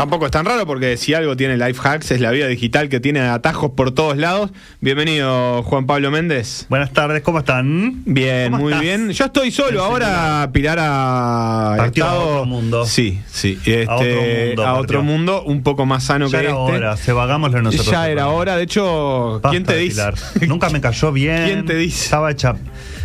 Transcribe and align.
Tampoco 0.00 0.24
es 0.24 0.30
tan 0.32 0.46
raro 0.46 0.66
porque 0.66 0.96
si 0.96 1.12
algo 1.12 1.36
tiene 1.36 1.58
Life 1.58 1.78
Hacks 1.86 2.10
es 2.12 2.22
la 2.22 2.30
vida 2.30 2.46
digital 2.46 2.88
que 2.88 3.00
tiene 3.00 3.20
atajos 3.20 3.72
por 3.72 3.90
todos 3.92 4.16
lados. 4.16 4.50
Bienvenido, 4.80 5.62
Juan 5.62 5.84
Pablo 5.84 6.10
Méndez. 6.10 6.64
Buenas 6.70 6.90
tardes, 6.94 7.20
¿cómo 7.22 7.40
están? 7.40 8.02
Bien, 8.06 8.50
¿Cómo 8.50 8.62
muy 8.64 8.72
estás? 8.72 8.80
bien. 8.82 9.10
Yo 9.10 9.26
estoy 9.26 9.50
solo 9.50 9.84
ahora, 9.84 10.48
Pilar 10.54 10.78
a 10.80 11.74
Partió 11.76 12.06
a 12.06 12.14
otro 12.18 12.46
mundo. 12.46 12.86
Sí, 12.86 13.20
sí. 13.30 13.58
Este, 13.66 13.84
A 13.86 13.94
otro 13.96 14.06
mundo 14.22 14.66
a 14.66 14.74
otro 14.80 15.02
mundo, 15.02 15.42
un 15.44 15.62
poco 15.62 15.84
más 15.84 16.02
sano 16.04 16.28
Ya 16.28 16.38
que 16.38 16.44
era 16.46 16.54
este. 16.58 16.72
hora, 16.76 16.96
se 16.96 17.12
vagámoslo 17.12 17.60
nosotros. 17.60 17.90
ya 17.90 18.08
era 18.08 18.28
hora. 18.28 18.56
De 18.56 18.62
hecho, 18.62 19.32
Basta 19.34 19.50
¿quién 19.50 19.64
te 19.64 19.76
dice? 19.76 20.02
Nunca 20.48 20.70
me 20.70 20.80
cayó 20.80 21.12
bien. 21.12 21.44
¿Quién 21.44 21.66
te 21.66 21.74
dice? 21.74 22.04
Estaba 22.04 22.30
hecha. 22.30 22.50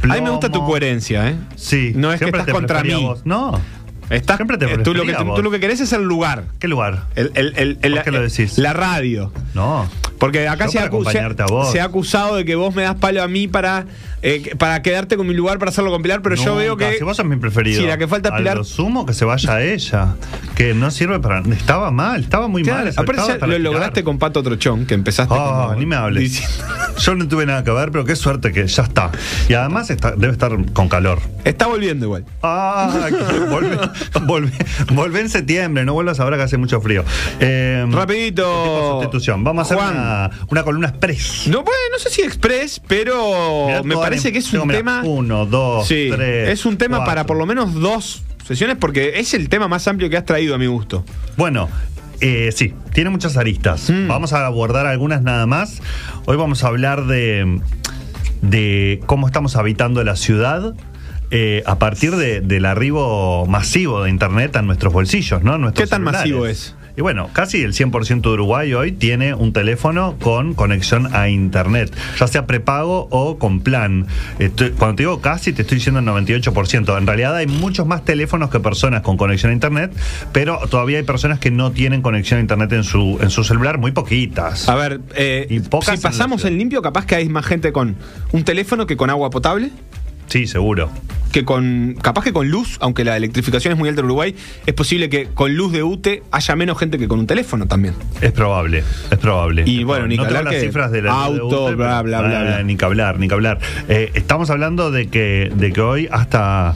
A 0.02 0.14
mí 0.16 0.22
me 0.22 0.30
gusta 0.30 0.48
tu 0.48 0.54
plomo. 0.54 0.68
coherencia, 0.70 1.28
¿eh? 1.30 1.36
Sí. 1.58 1.92
No 1.94 2.14
es 2.14 2.20
que 2.22 2.28
estás 2.28 2.48
contra 2.48 2.84
mí. 2.84 3.06
No. 3.26 3.60
Estás, 4.10 4.38
Siempre 4.38 4.58
te 4.58 4.66
eh, 4.66 4.78
tú, 4.80 4.94
lo 4.94 5.04
que, 5.04 5.14
tú, 5.14 5.34
tú 5.36 5.42
lo 5.44 5.52
que 5.52 5.60
querés 5.60 5.80
es 5.82 5.92
el 5.94 6.04
lugar. 6.04 6.44
¿Qué 6.60 6.68
lugar? 6.68 7.06
El, 7.16 7.32
el- 7.36 7.54
el- 7.58 7.80
el- 7.82 7.94
¿Por 7.96 8.04
qué 8.04 8.12
lo 8.12 8.22
decís? 8.22 8.58
La 8.58 8.74
radio. 8.74 9.32
No. 9.54 9.90
Porque 10.20 10.48
acá 10.48 10.68
se 10.68 10.80
acu- 10.80 11.04
se 11.06 11.72
se 11.72 11.80
ha 11.82 11.84
acusado 11.86 12.36
de 12.36 12.46
que 12.46 12.56
vos 12.56 12.74
me 12.74 12.84
das 12.84 12.96
palo 12.96 13.22
a 13.22 13.28
mí 13.28 13.48
para, 13.48 13.86
eh, 14.22 14.56
para 14.58 14.82
quedarte 14.82 15.18
con 15.18 15.28
mi 15.28 15.34
lugar 15.34 15.60
para 15.60 15.70
hacerlo 15.70 15.92
con 15.92 16.02
Pilar, 16.02 16.22
pero 16.22 16.36
yo 16.36 16.56
veo 16.56 16.78
que. 16.78 16.98
Si 16.98 17.04
vos 17.04 17.18
sos 17.18 17.26
mi 17.26 17.36
preferido. 17.36 17.82
Sí, 17.82 17.88
la 17.88 17.98
que 17.98 18.08
falta 18.08 18.30
es 18.30 18.36
Pilar. 18.36 18.58
lo 18.58 18.64
sumo 18.64 19.06
que 19.06 19.14
se 19.14 19.26
vaya 19.26 19.62
ella. 19.62 20.16
Que 20.56 20.74
no 20.74 20.90
sirve 20.92 21.20
para. 21.20 21.40
Estaba 21.42 21.92
mal, 21.92 22.22
estaba 22.22 22.48
muy 22.48 22.64
Claro, 22.64 22.86
mal. 22.86 22.94
aparte 22.96 23.48
lo 23.48 23.60
lograste 23.60 24.04
con 24.04 24.18
Pato 24.18 24.42
Trochón, 24.42 24.86
que 24.86 24.94
empezaste 24.94 25.34
Oh, 25.34 25.38
como 25.68 25.76
ni 25.76 25.86
me 25.86 25.96
hables. 25.96 26.24
diciendo- 26.24 26.56
Yo 26.98 27.16
no 27.16 27.28
tuve 27.28 27.46
nada 27.46 27.64
que 27.64 27.72
ver, 27.72 27.92
pero 27.92 28.06
qué 28.06 28.16
suerte 28.16 28.54
que 28.54 28.66
ya 28.68 28.84
está. 28.84 29.12
Y 29.50 29.54
además 29.54 29.90
está- 29.90 30.12
debe 30.12 30.32
estar 30.32 30.52
con 30.72 30.88
calor. 30.88 31.20
Está 31.44 31.68
volviendo 31.68 32.06
igual. 32.06 32.26
Ah, 32.42 33.10
volvé, 33.50 33.78
volvé, 34.26 34.52
volvé 34.94 35.20
en 35.22 35.30
septiembre, 35.30 35.84
no 35.84 35.94
vuelvas 35.94 36.20
ahora 36.22 36.38
que 36.38 36.44
hace 36.44 36.58
mucho 36.58 36.80
frío. 36.80 37.04
Eh, 37.42 37.86
Rapidito. 37.92 39.02
sustitución. 39.02 39.44
Vamos 39.44 39.64
a 39.64 39.66
hacer 39.66 39.78
Juan. 39.78 39.96
una, 39.98 40.05
una 40.50 40.64
columna 40.64 40.88
express. 40.90 41.48
No, 41.48 41.64
bueno, 41.64 41.80
no 41.92 42.00
sé 42.00 42.10
si 42.10 42.22
express, 42.22 42.82
pero 42.88 43.84
me 43.84 43.96
parece 43.96 44.32
que 44.32 44.40
es 44.40 44.54
un 44.54 44.68
tema. 44.68 45.02
Uno, 45.04 45.46
dos, 45.46 45.88
sí, 45.88 46.10
tres. 46.12 46.50
es 46.50 46.66
un 46.66 46.78
tema 46.78 46.98
cuatro. 46.98 47.12
para 47.12 47.26
por 47.26 47.38
lo 47.38 47.46
menos 47.46 47.74
dos 47.74 48.24
sesiones, 48.48 48.78
porque 48.80 49.20
es 49.20 49.34
el 49.34 49.50
tema 49.50 49.68
más 49.68 49.88
amplio 49.88 50.10
que 50.10 50.18
has 50.18 50.26
traído 50.26 50.56
a 50.56 50.58
mi 50.58 50.68
gusto. 50.68 51.04
Bueno, 51.38 51.68
eh, 52.22 52.52
sí, 52.56 52.74
tiene 52.94 53.10
muchas 53.10 53.38
aristas. 53.38 53.90
Mm. 53.90 54.08
Vamos 54.08 54.34
a 54.34 54.46
abordar 54.46 54.86
algunas 54.88 55.22
nada 55.22 55.46
más. 55.48 55.82
Hoy 56.26 56.38
vamos 56.38 56.64
a 56.64 56.68
hablar 56.68 57.06
de, 57.08 57.60
de 58.42 59.02
cómo 59.06 59.28
estamos 59.28 59.56
habitando 59.56 60.04
la 60.04 60.16
ciudad. 60.16 60.74
eh, 61.32 61.64
a 61.66 61.80
partir 61.80 62.16
de- 62.16 62.40
del 62.40 62.66
arribo 62.66 63.48
masivo 63.48 64.04
de 64.04 64.12
Internet 64.12 64.56
a 64.58 64.62
nuestros 64.62 64.94
bolsillos, 64.94 65.42
¿no? 65.42 65.58
Nuestros 65.58 65.86
¿Qué 65.86 65.90
tan 65.90 66.02
celulares. 66.02 66.22
masivo 66.22 66.46
es? 66.46 66.75
Y 66.98 67.02
bueno, 67.02 67.30
casi 67.34 67.62
el 67.62 67.74
100% 67.74 68.22
de 68.22 68.30
Uruguay 68.30 68.74
hoy 68.74 68.92
tiene 68.94 69.34
un 69.34 69.52
teléfono 69.54 70.16
con 70.22 70.54
conexión 70.54 71.14
a 71.14 71.28
Internet, 71.30 71.94
ya 72.20 72.28
sea 72.28 72.46
prepago 72.48 73.08
o 73.12 73.38
con 73.38 73.60
plan. 73.60 74.08
Estoy- 74.40 74.72
cuando 74.72 74.96
te 74.96 75.04
digo 75.04 75.20
casi, 75.22 75.52
te 75.52 75.64
estoy 75.64 75.78
diciendo 75.80 76.00
el 76.00 76.06
98%. 76.06 76.98
En 76.98 77.06
realidad 77.08 77.36
hay 77.36 77.48
muchos 77.48 77.86
más 77.86 78.06
teléfonos 78.06 78.50
que 78.50 78.60
personas 78.60 79.02
con 79.02 79.18
conexión 79.18 79.50
a 79.52 79.54
Internet, 79.54 79.92
pero 80.32 80.58
todavía 80.70 80.98
hay 81.00 81.04
personas 81.04 81.40
que 81.40 81.52
no 81.52 81.72
tienen 81.72 82.02
conexión 82.02 82.38
a 82.38 82.42
Internet 82.42 82.72
en 82.74 82.84
su, 82.84 83.18
en 83.22 83.30
su 83.30 83.44
celular, 83.44 83.78
muy 83.78 83.92
poquitas. 83.92 84.70
A 84.70 84.76
ver, 84.76 85.02
eh, 85.16 85.48
Y 85.50 85.60
pocas 85.60 85.90
si 85.90 85.96
en 85.96 86.02
pasamos 86.02 86.42
ciudad. 86.42 86.54
en 86.54 86.60
limpio, 86.60 86.82
capaz 86.82 87.06
que 87.06 87.16
hay 87.16 87.28
más 87.30 87.46
gente 87.46 87.72
con 87.74 87.96
un 88.32 88.44
teléfono 88.44 88.88
que 88.88 88.96
con 88.96 89.10
agua 89.10 89.30
potable. 89.30 89.72
Sí, 90.28 90.48
seguro. 90.48 90.90
que 91.32 91.44
con 91.44 91.98
capaz 92.02 92.24
que 92.24 92.32
con 92.32 92.50
luz, 92.50 92.78
aunque 92.80 93.04
la 93.04 93.18
electrificación 93.18 93.74
es 93.74 93.78
muy 93.78 93.90
alta 93.90 94.00
en 94.00 94.06
Uruguay, 94.06 94.34
es 94.66 94.74
posible 94.74 95.10
que 95.10 95.28
con 95.34 95.54
luz 95.56 95.74
de 95.74 95.84
UTE 95.84 96.24
haya 96.32 96.56
menos 96.56 96.78
gente 96.80 96.98
que 96.98 97.08
con 97.10 97.20
un 97.20 97.28
teléfono 97.28 97.66
también. 97.68 97.94
Es 98.22 98.32
probable, 98.32 98.84
es 99.12 99.18
probable. 99.18 99.64
Y 99.66 99.80
Es 99.80 99.86
bueno, 99.86 100.06
probable. 100.06 100.08
ni 100.10 100.16
no 100.18 100.24
hablar 100.24 100.44
las 100.46 100.54
que 100.54 100.60
cifras 100.62 100.92
de 100.92 101.02
la 101.02 101.12
auto, 101.12 101.68
de 101.70 101.76
bla, 101.76 102.02
bla, 102.04 102.22
bla, 102.22 102.42
bla. 102.44 102.64
Ni 102.64 102.78
que 102.78 102.86
hablar, 102.86 103.20
ni 103.20 103.28
que 103.28 103.34
hablar. 103.34 103.60
Eh, 103.90 104.12
estamos 104.14 104.50
hablando 104.50 104.92
de 104.92 105.08
que, 105.08 105.52
de 105.54 105.74
que 105.74 105.82
hoy 105.82 106.08
hasta 106.10 106.76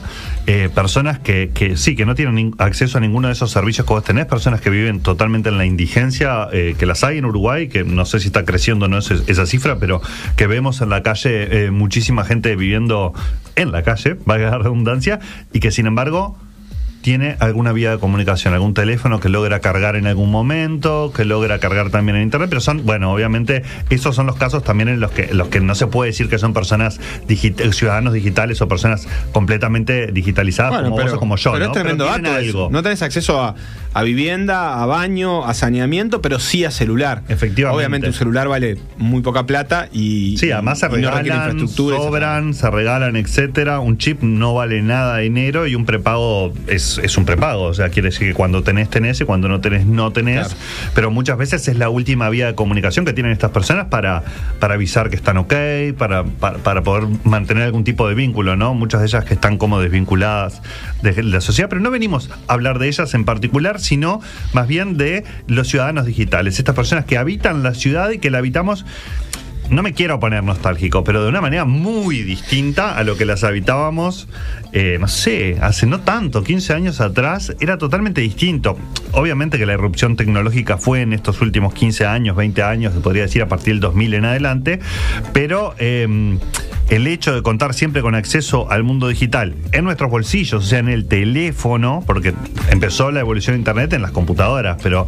eh, 0.52 0.68
personas 0.68 1.20
que, 1.20 1.52
que 1.54 1.76
sí, 1.76 1.94
que 1.94 2.04
no 2.04 2.16
tienen 2.16 2.56
acceso 2.58 2.98
a 2.98 3.00
ninguno 3.00 3.28
de 3.28 3.34
esos 3.34 3.52
servicios 3.52 3.86
que 3.86 3.92
vos 3.92 4.02
tenés, 4.02 4.26
personas 4.26 4.60
que 4.60 4.68
viven 4.68 4.98
totalmente 4.98 5.48
en 5.48 5.58
la 5.58 5.64
indigencia, 5.64 6.48
eh, 6.52 6.74
que 6.76 6.86
las 6.86 7.04
hay 7.04 7.18
en 7.18 7.24
Uruguay, 7.24 7.68
que 7.68 7.84
no 7.84 8.04
sé 8.04 8.18
si 8.18 8.26
está 8.26 8.44
creciendo 8.44 8.88
no 8.88 8.98
esa, 8.98 9.14
esa 9.28 9.46
cifra, 9.46 9.78
pero 9.78 10.02
que 10.36 10.48
vemos 10.48 10.80
en 10.80 10.88
la 10.88 11.04
calle 11.04 11.66
eh, 11.66 11.70
muchísima 11.70 12.24
gente 12.24 12.56
viviendo 12.56 13.14
en 13.54 13.70
la 13.70 13.84
calle, 13.84 14.16
valga 14.26 14.50
la 14.50 14.58
redundancia, 14.58 15.20
y 15.52 15.60
que 15.60 15.70
sin 15.70 15.86
embargo 15.86 16.36
tiene 17.02 17.36
alguna 17.40 17.72
vía 17.72 17.90
de 17.92 17.98
comunicación, 17.98 18.52
algún 18.52 18.74
teléfono 18.74 19.20
que 19.20 19.28
logra 19.30 19.60
cargar 19.60 19.96
en 19.96 20.06
algún 20.06 20.30
momento, 20.30 21.12
que 21.16 21.24
logra 21.24 21.58
cargar 21.58 21.90
también 21.90 22.16
en 22.16 22.22
internet, 22.24 22.48
pero 22.50 22.60
son, 22.60 22.84
bueno, 22.84 23.12
obviamente 23.12 23.62
esos 23.88 24.14
son 24.14 24.26
los 24.26 24.36
casos 24.36 24.62
también 24.64 24.88
en 24.90 25.00
los 25.00 25.10
que, 25.10 25.32
los 25.32 25.48
que 25.48 25.60
no 25.60 25.74
se 25.74 25.86
puede 25.86 26.10
decir 26.10 26.28
que 26.28 26.38
son 26.38 26.52
personas 26.52 27.00
digit- 27.26 27.72
ciudadanos 27.72 28.12
digitales 28.12 28.60
o 28.60 28.68
personas 28.68 29.06
completamente 29.32 30.08
digitalizadas 30.12 30.82
como 30.82 30.90
vos 30.96 31.12
o 31.12 31.16
como 31.18 31.36
yo, 31.36 31.52
pero 31.52 31.64
¿no? 31.66 31.70
es 31.72 31.74
tremendo 31.74 32.04
Pero 32.12 32.22
dato 32.22 32.36
algo. 32.36 32.68
No 32.70 32.82
tenés 32.82 33.00
acceso 33.02 33.40
a, 33.42 33.54
a 33.94 34.02
vivienda, 34.02 34.82
a 34.82 34.86
baño, 34.86 35.44
a 35.46 35.54
saneamiento, 35.54 36.20
pero 36.20 36.38
sí 36.38 36.64
a 36.64 36.70
celular. 36.70 37.22
Efectivamente. 37.28 37.76
Obviamente 37.78 38.08
un 38.08 38.12
celular 38.14 38.48
vale 38.48 38.76
muy 38.98 39.22
poca 39.22 39.46
plata 39.46 39.88
y, 39.92 40.36
Sí, 40.38 40.50
además 40.50 40.78
se 40.80 40.88
no 40.88 40.94
regalan, 40.96 41.66
se- 41.66 41.74
sobran, 41.74 42.52
se 42.54 42.70
regalan, 42.70 43.16
etcétera. 43.16 43.80
Un 43.80 43.96
chip 43.98 44.22
no 44.22 44.52
vale 44.54 44.82
nada 44.82 45.16
de 45.16 45.22
dinero 45.24 45.66
y 45.66 45.74
un 45.74 45.86
prepago 45.86 46.52
es, 46.66 46.89
es 46.98 47.16
un 47.16 47.24
prepago. 47.24 47.64
O 47.64 47.74
sea, 47.74 47.88
quiere 47.88 48.10
decir 48.10 48.28
que 48.28 48.34
cuando 48.34 48.62
tenés, 48.62 48.88
tenés 48.90 49.20
y 49.20 49.24
cuando 49.24 49.48
no 49.48 49.60
tenés, 49.60 49.86
no 49.86 50.12
tenés. 50.12 50.48
Claro. 50.48 50.54
Pero 50.94 51.10
muchas 51.10 51.38
veces 51.38 51.66
es 51.68 51.76
la 51.76 51.88
última 51.88 52.28
vía 52.30 52.46
de 52.46 52.54
comunicación 52.54 53.04
que 53.04 53.12
tienen 53.12 53.32
estas 53.32 53.50
personas 53.50 53.86
para, 53.86 54.22
para 54.58 54.74
avisar 54.74 55.10
que 55.10 55.16
están 55.16 55.36
ok, 55.38 55.54
para, 55.96 56.24
para, 56.24 56.58
para 56.58 56.82
poder 56.82 57.08
mantener 57.24 57.64
algún 57.64 57.84
tipo 57.84 58.08
de 58.08 58.14
vínculo, 58.14 58.56
¿no? 58.56 58.74
Muchas 58.74 59.00
de 59.00 59.06
ellas 59.06 59.24
que 59.24 59.34
están 59.34 59.58
como 59.58 59.80
desvinculadas 59.80 60.62
de 61.02 61.22
la 61.22 61.40
sociedad, 61.40 61.68
pero 61.68 61.80
no 61.80 61.90
venimos 61.90 62.30
a 62.48 62.52
hablar 62.52 62.78
de 62.78 62.88
ellas 62.88 63.14
en 63.14 63.24
particular, 63.24 63.80
sino 63.80 64.20
más 64.52 64.66
bien 64.66 64.96
de 64.96 65.24
los 65.46 65.68
ciudadanos 65.68 66.06
digitales, 66.06 66.58
estas 66.58 66.74
personas 66.74 67.04
que 67.04 67.18
habitan 67.18 67.62
la 67.62 67.74
ciudad 67.74 68.10
y 68.10 68.18
que 68.18 68.30
la 68.30 68.38
habitamos 68.38 68.84
no 69.70 69.82
me 69.82 69.92
quiero 69.92 70.18
poner 70.20 70.42
nostálgico, 70.42 71.04
pero 71.04 71.22
de 71.22 71.28
una 71.28 71.40
manera 71.40 71.64
muy 71.64 72.22
distinta 72.22 72.96
a 72.96 73.04
lo 73.04 73.16
que 73.16 73.24
las 73.24 73.44
habitábamos, 73.44 74.28
eh, 74.72 74.98
no 75.00 75.08
sé, 75.08 75.58
hace 75.60 75.86
no 75.86 76.00
tanto, 76.00 76.42
15 76.42 76.74
años 76.74 77.00
atrás, 77.00 77.54
era 77.60 77.78
totalmente 77.78 78.20
distinto. 78.20 78.76
Obviamente 79.12 79.58
que 79.58 79.66
la 79.66 79.74
irrupción 79.74 80.16
tecnológica 80.16 80.76
fue 80.76 81.02
en 81.02 81.12
estos 81.12 81.40
últimos 81.40 81.72
15 81.74 82.06
años, 82.06 82.36
20 82.36 82.62
años, 82.62 82.94
se 82.94 83.00
podría 83.00 83.22
decir 83.22 83.42
a 83.42 83.48
partir 83.48 83.74
del 83.74 83.80
2000 83.80 84.14
en 84.14 84.24
adelante, 84.24 84.80
pero... 85.32 85.74
eh, 85.78 86.38
el 86.90 87.06
hecho 87.06 87.32
de 87.32 87.42
contar 87.42 87.72
siempre 87.72 88.02
con 88.02 88.16
acceso 88.16 88.68
al 88.70 88.82
mundo 88.82 89.06
digital 89.06 89.54
en 89.70 89.84
nuestros 89.84 90.10
bolsillos, 90.10 90.64
o 90.64 90.66
sea, 90.66 90.80
en 90.80 90.88
el 90.88 91.06
teléfono, 91.06 92.02
porque 92.04 92.34
empezó 92.70 93.12
la 93.12 93.20
evolución 93.20 93.54
de 93.54 93.60
Internet 93.60 93.92
en 93.92 94.02
las 94.02 94.10
computadoras, 94.10 94.76
pero 94.82 95.06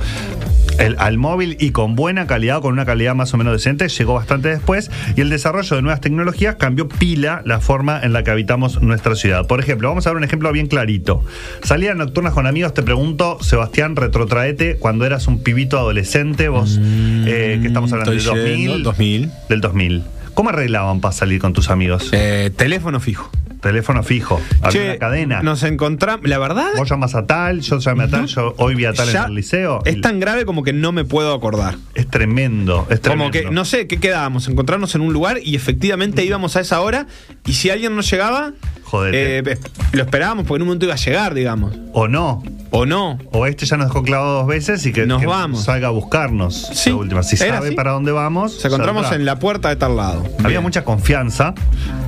al 0.99 1.19
móvil 1.19 1.57
y 1.61 1.71
con 1.71 1.95
buena 1.95 2.27
calidad, 2.27 2.61
con 2.61 2.73
una 2.73 2.87
calidad 2.87 3.15
más 3.15 3.35
o 3.35 3.37
menos 3.37 3.53
decente, 3.53 3.89
llegó 3.89 4.15
bastante 4.15 4.49
después 4.53 4.91
y 5.17 5.21
el 5.21 5.31
desarrollo 5.31 5.77
de 5.77 5.83
nuevas 5.83 6.01
tecnologías 6.01 6.57
cambió 6.57 6.89
pila 6.89 7.43
la 7.45 7.61
forma 7.61 8.01
en 8.03 8.13
la 8.13 8.23
que 8.23 8.31
habitamos 8.31 8.81
nuestra 8.83 9.15
ciudad. 9.15 9.47
Por 9.47 9.61
ejemplo, 9.61 9.89
vamos 9.89 10.07
a 10.07 10.11
ver 10.11 10.17
un 10.17 10.25
ejemplo 10.25 10.51
bien 10.53 10.67
clarito. 10.67 11.25
Salidas 11.63 11.97
nocturnas 11.97 12.33
con 12.33 12.47
amigos, 12.47 12.75
te 12.75 12.83
pregunto, 12.83 13.39
Sebastián, 13.43 13.97
retrotraete, 13.97 14.77
cuando 14.77 15.05
eras 15.05 15.27
un 15.27 15.43
pibito 15.43 15.79
adolescente, 15.79 16.49
vos, 16.49 16.79
eh, 16.81 17.59
que 17.61 17.69
estamos 17.69 17.93
hablando 17.93 18.13
del 18.13 18.21
Estoy 18.21 18.39
2000, 18.41 18.59
yendo, 18.59 18.79
2000. 18.91 19.31
del 19.49 19.61
2000. 19.61 20.03
¿Cómo 20.35 20.49
arreglaban 20.49 21.01
para 21.01 21.13
salir 21.13 21.41
con 21.41 21.53
tus 21.53 21.69
amigos? 21.69 22.09
Eh, 22.13 22.51
teléfono 22.57 23.01
fijo. 23.01 23.31
Teléfono 23.63 24.03
fijo, 24.03 24.41
había 24.61 24.71
Che, 24.71 24.91
una 24.91 24.99
cadena. 24.99 25.43
Nos 25.43 25.63
encontramos. 25.63 26.29
La 26.29 26.39
verdad. 26.39 26.71
Vos 26.77 26.91
llamas 26.91 27.15
a 27.15 27.27
tal, 27.27 27.61
yo 27.61 27.79
llamé 27.79 28.05
a 28.05 28.09
tal, 28.09 28.27
yo 28.27 28.55
hoy 28.59 28.75
vi 28.75 28.87
a 28.87 28.93
tal 28.93 29.09
en 29.09 29.17
el 29.17 29.35
liceo. 29.35 29.83
Es 29.85 30.01
tan 30.01 30.19
grave 30.19 30.45
como 30.45 30.65
que 30.65 30.73
no 30.73 30.91
me 30.91 31.05
puedo 31.05 31.33
acordar. 31.33 31.77
Es 31.95 32.09
tremendo, 32.09 32.89
es 32.91 33.01
tremendo. 33.01 33.31
Como 33.31 33.31
que, 33.31 33.55
no 33.55 33.65
sé, 33.65 33.87
¿qué 33.87 34.01
quedábamos? 34.01 34.49
Encontrarnos 34.49 34.97
en 34.97 35.03
un 35.03 35.13
lugar 35.13 35.39
y 35.41 35.55
efectivamente 35.55 36.25
íbamos 36.25 36.57
a 36.57 36.61
esa 36.61 36.81
hora 36.81 37.07
y 37.45 37.53
si 37.55 37.71
alguien 37.71 37.95
no 37.97 38.03
llegaba, 38.03 38.53
Jodete. 38.85 39.39
eh, 39.53 39.59
lo 39.93 40.03
esperábamos 40.03 40.45
porque 40.47 40.57
en 40.59 40.63
un 40.63 40.69
momento 40.69 40.85
iba 40.87 40.95
a 40.95 40.99
llegar, 40.99 41.35
digamos. 41.35 41.75
O 41.93 42.09
no. 42.09 42.43
O 42.75 42.87
no. 42.87 43.19
O 43.33 43.47
este 43.47 43.67
ya 43.67 43.77
nos 43.77 43.89
dejó 43.89 44.03
clavado 44.03 44.39
dos 44.39 44.47
veces 44.47 44.85
y 44.87 44.93
que, 44.93 45.07
Nos 45.07 45.21
que 45.21 45.27
vamos. 45.27 45.65
salga 45.65 45.89
a 45.89 45.91
buscarnos. 45.91 46.69
Sí, 46.73 46.89
la 46.91 46.97
última. 46.97 47.23
Si 47.23 47.37
sabe 47.37 47.51
así. 47.69 47.75
para 47.75 47.91
dónde 47.91 48.13
vamos. 48.13 48.55
Nos 48.55 48.65
encontramos 48.65 49.03
saldrá. 49.03 49.17
en 49.21 49.27
la 49.27 49.39
puerta 49.39 49.69
de 49.69 49.77
tal 49.77 49.97
lado. 49.97 50.25
Había 50.39 50.49
Bien. 50.49 50.63
mucha 50.63 50.83
confianza 50.85 51.55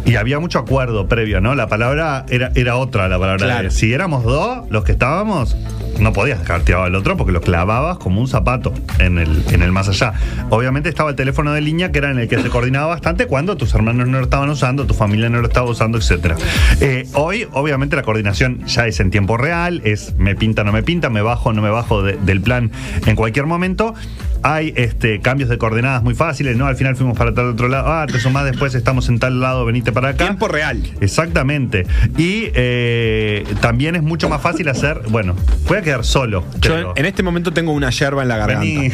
y 0.06 0.16
había 0.16 0.38
mucho 0.40 0.58
acuerdo 0.58 1.06
previo, 1.06 1.40
¿no? 1.42 1.54
La 1.54 1.66
palabra 1.68 2.24
era, 2.30 2.50
era 2.54 2.76
otra, 2.76 3.08
la 3.08 3.18
palabra. 3.18 3.44
Claro. 3.44 3.64
de- 3.64 3.70
Si 3.70 3.92
éramos 3.92 4.24
dos 4.24 4.60
los 4.70 4.84
que 4.84 4.92
estábamos, 4.92 5.54
no 5.98 6.12
podías 6.14 6.40
dejar 6.40 6.62
tirado 6.62 6.84
al 6.84 6.94
otro 6.94 7.16
porque 7.18 7.32
lo 7.32 7.40
clavabas 7.42 7.98
como 7.98 8.20
un 8.22 8.26
zapato 8.28 8.72
en 8.98 9.18
el, 9.18 9.44
en 9.52 9.62
el 9.62 9.70
más 9.70 9.88
allá. 9.88 10.14
Obviamente 10.48 10.88
estaba 10.88 11.10
el 11.10 11.16
teléfono 11.16 11.52
de 11.52 11.60
línea 11.60 11.92
que 11.92 11.98
era 11.98 12.10
en 12.10 12.18
el 12.18 12.26
que 12.28 12.40
se 12.40 12.48
coordinaba 12.48 12.86
bastante 12.86 13.26
cuando 13.26 13.56
tus 13.58 13.74
hermanos 13.74 14.08
no 14.08 14.16
lo 14.18 14.24
estaban 14.24 14.48
usando, 14.48 14.86
tu 14.86 14.94
familia 14.94 15.23
no 15.30 15.40
lo 15.40 15.48
estaba 15.48 15.68
usando, 15.70 15.98
etcétera. 15.98 16.36
Eh, 16.80 17.06
hoy, 17.14 17.46
obviamente, 17.52 17.96
la 17.96 18.02
coordinación 18.02 18.64
ya 18.66 18.86
es 18.86 19.00
en 19.00 19.10
tiempo 19.10 19.36
real, 19.36 19.80
es 19.84 20.14
me 20.18 20.34
pinta, 20.34 20.64
no 20.64 20.72
me 20.72 20.82
pinta, 20.82 21.10
me 21.10 21.22
bajo, 21.22 21.52
no 21.52 21.62
me 21.62 21.70
bajo 21.70 22.02
de- 22.02 22.16
del 22.16 22.40
plan 22.40 22.70
en 23.06 23.16
cualquier 23.16 23.46
momento. 23.46 23.94
Hay 24.46 24.74
este, 24.76 25.20
cambios 25.20 25.48
de 25.48 25.56
coordenadas 25.56 26.02
muy 26.02 26.14
fáciles, 26.14 26.54
¿no? 26.58 26.66
Al 26.66 26.76
final 26.76 26.96
fuimos 26.96 27.16
para 27.16 27.32
tal 27.32 27.46
otro 27.48 27.66
lado, 27.68 27.90
ah, 27.90 28.06
te 28.06 28.18
sumás 28.20 28.44
después, 28.44 28.74
estamos 28.74 29.08
en 29.08 29.18
tal 29.18 29.40
lado, 29.40 29.64
venite 29.64 29.90
para 29.90 30.10
acá. 30.10 30.24
Tiempo 30.26 30.48
real. 30.48 30.82
Exactamente. 31.00 31.86
Y 32.18 32.50
eh, 32.54 33.44
también 33.60 33.96
es 33.96 34.02
mucho 34.02 34.28
más 34.28 34.42
fácil 34.42 34.68
hacer. 34.68 35.00
Bueno, 35.08 35.34
voy 35.66 35.78
a 35.78 35.82
quedar 35.82 36.04
solo. 36.04 36.44
Yo 36.60 36.74
creo. 36.74 36.92
en 36.94 37.06
este 37.06 37.22
momento 37.22 37.54
tengo 37.54 37.72
una 37.72 37.88
yerba 37.88 38.20
en 38.22 38.28
la 38.28 38.36
garganta. 38.36 38.60
Vení. 38.64 38.90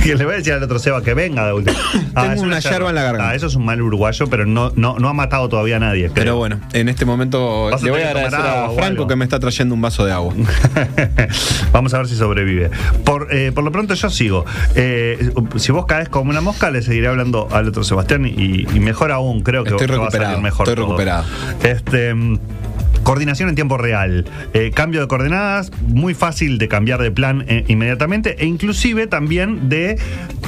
Y 0.04 0.14
le 0.14 0.24
voy 0.24 0.34
a 0.34 0.36
decir 0.38 0.52
al 0.54 0.62
otro 0.62 0.78
Seba 0.78 1.02
que 1.02 1.14
venga 1.14 1.46
de 1.46 1.52
última. 1.52 1.76
Tengo 2.14 2.32
es 2.32 2.40
una 2.40 2.58
yerba 2.60 2.88
en 2.88 2.94
la 2.94 3.02
garganta. 3.02 3.30
Ah, 3.30 3.34
eso 3.34 3.46
es 3.46 3.54
un 3.54 3.64
mal 3.64 3.80
uruguayo, 3.82 4.26
pero 4.28 4.46
no, 4.46 4.72
no, 4.74 4.98
no 4.98 5.08
ha 5.08 5.12
matado 5.12 5.48
todavía 5.48 5.76
a 5.76 5.80
nadie. 5.80 6.04
creo. 6.04 6.14
Pero 6.14 6.36
bueno, 6.36 6.60
en 6.72 6.88
este 6.88 7.04
momento 7.04 7.70
le 7.82 7.90
voy 7.90 8.00
a 8.00 8.04
que 8.04 8.08
agradecer 8.18 8.40
a 8.40 8.70
Franco 8.70 9.06
que 9.06 9.16
me 9.16 9.24
está 9.24 9.38
trayendo 9.38 9.74
un 9.74 9.80
vaso 9.82 10.04
de 10.04 10.12
agua. 10.12 10.34
Vamos 11.72 11.92
a 11.94 11.98
ver 11.98 12.08
si 12.08 12.16
sobrevive. 12.16 12.70
Por, 13.04 13.28
eh, 13.34 13.52
por 13.52 13.64
lo 13.64 13.72
pronto 13.72 13.94
yo 13.94 14.10
sigo. 14.10 14.44
Eh, 14.74 15.32
si 15.56 15.72
vos 15.72 15.86
caes 15.86 16.08
como 16.08 16.30
una 16.30 16.40
mosca, 16.40 16.70
le 16.70 16.82
seguiré 16.82 17.08
hablando 17.08 17.48
al 17.50 17.68
otro 17.68 17.84
Sebastián 17.84 18.24
y, 18.26 18.66
y 18.74 18.80
mejor 18.80 19.12
aún, 19.12 19.42
creo 19.42 19.64
que, 19.64 19.70
Estoy 19.70 19.86
que 19.86 19.96
va 19.96 20.08
a 20.08 20.10
salir 20.10 20.38
mejor. 20.38 20.66
estoy 20.68 20.76
todo. 20.76 20.86
recuperado. 20.86 21.24
Este. 21.62 22.14
Coordinación 23.02 23.48
en 23.48 23.54
tiempo 23.54 23.76
real, 23.78 24.24
Eh, 24.52 24.70
cambio 24.74 25.00
de 25.00 25.08
coordenadas, 25.08 25.70
muy 25.86 26.14
fácil 26.14 26.58
de 26.58 26.68
cambiar 26.68 27.00
de 27.02 27.10
plan 27.10 27.44
eh, 27.48 27.64
inmediatamente 27.68 28.36
e 28.38 28.46
inclusive 28.46 29.06
también 29.06 29.68
de 29.68 29.98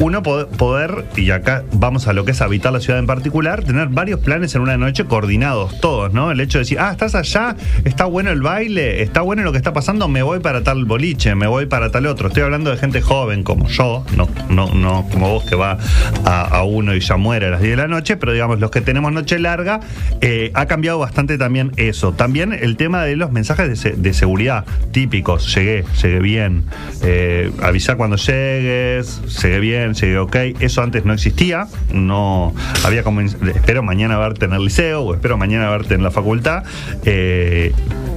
uno 0.00 0.22
po- 0.22 0.46
poder, 0.48 1.04
y 1.16 1.30
acá 1.30 1.64
vamos 1.72 2.08
a 2.08 2.12
lo 2.12 2.24
que 2.24 2.32
es 2.32 2.40
habitar 2.40 2.72
la 2.72 2.80
ciudad 2.80 2.98
en 2.98 3.06
particular, 3.06 3.62
tener 3.64 3.88
varios 3.88 4.20
planes 4.20 4.54
en 4.54 4.62
una 4.62 4.76
noche 4.76 5.04
coordinados, 5.04 5.80
todos, 5.80 6.12
¿no? 6.12 6.30
El 6.30 6.40
hecho 6.40 6.58
de 6.58 6.64
decir, 6.64 6.78
ah, 6.80 6.90
estás 6.92 7.14
allá, 7.14 7.56
está 7.84 8.04
bueno 8.06 8.30
el 8.30 8.42
baile, 8.42 9.02
está 9.02 9.20
bueno 9.22 9.42
lo 9.42 9.52
que 9.52 9.58
está 9.58 9.72
pasando, 9.72 10.08
me 10.08 10.22
voy 10.22 10.40
para 10.40 10.62
tal 10.64 10.84
boliche, 10.84 11.34
me 11.34 11.46
voy 11.46 11.66
para 11.66 11.90
tal 11.90 12.06
otro. 12.06 12.28
Estoy 12.28 12.42
hablando 12.42 12.70
de 12.70 12.76
gente 12.76 13.00
joven 13.00 13.42
como 13.44 13.68
yo, 13.68 14.04
no, 14.16 14.28
no, 14.50 14.72
no 14.74 15.06
como 15.10 15.30
vos 15.30 15.44
que 15.44 15.54
va 15.54 15.78
a, 16.24 16.40
a 16.42 16.62
uno 16.64 16.94
y 16.94 17.00
ya 17.00 17.16
muere 17.16 17.46
a 17.46 17.50
las 17.50 17.60
10 17.60 17.76
de 17.76 17.82
la 17.82 17.88
noche, 17.88 18.16
pero 18.16 18.32
digamos, 18.32 18.58
los 18.60 18.70
que 18.70 18.80
tenemos 18.80 19.12
noche 19.12 19.38
larga, 19.38 19.80
eh, 20.20 20.50
ha 20.54 20.66
cambiado 20.66 20.98
bastante 20.98 21.38
también 21.38 21.72
eso. 21.76 22.12
También 22.12 22.41
el 22.50 22.76
tema 22.76 23.04
de 23.04 23.14
los 23.16 23.30
mensajes 23.30 23.68
de, 23.68 23.76
se- 23.76 23.92
de 23.92 24.12
seguridad 24.14 24.64
típicos, 24.90 25.54
llegué, 25.54 25.84
llegué 26.02 26.18
bien, 26.18 26.64
eh, 27.02 27.50
avisar 27.62 27.96
cuando 27.96 28.16
llegues, 28.16 29.20
llegué 29.42 29.60
bien, 29.60 29.94
llegué 29.94 30.18
ok, 30.18 30.36
eso 30.60 30.82
antes 30.82 31.04
no 31.04 31.12
existía, 31.12 31.68
no 31.92 32.52
había 32.84 33.04
como, 33.04 33.20
espero 33.20 33.82
mañana 33.84 34.18
verte 34.18 34.46
en 34.46 34.52
el 34.54 34.64
liceo 34.64 35.02
o 35.02 35.14
espero 35.14 35.36
mañana 35.36 35.70
verte 35.70 35.94
en 35.94 36.02
la 36.02 36.10
facultad, 36.10 36.64
eh, 37.04 37.72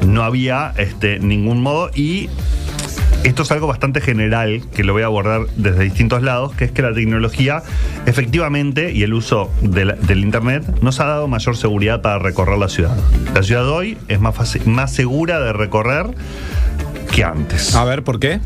no 0.08 0.24
había 0.24 0.74
este, 0.78 1.20
ningún 1.20 1.62
modo 1.62 1.92
y 1.94 2.30
esto 3.28 3.44
es 3.44 3.52
algo 3.52 3.68
bastante 3.68 4.02
general 4.02 4.62
que 4.76 4.84
lo 4.84 4.94
voy 4.94 5.02
a 5.04 5.06
abordar 5.08 5.42
desde 5.56 5.84
distintos 5.84 6.22
lados, 6.24 6.54
que 6.56 6.66
es 6.66 6.72
que 6.72 6.82
la 6.82 6.94
tecnología 6.94 7.64
efectivamente 8.06 8.92
y 8.92 9.04
el 9.04 9.14
uso 9.14 9.52
de 9.62 9.86
la- 9.86 9.94
del 9.94 10.20
Internet 10.20 10.64
nos 10.82 11.00
ha 11.00 11.06
dado 11.06 11.28
mayor 11.28 11.58
seguridad 11.58 12.02
para 12.02 12.20
recorrer 12.20 12.58
la 12.58 12.70
ciudad. 12.70 12.96
La 13.34 13.44
ciudad 13.44 13.68
hoy 13.70 13.98
es 14.08 14.20
más, 14.20 14.36
fácil- 14.36 14.66
más 14.68 14.94
segura 14.94 15.40
de 15.40 15.54
recorrer 15.54 16.08
que 17.12 17.24
antes. 17.24 17.76
A 17.76 17.84
ver, 17.86 18.04
¿por 18.04 18.20
qué? 18.20 18.40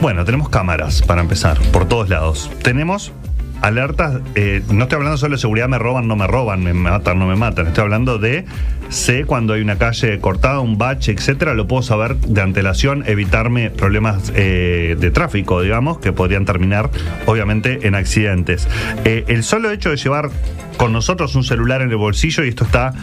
Bueno, 0.00 0.24
tenemos 0.24 0.48
cámaras 0.48 1.02
para 1.02 1.20
empezar, 1.20 1.58
por 1.72 1.86
todos 1.86 2.08
lados. 2.08 2.50
Tenemos 2.62 3.12
alertas, 3.60 4.20
eh, 4.34 4.62
no 4.70 4.84
estoy 4.84 4.96
hablando 4.96 5.18
solo 5.18 5.36
de 5.36 5.40
seguridad, 5.40 5.68
me 5.68 5.78
roban, 5.78 6.08
no 6.08 6.16
me 6.16 6.26
roban, 6.26 6.62
me 6.62 6.74
matan, 6.74 7.18
no 7.18 7.26
me 7.26 7.36
matan. 7.36 7.66
Estoy 7.66 7.82
hablando 7.82 8.18
de 8.18 8.44
sé 8.88 9.24
cuando 9.24 9.54
hay 9.54 9.60
una 9.60 9.76
calle 9.76 10.18
cortada, 10.18 10.60
un 10.60 10.78
bache, 10.78 11.12
etcétera, 11.12 11.54
lo 11.54 11.66
puedo 11.66 11.82
saber 11.82 12.16
de 12.16 12.40
antelación, 12.40 13.04
evitarme 13.06 13.70
problemas 13.70 14.32
eh, 14.34 14.96
de 14.98 15.10
tráfico, 15.10 15.62
digamos, 15.62 15.98
que 15.98 16.12
podrían 16.12 16.44
terminar, 16.44 16.90
obviamente, 17.26 17.86
en 17.86 17.94
accidentes. 17.94 18.68
Eh, 19.04 19.24
el 19.28 19.44
solo 19.44 19.70
hecho 19.70 19.90
de 19.90 19.96
llevar 19.96 20.30
con 20.76 20.92
nosotros 20.92 21.34
un 21.34 21.44
celular 21.44 21.82
en 21.82 21.90
el 21.90 21.96
bolsillo, 21.96 22.44
y 22.44 22.48
esto 22.48 22.64
está 22.64 22.94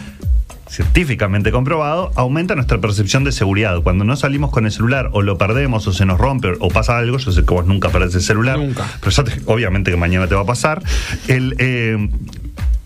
científicamente 0.68 1.50
comprobado, 1.50 2.12
aumenta 2.14 2.54
nuestra 2.54 2.78
percepción 2.78 3.24
de 3.24 3.32
seguridad. 3.32 3.80
Cuando 3.82 4.04
no 4.04 4.16
salimos 4.16 4.50
con 4.50 4.66
el 4.66 4.72
celular 4.72 5.10
o 5.12 5.22
lo 5.22 5.38
perdemos 5.38 5.86
o 5.86 5.92
se 5.92 6.04
nos 6.06 6.18
rompe 6.18 6.52
o 6.60 6.68
pasa 6.68 6.98
algo, 6.98 7.18
yo 7.18 7.32
sé 7.32 7.44
que 7.44 7.54
vos 7.54 7.66
nunca 7.66 7.88
perdés 7.90 8.14
el 8.14 8.22
celular, 8.22 8.58
Nunca. 8.58 8.84
pero 9.00 9.10
ya 9.10 9.24
te- 9.24 9.40
obviamente 9.46 9.90
que 9.90 9.96
mañana 9.96 10.26
te 10.26 10.34
va 10.34 10.42
a 10.42 10.46
pasar. 10.46 10.82
El, 11.26 11.54
eh, 11.58 12.08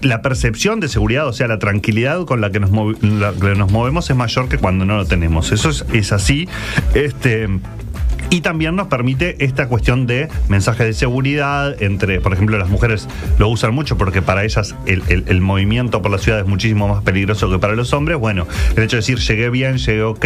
la 0.00 0.20
percepción 0.22 0.80
de 0.80 0.88
seguridad, 0.88 1.26
o 1.28 1.32
sea, 1.32 1.46
la 1.46 1.58
tranquilidad 1.58 2.24
con 2.24 2.40
la 2.40 2.50
que 2.50 2.58
nos, 2.60 2.70
movi- 2.72 2.98
la 3.02 3.32
que 3.32 3.54
nos 3.54 3.70
movemos 3.70 4.08
es 4.10 4.16
mayor 4.16 4.48
que 4.48 4.58
cuando 4.58 4.84
no 4.84 4.96
lo 4.96 5.06
tenemos. 5.06 5.52
Eso 5.52 5.70
es, 5.70 5.84
es 5.92 6.12
así. 6.12 6.48
Este. 6.94 7.48
Y 8.32 8.40
también 8.40 8.76
nos 8.76 8.86
permite 8.86 9.44
esta 9.44 9.68
cuestión 9.68 10.06
de 10.06 10.26
mensajes 10.48 10.86
de 10.86 10.94
seguridad 10.94 11.82
entre, 11.82 12.18
por 12.22 12.32
ejemplo, 12.32 12.56
las 12.56 12.70
mujeres 12.70 13.06
lo 13.38 13.50
usan 13.50 13.74
mucho 13.74 13.98
porque 13.98 14.22
para 14.22 14.42
ellas 14.42 14.74
el, 14.86 15.40
movimiento 15.42 16.00
por 16.00 16.10
la 16.10 16.16
ciudad 16.16 16.40
es 16.40 16.46
muchísimo 16.46 16.88
más 16.88 17.02
peligroso 17.02 17.50
que 17.50 17.58
para 17.58 17.74
los 17.74 17.92
hombres. 17.92 18.16
Bueno, 18.16 18.46
el 18.74 18.84
hecho 18.84 18.96
de 18.96 19.00
decir 19.02 19.18
llegué 19.18 19.50
bien, 19.50 19.76
llegué 19.76 20.02
ok, 20.02 20.24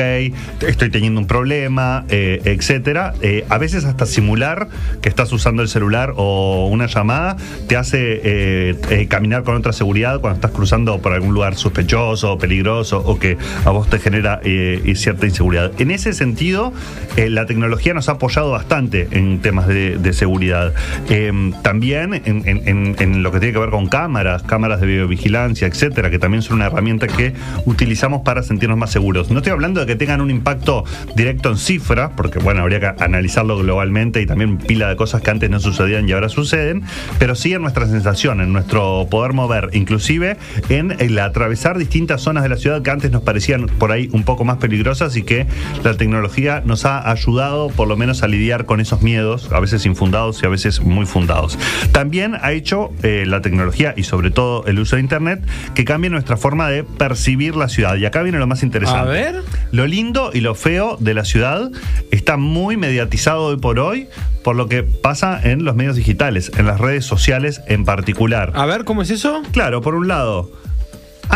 estoy 0.69 0.91
teniendo 0.91 1.21
un 1.21 1.27
problema, 1.27 2.05
eh, 2.09 2.43
etcétera. 2.45 3.13
eh, 3.23 3.45
a 3.49 3.59
veces 3.59 3.85
hasta 3.85 4.07
simular 4.07 4.69
que 5.03 5.09
estás 5.09 5.33
usando 5.33 5.63
el 5.63 5.69
celular 5.69 6.13
o 6.15 6.69
una 6.71 6.87
llamada 6.87 7.37
te 7.67 7.77
hace 7.77 8.21
eh, 8.23 8.77
eh, 8.89 9.09
caminar 9.09 9.43
con 9.43 9.57
otra 9.57 9.73
seguridad 9.73 10.21
cuando 10.21 10.37
estás 10.37 10.53
cruzando 10.53 11.01
por 11.01 11.13
algún 11.13 11.35
lugar 11.35 11.57
sospechoso 11.57 12.35
o 12.35 12.39
peligroso 12.39 13.03
o 13.05 13.19
que 13.19 13.37
a 13.65 13.71
vos 13.71 13.91
te 13.91 13.99
genera 13.99 14.41
cierta 14.95 15.27
inseguridad. 15.27 15.73
En 15.81 15.91
ese 15.91 16.13
sentido, 16.13 16.73
la 17.17 17.47
tecnología 17.47 17.96
nos 17.97 18.09
ha 18.09 18.13
apoyado 18.13 18.53
bastante 18.53 19.09
en 19.11 19.41
temas 19.41 19.67
de, 19.67 20.13
seguridad. 20.13 20.73
Eh, 21.11 21.53
también 21.63 22.23
en 22.25 23.23
lo 23.23 23.33
que 23.33 23.41
tiene 23.41 23.53
que 23.53 23.59
ver 23.59 23.71
con 23.71 23.87
cámaras, 23.89 24.45
cámaras 24.45 24.81
de 24.81 24.87
videovigilancia, 24.87 25.67
etcétera, 25.67 26.11
que 26.11 26.19
también 26.19 26.43
son 26.43 26.57
una 26.57 26.67
herramienta 26.67 27.07
que 27.09 27.35
utilizamos 27.65 28.23
para 28.23 28.43
sentirnos 28.43 28.79
más 28.79 28.91
seguros. 28.91 29.31
No 29.31 29.39
estoy 29.39 29.53
hablando 29.53 29.81
de 29.81 29.87
que 29.87 29.97
tengan 29.97 30.21
un 30.21 30.31
impacto 30.31 30.85
directo 31.15 31.51
en 31.51 31.57
cifras, 31.57 32.13
porque 32.17 32.39
bueno, 32.39 32.63
habría 32.63 32.81
que 32.81 33.05
analizarlo 33.05 33.59
globalmente 33.59 34.21
y 34.21 34.27
también 34.27 34.59
pila 34.59 34.89
de 34.89 34.97
cosas 34.97 35.23
que 35.23 35.31
antes 35.31 35.51
no 35.51 35.61
sucedían 35.61 36.09
y 36.09 36.13
ahora 36.13 36.29
suceden, 36.29 36.83
pero 37.19 37.35
sí 37.35 37.53
en 37.53 37.63
nuestra 37.63 37.87
sensación, 37.87 38.41
en 38.41 38.53
nuestro 38.53 39.07
poder 39.11 39.33
mover, 39.33 39.71
inclusive 39.73 40.37
en 40.69 40.95
el 40.99 41.19
atravesar 41.19 41.79
distintas 41.79 42.23
zonas 42.23 42.43
de 42.43 42.49
la 42.49 42.57
ciudad 42.57 42.83
que 42.83 42.91
antes 42.91 43.11
nos 43.11 43.23
parecían 43.23 43.67
por 43.67 43.93
ahí 43.93 44.09
un 44.13 44.25
poco 44.25 44.45
más 44.45 44.59
peligrosas 44.59 45.17
y 45.17 45.23
que 45.23 45.47
la 45.83 45.95
tecnología 45.97 46.63
nos 46.65 46.85
ha 46.85 47.11
ayudado 47.11 47.69
por 47.69 47.86
lo 47.87 47.97
menos 47.97 48.23
a 48.23 48.29
lidiar 48.29 48.67
con 48.67 48.81
esos 48.81 49.03
miedos, 49.03 49.51
a 49.53 49.61
veces 49.61 49.87
infundados 49.87 50.43
y 50.43 50.47
a 50.47 50.49
veces 50.49 50.81
muy 50.81 51.07
fundados. 51.07 51.59
También 51.93 52.35
ha 52.41 52.53
hecho 52.53 52.93
eh, 53.03 53.25
la 53.27 53.41
tecnología 53.41 53.95
y 53.97 54.05
sobre 54.05 54.31
todo 54.31 54.65
el 54.67 54.79
uso 54.79 54.97
de 54.97 55.03
Internet 55.03 55.47
que 55.75 55.85
cambie 55.85 56.11
nuestra 56.11 56.37
forma 56.37 56.69
de 56.69 56.85
percibir 56.85 57.57
la 57.57 57.69
ciudad. 57.69 57.97
Y 57.97 58.07
acá 58.07 58.23
viene 58.23 58.39
lo 58.39 58.47
más 58.47 58.63
interesante. 58.63 59.01
A 59.01 59.05
ver. 59.05 59.43
Lo 59.73 59.87
lindo 59.87 60.31
y 60.33 60.41
lo 60.41 60.55
feo 60.55 60.97
de 61.01 61.15
la 61.15 61.25
ciudad 61.25 61.71
está 62.11 62.37
muy 62.37 62.77
mediatizado 62.77 63.45
hoy 63.45 63.57
por 63.57 63.79
hoy 63.79 64.09
por 64.47 64.55
lo 64.55 64.69
que 64.69 64.85
pasa 64.85 65.41
en 65.43 65.65
los 65.65 65.75
medios 65.75 65.97
digitales, 65.97 66.53
en 66.57 66.67
las 66.67 66.79
redes 66.79 67.05
sociales 67.05 67.63
en 67.67 67.85
particular. 67.85 68.53
A 68.55 68.65
ver, 68.65 68.85
¿cómo 68.85 69.03
es 69.03 69.11
eso? 69.11 69.43
Claro, 69.51 69.81
por 69.81 69.97
un 69.97 70.07
lado, 70.07 70.53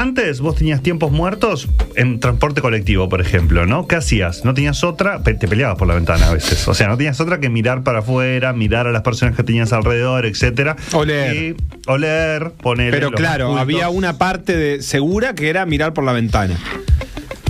antes 0.00 0.40
vos 0.40 0.56
tenías 0.56 0.82
tiempos 0.82 1.12
muertos 1.12 1.68
en 1.94 2.20
transporte 2.20 2.62
colectivo, 2.62 3.08
por 3.08 3.20
ejemplo, 3.20 3.66
¿no? 3.66 3.86
¿Qué 3.86 3.96
hacías? 3.96 4.44
No 4.46 4.54
tenías 4.54 4.82
otra, 4.82 5.22
te 5.22 5.34
peleabas 5.34 5.76
por 5.76 5.86
la 5.88 5.94
ventana 5.94 6.28
a 6.28 6.32
veces. 6.32 6.66
O 6.68 6.74
sea, 6.74 6.88
no 6.88 6.96
tenías 6.96 7.20
otra 7.20 7.38
que 7.38 7.50
mirar 7.50 7.82
para 7.82 7.98
afuera, 7.98 8.54
mirar 8.54 8.86
a 8.86 8.92
las 8.92 9.02
personas 9.02 9.36
que 9.36 9.42
tenías 9.42 9.72
alrededor, 9.74 10.24
etcétera. 10.24 10.76
Oler. 10.92 11.36
Y 11.36 11.56
oler, 11.86 12.52
poner. 12.52 12.92
Pero 12.92 13.12
claro, 13.12 13.58
había 13.58 13.90
una 13.90 14.16
parte 14.16 14.56
de 14.56 14.82
segura 14.82 15.34
que 15.34 15.50
era 15.50 15.66
mirar 15.66 15.92
por 15.92 16.04
la 16.04 16.12
ventana. 16.12 16.58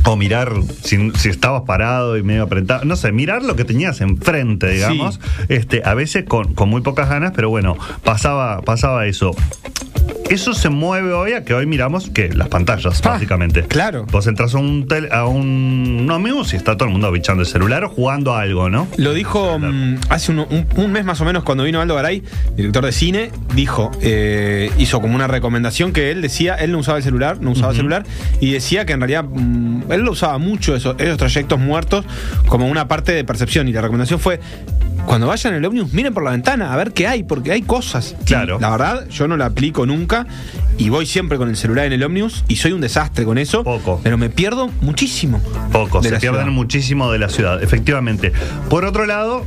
O 0.05 0.17
mirar 0.17 0.53
si, 0.83 1.13
si 1.13 1.29
estabas 1.29 1.63
parado 1.63 2.17
y 2.17 2.25
medio 2.25 2.43
apretado. 2.43 2.85
No 2.85 2.97
sé, 2.97 3.13
mirar 3.13 3.45
lo 3.45 3.55
que 3.55 3.65
tenías 3.65 4.01
enfrente, 4.01 4.71
digamos. 4.71 5.21
Este, 5.49 5.83
a 5.85 5.95
veces 5.95 6.25
con, 6.25 6.55
con 6.55 6.69
muy 6.69 6.81
pocas 6.81 7.09
ganas, 7.09 7.33
pero 7.35 7.49
bueno, 7.49 7.77
pasaba, 8.03 8.61
pasaba 8.63 9.07
eso. 9.07 9.37
Eso 10.29 10.55
se 10.55 10.69
mueve 10.69 11.13
hoy 11.13 11.33
a 11.33 11.45
que 11.45 11.55
hoy 11.55 11.67
miramos 11.67 12.09
que 12.09 12.29
las 12.29 12.47
pantallas, 12.49 13.01
Ah, 13.05 13.11
básicamente. 13.11 13.63
claro. 13.65 14.07
Vos 14.13 14.29
entras 14.29 14.55
a 14.55 14.59
un, 14.59 14.87
tel- 14.87 15.09
a 15.13 15.27
un 15.27 16.09
y 16.53 16.57
está 16.57 16.77
todo 16.77 16.85
el 16.87 16.93
mundo 16.93 17.11
bichando 17.11 17.43
el 17.43 17.49
celular 17.49 17.83
o 17.85 17.89
jugando 17.89 18.35
a 18.35 18.43
algo, 18.43 18.71
¿no? 18.71 18.87
Lo 18.97 19.13
dijo 19.13 19.59
mm, 19.59 19.97
hace 20.09 20.31
un, 20.31 20.39
un- 20.41 20.67
un 20.77 20.93
mes 20.93 21.05
más 21.05 21.21
o 21.21 21.25
menos 21.25 21.43
cuando 21.43 21.65
vino 21.65 21.81
Aldo 21.81 21.97
Garay, 21.97 22.23
director 22.57 22.85
de 22.85 22.93
cine, 22.93 23.31
dijo, 23.55 23.91
eh, 24.03 24.71
hizo 24.79 25.01
como 25.01 25.15
una 25.17 25.27
recomendación 25.27 25.93
que 25.93 26.13
él 26.13 26.23
decía, 26.23 26.55
él 26.55 26.71
no 26.73 26.79
usaba 26.79 26.99
el 26.99 27.05
celular, 27.05 27.41
no 27.41 27.51
usaba 27.51 27.75
celular, 27.75 28.05
y 28.41 28.53
decía 28.53 28.85
que 28.87 28.93
en 28.93 29.01
realidad 29.01 29.25
mm, 29.25 29.91
él 29.91 30.01
lo 30.03 30.13
usaba 30.13 30.39
mucho 30.39 30.77
eso- 30.77 30.95
esos 30.99 31.17
trayectos 31.17 31.59
muertos 31.59 32.05
como 32.47 32.69
una 32.69 32.87
parte 32.87 33.13
de 33.13 33.25
percepción. 33.25 33.67
Y 33.69 33.73
la 33.73 33.81
recomendación 33.81 34.21
fue, 34.21 34.39
cuando 35.07 35.27
vayan 35.27 35.55
en 35.55 35.59
el 35.59 35.65
ómnibus, 35.65 35.93
miren 35.93 36.15
por 36.15 36.23
la 36.23 36.31
ventana 36.31 36.73
a 36.73 36.77
ver 36.77 36.93
qué 36.93 37.07
hay, 37.07 37.23
porque 37.23 37.53
hay 37.53 37.63
cosas. 37.63 38.17
Claro. 38.25 38.59
La 38.61 38.71
verdad, 38.71 39.09
yo 39.09 39.29
no 39.29 39.37
la 39.37 39.47
aplico 39.47 39.87
nunca 39.87 40.27
y 40.79 40.89
voy 40.89 41.07
siempre 41.07 41.39
con 41.39 41.49
el 41.49 41.57
celular 41.57 41.87
en 41.87 41.93
el 41.93 42.03
ómnibus 42.03 42.45
y 42.49 42.57
soy 42.57 42.73
un 42.73 42.81
desastre 42.81 43.25
con 43.25 43.39
eso. 43.39 43.65
Poco. 43.65 44.01
Pero 44.03 44.19
me 44.19 44.31
pierdo 44.31 44.71
muchísimo. 44.81 45.41
Poco, 45.73 46.03
se 46.03 46.11
pierden 46.11 46.21
ciudad. 46.21 46.47
muchísimo 46.47 47.13
de 47.13 47.19
la 47.19 47.29
ciudad, 47.29 47.63
efectivamente. 47.63 48.33
Por 48.69 48.85
otro 48.85 49.07
lado, 49.07 49.45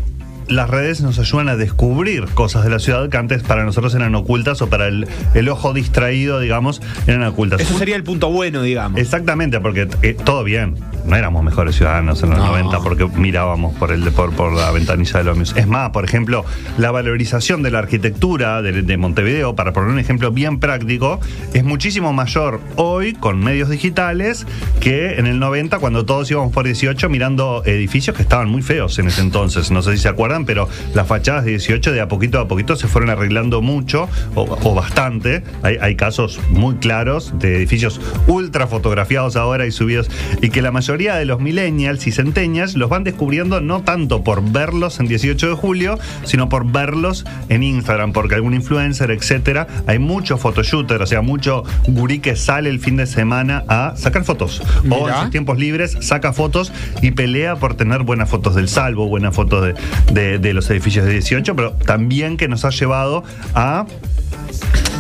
las 0.48 0.70
redes 0.70 1.02
nos 1.02 1.20
ayudan 1.20 1.50
a 1.50 1.56
descubrir 1.56 2.26
cosas 2.26 2.64
de 2.64 2.70
la 2.70 2.80
ciudad 2.80 3.10
que 3.10 3.18
antes 3.18 3.44
para 3.44 3.64
nosotros 3.64 3.96
eran 3.96 4.14
ocultas 4.16 4.62
o 4.62 4.68
para 4.68 4.88
el, 4.88 5.08
el 5.34 5.50
ojo 5.50 5.74
distraído, 5.74 6.40
digamos, 6.40 6.82
eran 7.08 7.24
ocultas. 7.24 7.62
Eso 7.62 7.78
sería 7.78 7.96
el 7.96 8.04
punto 8.04 8.30
bueno, 8.30 8.62
digamos. 8.62 9.00
Exactamente, 9.00 9.60
porque 9.60 9.88
eh, 10.02 10.16
todo 10.24 10.44
bien. 10.44 10.76
No 11.06 11.16
éramos 11.16 11.44
mejores 11.44 11.76
ciudadanos 11.76 12.22
en 12.24 12.30
los 12.32 12.40
No. 12.40 12.48
90 12.48 12.80
porque 12.80 13.06
mirábamos 13.08 13.76
por 13.76 13.92
el 13.92 14.04
por, 14.12 14.34
por 14.34 14.54
la 14.54 14.72
ventanilla 14.72 15.20
del 15.20 15.30
ómnibus. 15.30 15.56
Es 15.56 15.68
más, 15.68 15.90
por 15.92 16.06
ejemplo, 16.06 16.46
la 16.78 16.92
valorización 16.92 17.64
de 17.64 17.72
la 17.72 17.80
arquitectura 17.80 18.62
de, 18.62 18.82
de 18.84 18.98
Montevideo, 18.98 19.56
para 19.56 19.74
poner 19.74 19.90
un 19.90 20.00
ejemplo 20.00 20.32
bien 20.32 20.60
práctico, 20.60 21.20
es 21.54 21.64
muchísimo 21.64 22.14
mayor 22.14 22.62
hoy 22.76 23.14
con 23.14 23.40
medios 23.40 23.70
digitales 23.70 24.46
que 24.80 25.16
en 25.16 25.28
el 25.28 25.40
90 25.40 25.80
cuando 25.80 26.06
todos 26.06 26.30
íbamos 26.32 26.52
por 26.54 26.66
18 26.66 27.10
mirando 27.10 27.64
edificios 27.66 28.16
que 28.16 28.22
estaban 28.22 28.50
muy 28.50 28.62
feos 28.62 28.98
en 29.00 29.08
ese 29.08 29.22
entonces. 29.22 29.72
No 29.72 29.82
sé 29.82 29.94
si 29.94 29.98
se 30.00 30.10
acuerdan, 30.10 30.46
pero 30.46 30.68
las 30.94 31.08
fachadas 31.08 31.46
de 31.46 31.52
18 31.52 31.92
de 31.92 32.02
a 32.02 32.08
poquito 32.08 32.40
a 32.40 32.48
poquito 32.48 32.76
se 32.76 32.88
fueron 32.88 33.10
arreglando 33.10 33.62
mucho 33.62 34.08
o, 34.36 34.58
o 34.64 34.74
bastante. 34.76 35.44
Hay, 35.64 35.78
hay 35.82 35.96
casos 35.96 36.40
muy 36.50 36.76
claros 36.76 37.34
de 37.40 37.58
edificios 37.58 38.00
ultra 38.28 38.68
fotografiados 38.68 39.36
ahora 39.36 39.66
y 39.66 39.72
subidos 39.72 40.10
y 40.42 40.50
que 40.50 40.62
la 40.62 40.72
mayoría 40.72 40.93
de 40.98 41.26
los 41.26 41.40
millennials 41.40 42.06
y 42.08 42.12
centennials 42.12 42.76
los 42.76 42.88
van 42.90 43.04
descubriendo 43.04 43.60
no 43.62 43.82
tanto 43.82 44.24
por 44.24 44.44
verlos 44.52 45.00
en 45.00 45.08
18 45.08 45.50
de 45.50 45.54
julio, 45.56 45.98
sino 46.24 46.50
por 46.50 46.72
verlos 46.72 47.26
en 47.50 47.64
Instagram, 47.64 48.14
porque 48.14 48.36
algún 48.36 48.54
influencer, 48.54 49.10
etcétera, 49.12 49.68
hay 49.88 49.98
mucho 50.00 50.38
photoshooter, 50.38 51.02
o 51.02 51.08
sea, 51.08 51.22
mucho 51.22 51.64
gurí 51.88 52.20
que 52.20 52.36
sale 52.36 52.70
el 52.70 52.80
fin 52.80 52.96
de 52.98 53.08
semana 53.08 53.64
a 53.68 53.96
sacar 53.98 54.24
fotos. 54.24 54.62
O 54.90 55.10
en 55.10 55.16
sus 55.22 55.32
tiempos 55.32 55.58
libres 55.58 55.98
saca 56.02 56.32
fotos 56.32 56.72
y 57.02 57.12
pelea 57.12 57.56
por 57.56 57.74
tener 57.76 58.04
buenas 58.04 58.30
fotos 58.30 58.54
del 58.56 58.70
salvo, 58.70 59.08
buenas 59.08 59.36
fotos 59.36 59.66
de, 59.66 59.74
de- 60.14 60.38
de 60.40 60.54
los 60.54 60.70
edificios 60.70 61.06
de 61.06 61.12
18, 61.14 61.56
pero 61.56 61.72
también 61.74 62.38
que 62.38 62.48
nos 62.48 62.66
ha 62.66 62.70
llevado 62.70 63.24
a 63.56 63.86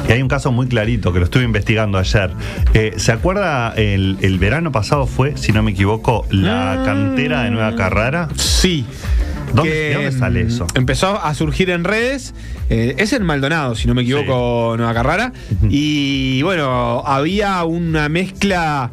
y 0.08 0.12
hay 0.12 0.22
un 0.22 0.28
caso 0.28 0.52
muy 0.52 0.68
clarito 0.68 1.14
que 1.14 1.20
lo 1.20 1.26
estuve 1.26 1.44
investigando 1.44 1.98
ayer. 1.98 2.32
Eh, 2.74 2.94
¿Se 2.98 3.12
acuerda 3.12 3.74
el, 3.76 4.18
el 4.22 4.38
verano 4.40 4.72
pasado 4.72 5.08
fue, 5.08 5.38
si 5.38 5.52
no 5.52 5.64
me 5.64 5.72
equivoco, 5.72 6.26
la 6.30 6.78
Mm. 6.82 6.86
cantera 6.86 7.44
de 7.44 7.52
Nueva 7.52 7.76
Carrara? 7.76 8.28
Sí. 8.36 8.86
¿Dónde- 9.54 9.72
Que, 9.72 9.78
de 9.90 9.94
dónde 9.96 10.12
sale 10.12 10.44
mm, 10.44 10.48
eso? 10.48 10.68
Empezó 10.76 11.24
a 11.24 11.34
surgir 11.36 11.70
en 11.70 11.84
redes. 11.84 12.34
eh, 12.70 12.96
es 12.98 13.14
en 13.14 13.24
Maldonado, 13.24 13.76
si 13.76 13.88
no 13.88 13.94
me 13.94 14.02
equivoco, 14.02 14.74
Nueva 14.78 14.94
Carrara. 14.94 15.32
Y 15.70 16.42
bueno, 16.42 17.04
había 17.06 17.64
una 17.66 18.10
mezcla 18.10 18.90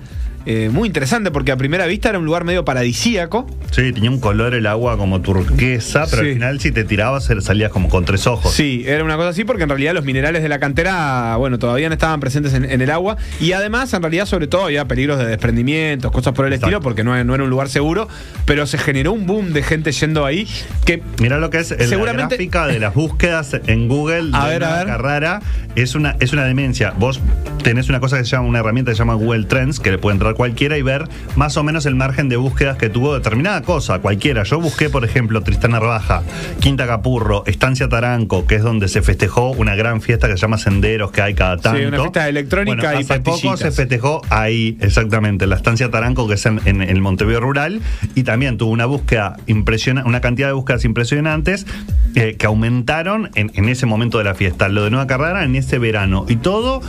eh, 0.46 0.68
muy 0.72 0.86
interesante 0.88 1.30
porque 1.30 1.52
a 1.52 1.56
primera 1.56 1.86
vista 1.86 2.08
era 2.10 2.18
un 2.18 2.24
lugar 2.26 2.44
medio 2.44 2.64
paradisíaco. 2.64 3.46
Sí, 3.70 3.92
tenía 3.92 4.10
un 4.10 4.18
color 4.20 4.54
el 4.54 4.66
agua 4.66 4.96
como 4.98 5.20
turquesa, 5.20 6.06
pero 6.10 6.22
Sí. 6.22 6.28
al 6.28 6.34
final 6.34 6.60
si 6.60 6.72
te 6.72 6.84
tirabas 6.84 7.30
salías 7.40 7.70
como 7.70 7.88
con 7.88 8.04
tres 8.04 8.26
ojos. 8.26 8.52
Sí, 8.52 8.82
era 8.86 9.04
una 9.04 9.16
cosa 9.16 9.28
así 9.28 9.44
porque 9.44 9.62
en 9.62 9.68
realidad 9.68 9.94
los 9.94 10.04
minerales 10.04 10.42
de 10.42 10.48
la 10.48 10.58
cantera, 10.58 11.36
bueno, 11.36 11.58
todavía 11.58 11.88
no 11.88 11.92
estaban 11.94 12.18
presentes 12.20 12.52
en, 12.54 12.64
en 12.68 12.80
el 12.80 12.90
agua 12.90 13.16
y 13.40 13.52
además 13.52 13.92
en 13.94 14.02
realidad 14.02 14.26
sobre 14.26 14.48
todo 14.48 14.64
había 14.64 14.86
peligros 14.86 15.18
de 15.18 15.26
desprendimientos, 15.26 16.10
cosas 16.10 16.32
por 16.34 16.46
el 16.46 16.52
Exacto. 16.52 16.66
estilo 16.66 16.80
porque 16.82 17.04
no, 17.04 17.22
no 17.24 17.34
era 17.34 17.44
un 17.44 17.50
lugar 17.50 17.68
seguro, 17.68 18.08
pero 18.44 18.66
se 18.66 18.76
generó 18.76 19.12
un 19.12 19.26
boom 19.26 19.52
de 19.52 19.62
gente 19.62 19.92
yendo 19.92 20.24
ahí 20.26 20.48
que 20.84 21.02
Mira 21.20 21.38
lo 21.38 21.50
que 21.50 21.58
es 21.58 21.68
Seguramente- 21.68 22.22
la 22.22 22.28
gráfica 22.28 22.66
de 22.66 22.78
las 22.80 22.94
búsquedas 22.94 23.56
en 23.66 23.86
Google 23.88 24.30
A 24.32 24.46
de 24.48 24.50
ver, 24.58 24.64
a. 24.64 24.84
Carrara 24.84 25.40
es 25.76 25.94
una, 25.94 26.16
es 26.20 26.32
una 26.32 26.44
demencia. 26.44 26.92
Vos 26.98 27.20
tenés 27.62 27.88
una 27.88 28.00
cosa 28.00 28.18
que 28.18 28.24
se 28.24 28.30
llama, 28.30 28.48
una 28.48 28.58
herramienta 28.58 28.90
que 28.90 28.96
se 28.96 29.00
llama 29.00 29.14
Google 29.14 29.44
Trends, 29.44 29.78
que 29.78 29.92
le 29.92 29.98
puede 29.98 30.14
entrar 30.14 30.34
cualquiera 30.34 30.76
y 30.76 30.82
ver 30.82 31.04
más 31.36 31.56
o 31.56 31.62
menos 31.62 31.86
el 31.86 31.94
margen 31.94 32.28
de 32.28 32.36
búsquedas 32.36 32.76
que 32.76 32.88
tuvo 32.88 33.14
determinada 33.14 33.59
cosa, 33.62 33.98
cualquiera. 34.00 34.42
Yo 34.44 34.60
busqué, 34.60 34.90
por 34.90 35.04
ejemplo, 35.04 35.42
Tristán 35.42 35.72
Narvaja, 35.72 36.22
Quinta 36.60 36.86
Capurro, 36.86 37.44
Estancia 37.46 37.88
Taranco, 37.88 38.46
que 38.46 38.56
es 38.56 38.62
donde 38.62 38.88
se 38.88 39.02
festejó 39.02 39.50
una 39.50 39.74
gran 39.74 40.00
fiesta 40.00 40.28
que 40.28 40.34
se 40.34 40.40
llama 40.40 40.58
Senderos, 40.58 41.10
que 41.10 41.22
hay 41.22 41.34
cada 41.34 41.56
tanto. 41.56 41.86
una 41.86 41.98
fiesta 41.98 42.28
electrónica 42.28 42.82
Bueno, 42.82 43.00
y 43.00 43.02
hace 43.02 43.20
poco 43.20 43.56
se 43.56 43.70
festejó 43.70 44.22
ahí, 44.30 44.76
exactamente, 44.80 45.44
en 45.44 45.50
la 45.50 45.56
estancia 45.56 45.90
Taranco, 45.90 46.28
que 46.28 46.34
es 46.34 46.46
en, 46.46 46.60
en 46.64 46.82
el 46.82 47.00
Montevideo 47.00 47.40
Rural, 47.40 47.80
y 48.14 48.22
también 48.22 48.58
tuvo 48.58 48.70
una 48.70 48.86
búsqueda 48.86 49.36
impresionante, 49.46 50.08
una 50.08 50.20
cantidad 50.20 50.48
de 50.48 50.54
búsquedas 50.54 50.84
impresionantes 50.84 51.66
eh, 52.14 52.36
que 52.36 52.46
aumentaron 52.46 53.30
en, 53.34 53.52
en 53.54 53.68
ese 53.68 53.86
momento 53.86 54.18
de 54.18 54.24
la 54.24 54.34
fiesta. 54.34 54.68
Lo 54.68 54.84
de 54.84 54.90
Nueva 54.90 55.06
Carrera 55.06 55.44
en 55.44 55.54
ese 55.56 55.78
verano. 55.78 56.26
Y 56.28 56.36
todo 56.36 56.80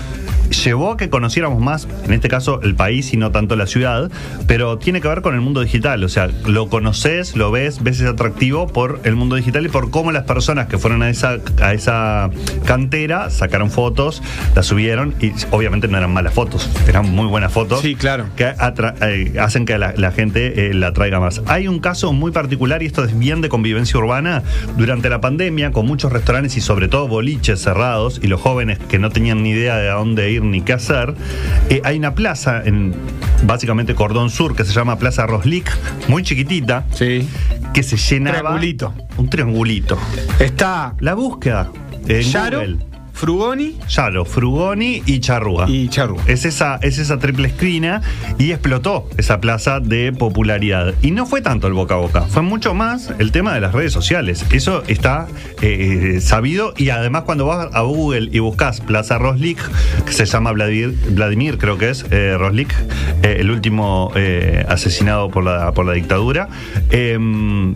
llevó 0.52 0.92
a 0.92 0.98
que 0.98 1.10
conociéramos 1.10 1.60
más, 1.62 1.88
en 2.06 2.14
este 2.14 2.28
caso, 2.30 2.62
el 2.62 2.76
país 2.76 3.14
y 3.14 3.18
no 3.18 3.32
tanto 3.32 3.56
la 3.56 3.68
ciudad, 3.68 4.12
pero 4.48 4.78
tiene 4.78 5.02
que 5.02 5.08
ver 5.08 5.22
con 5.22 5.34
el 5.36 5.42
mundo 5.42 5.62
digital. 5.62 6.04
O 6.04 6.10
sea, 6.10 6.30
lo 6.46 6.70
conoces, 6.70 7.36
lo 7.36 7.52
ves, 7.52 7.82
ves 7.84 7.98
ese 8.00 8.08
atractivo 8.08 8.68
por 8.68 9.00
el 9.04 9.16
mundo 9.16 9.36
digital 9.36 9.66
y 9.66 9.70
por 9.70 9.90
cómo 9.90 10.12
las 10.12 10.24
personas 10.24 10.68
que 10.68 10.78
fueron 10.78 11.02
a 11.04 11.10
esa, 11.10 11.38
a 11.62 11.74
esa 11.74 12.30
cantera 12.66 13.30
sacaron 13.30 13.72
fotos, 13.72 14.22
las 14.56 14.66
subieron 14.66 15.16
y 15.20 15.32
obviamente 15.52 15.88
no 15.88 15.98
eran 15.98 16.14
malas 16.14 16.34
fotos, 16.34 16.70
eran 16.88 17.10
muy 17.10 17.28
buenas 17.28 17.52
fotos. 17.52 17.82
Sí, 17.82 17.96
claro. 17.96 18.26
Que 18.36 18.46
atra- 18.48 18.96
eh, 19.02 19.40
hacen 19.40 19.66
que 19.66 19.78
la, 19.78 19.94
la 19.96 20.12
gente 20.12 20.68
eh, 20.70 20.74
la 20.74 20.94
traiga 20.94 21.20
más. 21.20 21.42
Hay 21.48 21.68
un 21.68 21.80
caso 21.80 22.14
muy 22.14 22.32
particular, 22.32 22.84
y 22.84 22.86
esto 22.86 23.04
es 23.04 23.18
bien 23.18 23.42
de 23.42 23.50
convivencia 23.50 24.00
urbana, 24.00 24.44
durante 24.78 25.10
la 25.10 25.22
pandemia, 25.22 25.72
con 25.72 25.86
muchos 25.86 26.12
restaurantes 26.12 26.58
y 26.58 26.62
sobre 26.62 26.88
todo 26.88 27.08
boliches 27.08 27.60
cerrados, 27.62 28.20
y 28.22 28.28
los 28.28 28.42
jóvenes 28.42 28.80
que 28.80 29.00
no 29.00 29.10
tenían 29.10 29.44
ni 29.44 29.52
idea 29.52 29.78
de 29.78 29.90
a 29.90 29.94
dónde 29.94 30.32
ir 30.32 30.41
ni 30.42 30.62
qué 30.62 30.74
hacer, 30.74 31.14
eh, 31.70 31.82
hay 31.84 31.98
una 31.98 32.16
plaza 32.16 32.62
en 32.64 32.94
básicamente 33.44 33.96
Cordón 33.96 34.30
Sur 34.30 34.56
que 34.56 34.66
se 34.66 34.74
llama 34.74 34.98
Plaza 34.98 35.26
Roslik, 35.26 35.72
muy 36.08 36.24
chiquitita, 36.24 36.86
sí, 36.94 37.28
que 37.74 37.84
se 37.84 37.98
llenaba. 37.98 38.40
Triangulito. 38.40 38.94
Un 39.18 39.30
triangulito. 39.30 39.98
está 40.40 40.96
La 41.00 41.14
búsqueda 41.14 41.70
en 42.08 42.22
Yaro, 42.22 42.60
Google. 42.60 42.91
Frugoni 43.22 43.76
Frugoni 44.26 45.04
y 45.06 45.20
Charrúa. 45.20 45.70
y 45.70 45.88
Charru. 45.90 46.18
Es 46.26 46.44
esa, 46.46 46.78
es 46.82 46.98
esa 46.98 47.20
triple 47.20 47.50
esquina 47.50 48.02
y 48.40 48.50
explotó 48.52 49.08
esa 49.16 49.40
plaza 49.40 49.80
de 49.80 50.12
popularidad. 50.12 50.96
Y 51.04 51.12
no 51.12 51.28
fue 51.28 51.42
tanto 51.44 51.68
el 51.68 51.74
boca 51.74 51.94
a 51.94 51.98
boca, 51.98 52.22
fue 52.24 52.42
mucho 52.42 52.74
más 52.74 53.14
el 53.20 53.32
tema 53.32 53.54
de 53.54 53.62
las 53.62 53.74
redes 53.74 53.94
sociales. 53.94 54.44
Eso 54.52 54.82
está 54.88 55.28
eh, 55.62 56.18
sabido 56.20 56.74
y 56.78 56.90
además 56.90 57.22
cuando 57.22 57.46
vas 57.46 57.70
a 57.74 57.82
Google 57.82 58.30
y 58.32 58.40
buscas 58.40 58.82
Plaza 58.82 59.20
Roslik, 59.20 59.60
que 60.04 60.14
se 60.14 60.26
llama 60.26 60.52
Vladimir, 60.52 60.96
Vladimir 61.12 61.60
creo 61.60 61.78
que 61.78 61.92
es, 61.92 62.04
eh, 62.10 62.36
Roslik, 62.40 62.74
eh, 63.22 63.38
el 63.40 63.52
último 63.52 64.12
eh, 64.16 64.66
asesinado 64.68 65.30
por 65.30 65.44
la, 65.44 65.74
por 65.74 65.86
la 65.86 65.94
dictadura, 65.94 66.50
em, 66.90 67.76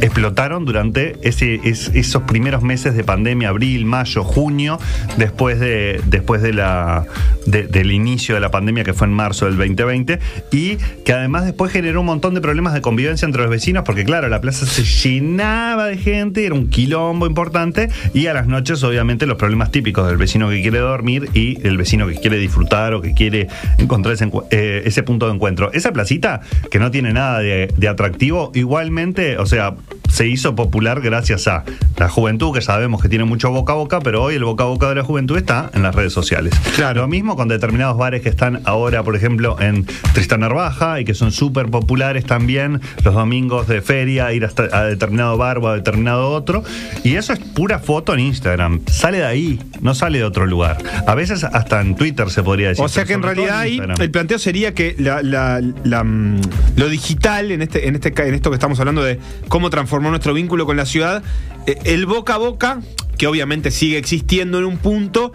explotaron 0.00 0.64
durante 0.64 1.16
ese, 1.22 1.56
es- 1.64 1.90
esos 1.94 2.22
primeros 2.22 2.62
meses 2.62 2.94
de 2.94 3.02
pandemia, 3.02 3.48
abril, 3.48 3.84
mayo, 3.84 4.22
junio, 4.22 4.67
después 5.16 5.58
de 5.60 6.00
después 6.06 6.42
de 6.42 6.52
la 6.52 7.04
de- 7.46 7.66
del 7.66 7.92
inicio 7.92 8.34
de 8.34 8.40
la 8.40 8.50
pandemia 8.50 8.84
que 8.84 8.92
fue 8.92 9.06
en 9.06 9.12
marzo 9.14 9.46
del 9.46 9.56
2020 9.56 10.18
y 10.52 10.76
que 11.04 11.12
además 11.12 11.44
después 11.44 11.72
generó 11.72 12.00
un 12.00 12.06
montón 12.06 12.34
de 12.34 12.40
problemas 12.40 12.74
de 12.74 12.80
convivencia 12.80 13.26
entre 13.26 13.42
los 13.42 13.50
vecinos 13.50 13.84
porque 13.84 14.04
claro, 14.04 14.28
la 14.28 14.40
plaza 14.40 14.66
se 14.66 14.82
llenaba 14.84 15.86
de 15.86 15.96
gente, 15.96 16.44
era 16.44 16.54
un 16.54 16.68
quilombo 16.68 17.26
importante 17.26 17.88
y 18.14 18.26
a 18.26 18.34
las 18.34 18.46
noches 18.46 18.82
obviamente 18.82 19.26
los 19.26 19.36
problemas 19.38 19.70
típicos 19.70 20.06
del 20.08 20.16
vecino 20.16 20.48
que 20.48 20.60
quiere 20.60 20.78
dormir 20.78 21.30
y 21.34 21.64
el 21.66 21.76
vecino 21.76 22.06
que 22.06 22.14
quiere 22.14 22.36
disfrutar 22.38 22.94
o 22.94 23.00
que 23.00 23.14
quiere 23.14 23.48
encontrar 23.78 24.14
ese, 24.14 24.28
eh, 24.50 25.02
punto 25.04 25.26
de 25.28 25.34
encuentro. 25.34 25.72
Esa 25.72 25.92
placita 25.92 26.40
que 26.70 26.78
no 26.78 26.90
tiene 26.90 27.12
nada 27.12 27.38
de, 27.38 27.72
de 27.76 27.88
atractivo, 27.88 28.50
igualmente, 28.54 29.38
o 29.38 29.46
sea, 29.46 29.74
se 30.08 30.26
hizo 30.26 30.54
popular 30.54 31.00
gracias 31.00 31.46
a 31.48 31.64
la 31.98 32.08
juventud, 32.08 32.52
que 32.52 32.60
sabemos 32.60 33.00
que 33.02 33.08
tiene 33.08 33.24
mucho 33.24 33.50
boca 33.50 33.72
a 33.72 33.76
boca, 33.76 34.00
pero 34.00 34.22
hoy 34.22 34.34
el 34.34 34.44
boca 34.44 34.57
boca 34.58 34.64
a 34.64 34.66
boca 34.66 34.88
de 34.88 34.94
la 34.96 35.04
juventud 35.04 35.36
está 35.36 35.70
en 35.74 35.82
las 35.82 35.94
redes 35.94 36.12
sociales. 36.12 36.54
Claro. 36.74 37.02
Lo 37.02 37.08
mismo 37.08 37.36
con 37.36 37.48
determinados 37.48 37.96
bares 37.96 38.22
que 38.22 38.28
están 38.28 38.60
ahora, 38.64 39.02
por 39.02 39.14
ejemplo, 39.16 39.56
en 39.60 39.86
Tristán 40.14 40.40
Narvaja 40.40 41.00
y 41.00 41.04
que 41.04 41.14
son 41.14 41.30
súper 41.32 41.66
populares 41.66 42.24
también 42.24 42.80
los 43.04 43.14
domingos 43.14 43.68
de 43.68 43.82
feria, 43.82 44.32
ir 44.32 44.44
hasta 44.44 44.64
a 44.76 44.84
determinado 44.84 45.36
bar 45.36 45.58
o 45.58 45.68
a 45.68 45.74
determinado 45.74 46.30
otro. 46.30 46.64
Y 47.04 47.14
eso 47.16 47.32
es 47.32 47.38
pura 47.38 47.78
foto 47.78 48.14
en 48.14 48.20
Instagram. 48.20 48.80
Sale 48.86 49.18
de 49.18 49.24
ahí, 49.26 49.60
no 49.80 49.94
sale 49.94 50.18
de 50.18 50.24
otro 50.24 50.46
lugar. 50.46 50.78
A 51.06 51.14
veces 51.14 51.44
hasta 51.44 51.80
en 51.80 51.94
Twitter 51.94 52.30
se 52.30 52.42
podría 52.42 52.68
decir. 52.68 52.84
O 52.84 52.88
sea 52.88 53.04
que 53.04 53.12
en 53.12 53.22
realidad 53.22 53.60
ahí 53.60 53.80
el 54.00 54.10
planteo 54.10 54.38
sería 54.38 54.74
que 54.74 54.94
la- 54.98 55.22
la- 55.22 55.60
la, 55.84 56.04
mm, 56.04 56.40
lo 56.76 56.88
digital, 56.88 57.50
en 57.52 57.62
este, 57.62 57.86
en 57.88 57.94
este 57.94 58.08
en 58.18 58.34
esto 58.34 58.50
que 58.50 58.54
estamos 58.56 58.78
hablando 58.80 59.02
de 59.04 59.18
cómo 59.48 59.70
transformó 59.70 60.10
nuestro 60.10 60.34
vínculo 60.34 60.66
con 60.66 60.76
la 60.76 60.86
ciudad, 60.86 61.22
eh, 61.66 61.76
el 61.84 62.06
boca 62.06 62.34
a 62.34 62.38
boca, 62.38 62.80
que 63.18 63.26
obviamente 63.26 63.70
sigue 63.70 63.98
existiendo 63.98 64.58
en 64.58 64.64
un 64.64 64.78
punto, 64.78 65.32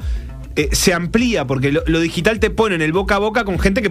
eh, 0.56 0.70
se 0.72 0.94
amplía, 0.94 1.46
porque 1.48 1.72
lo, 1.72 1.82
lo 1.88 2.00
digital 2.00 2.40
te 2.40 2.50
pone 2.50 2.76
en 2.76 2.82
el 2.82 2.92
boca 2.92 3.16
a 3.16 3.20
boca 3.20 3.44
con 3.44 3.58
gente 3.60 3.82
que 3.82 3.90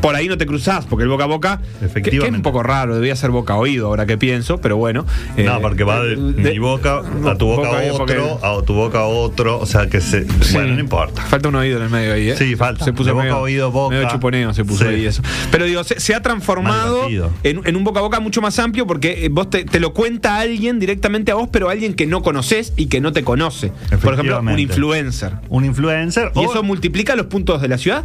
por 0.00 0.14
ahí 0.16 0.28
no 0.28 0.36
te 0.36 0.46
cruzás, 0.46 0.84
porque 0.86 1.04
el 1.04 1.08
boca 1.08 1.24
a 1.24 1.26
boca, 1.28 1.58
que- 1.58 1.78
que, 1.78 1.84
es 1.84 1.90
Efectivamente. 1.90 2.36
un 2.36 2.42
poco 2.42 2.62
raro, 2.62 2.94
debía 2.96 3.14
ser 3.16 3.30
boca 3.30 3.54
a 3.54 3.56
oído, 3.56 3.86
ahora 3.86 4.04
que 4.06 4.18
pienso, 4.18 4.58
pero 4.60 4.76
bueno. 4.76 5.06
eh, 5.36 5.44
No, 5.44 5.60
porque 5.60 5.84
va 5.84 6.02
de, 6.02 6.16
mi 6.16 6.58
boca 6.58 6.98
a 6.98 7.36
tu 7.38 7.46
boca, 7.46 7.68
a 7.68 7.92
porque- 7.96 8.18
otro, 8.18 8.44
a 8.44 8.62
tu 8.64 8.74
boca 8.74 8.98
a 9.00 9.04
otro, 9.04 9.58
o 9.60 9.66
sea 9.66 9.86
que 9.88 10.00
se... 10.00 10.26
Sí. 10.42 10.54
Bueno, 10.54 10.74
no 10.74 10.80
importa. 10.80 11.22
Falta 11.22 11.48
un 11.48 11.54
oído 11.54 11.76
en 11.78 11.84
el 11.84 11.90
medio 11.90 12.14
ahí, 12.14 12.30
¿eh? 12.30 12.36
Sí, 12.36 12.56
falta. 12.56 12.84
Se 12.84 12.92
puso 12.92 13.06
De 13.08 13.12
boca 13.12 13.24
medio, 13.24 13.36
a 13.36 13.40
oído, 13.40 13.70
boca. 13.70 13.94
medio 13.94 14.08
chuponeo, 14.10 14.52
se 14.54 14.64
puso 14.64 14.84
Sí. 14.84 14.90
ahí 14.90 15.06
eso. 15.06 15.22
Pero 15.50 15.64
digo, 15.66 15.84
se, 15.84 16.00
se 16.00 16.14
ha 16.14 16.20
transformado 16.22 17.06
en, 17.42 17.60
en 17.64 17.76
un 17.76 17.84
boca 17.84 18.00
a 18.00 18.02
boca 18.02 18.20
mucho 18.20 18.40
más 18.42 18.58
amplio 18.58 18.86
porque 18.86 19.24
eh, 19.24 19.28
vos 19.30 19.48
te, 19.50 19.64
te 19.64 19.78
lo 19.80 19.92
cuenta 19.94 20.38
alguien 20.38 20.78
directamente 20.80 21.30
a 21.32 21.36
vos, 21.36 21.48
pero 21.52 21.68
alguien 21.70 21.94
que 21.94 22.06
no 22.06 22.22
conoces 22.22 22.72
y 22.76 22.86
que 22.86 23.00
no 23.00 23.12
te 23.12 23.22
conoce. 23.24 23.68
Por 23.68 24.14
ejemplo, 24.14 24.40
un 24.40 24.48
Efectivamente. 24.48 24.62
influencer. 24.62 25.32
Un 25.48 25.64
influencer. 25.64 26.01
Y 26.34 26.38
o- 26.38 26.50
eso 26.50 26.62
multiplica 26.62 27.14
los 27.16 27.26
puntos 27.26 27.60
de 27.62 27.68
la 27.68 27.78
ciudad 27.78 28.04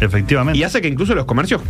efectivamente. 0.00 0.58
y 0.58 0.62
hace 0.64 0.80
que 0.82 0.88
incluso 0.88 1.14
los 1.14 1.24
comercios 1.24 1.60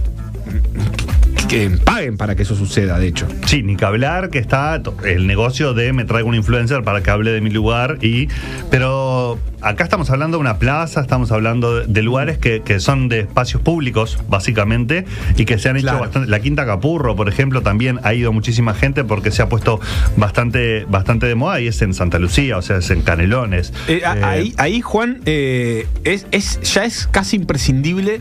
que- 1.48 1.70
paguen 1.84 2.16
para 2.16 2.34
que 2.34 2.42
eso 2.42 2.54
suceda, 2.56 2.98
de 2.98 3.08
hecho. 3.08 3.26
Sí, 3.46 3.62
ni 3.62 3.76
que 3.76 3.84
hablar 3.84 4.30
que 4.30 4.38
está 4.38 4.80
el 5.04 5.26
negocio 5.26 5.74
de 5.74 5.92
me 5.92 6.04
traigo 6.04 6.28
un 6.28 6.34
influencer 6.34 6.82
para 6.82 7.02
que 7.02 7.10
hable 7.10 7.30
de 7.32 7.40
mi 7.40 7.50
lugar 7.50 7.98
y 8.02 8.28
pero 8.70 9.38
acá 9.60 9.84
estamos 9.84 10.10
hablando 10.10 10.36
de 10.36 10.40
una 10.42 10.58
plaza, 10.58 11.00
estamos 11.00 11.30
hablando 11.32 11.80
de, 11.80 11.86
de 11.86 12.02
lugares 12.02 12.38
que, 12.38 12.62
que 12.62 12.80
son 12.80 13.08
de 13.08 13.20
espacios 13.20 13.62
públicos 13.62 14.18
básicamente 14.28 15.04
y 15.36 15.44
que 15.44 15.58
se 15.58 15.68
han 15.68 15.76
hecho 15.76 15.84
Claro. 15.86 16.00
bastante. 16.00 16.28
La 16.30 16.40
Quinta 16.40 16.66
Capurro, 16.66 17.14
por 17.16 17.28
ejemplo, 17.28 17.62
también 17.62 18.00
ha 18.02 18.14
ido 18.14 18.32
muchísima 18.32 18.74
gente 18.74 19.04
porque 19.04 19.30
se 19.30 19.42
ha 19.42 19.48
puesto 19.48 19.80
bastante 20.16 20.84
bastante 20.86 21.26
de 21.26 21.34
moda 21.34 21.60
y 21.60 21.68
es 21.68 21.80
en 21.82 21.94
Santa 21.94 22.18
Lucía, 22.18 22.58
o 22.58 22.62
sea, 22.62 22.78
es 22.78 22.90
en 22.90 23.02
Canelones. 23.02 23.72
Eh, 23.88 24.00
Eh, 24.04 24.04
ahí, 24.24 24.54
ahí, 24.58 24.80
Juan, 24.80 25.20
eh, 25.26 25.86
es, 26.04 26.26
es, 26.32 26.60
ya 26.74 26.84
es 26.84 27.06
casi 27.06 27.36
imprescindible 27.36 28.20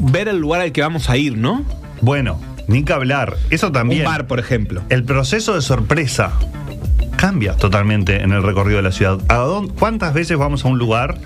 ver 0.00 0.28
el 0.28 0.38
lugar 0.38 0.60
al 0.60 0.72
que 0.72 0.80
vamos 0.82 1.08
a 1.10 1.16
ir, 1.16 1.36
¿no? 1.36 1.64
Bueno, 2.00 2.40
ni 2.66 2.82
que 2.84 2.92
hablar. 2.92 3.36
Eso 3.50 3.72
también. 3.72 4.02
Un 4.06 4.12
bar, 4.12 4.26
por 4.26 4.38
ejemplo. 4.38 4.82
El 4.88 5.04
proceso 5.04 5.54
de 5.54 5.62
sorpresa 5.62 6.32
cambia 7.16 7.54
totalmente 7.54 8.22
en 8.22 8.32
el 8.32 8.42
recorrido 8.42 8.76
de 8.76 8.82
la 8.84 8.92
ciudad. 8.92 9.18
¿A 9.28 9.36
dónde- 9.36 9.72
¿Cuántas 9.74 10.14
veces 10.14 10.36
vamos 10.38 10.64
a 10.64 10.68
un 10.68 10.78
lugar 10.78 11.16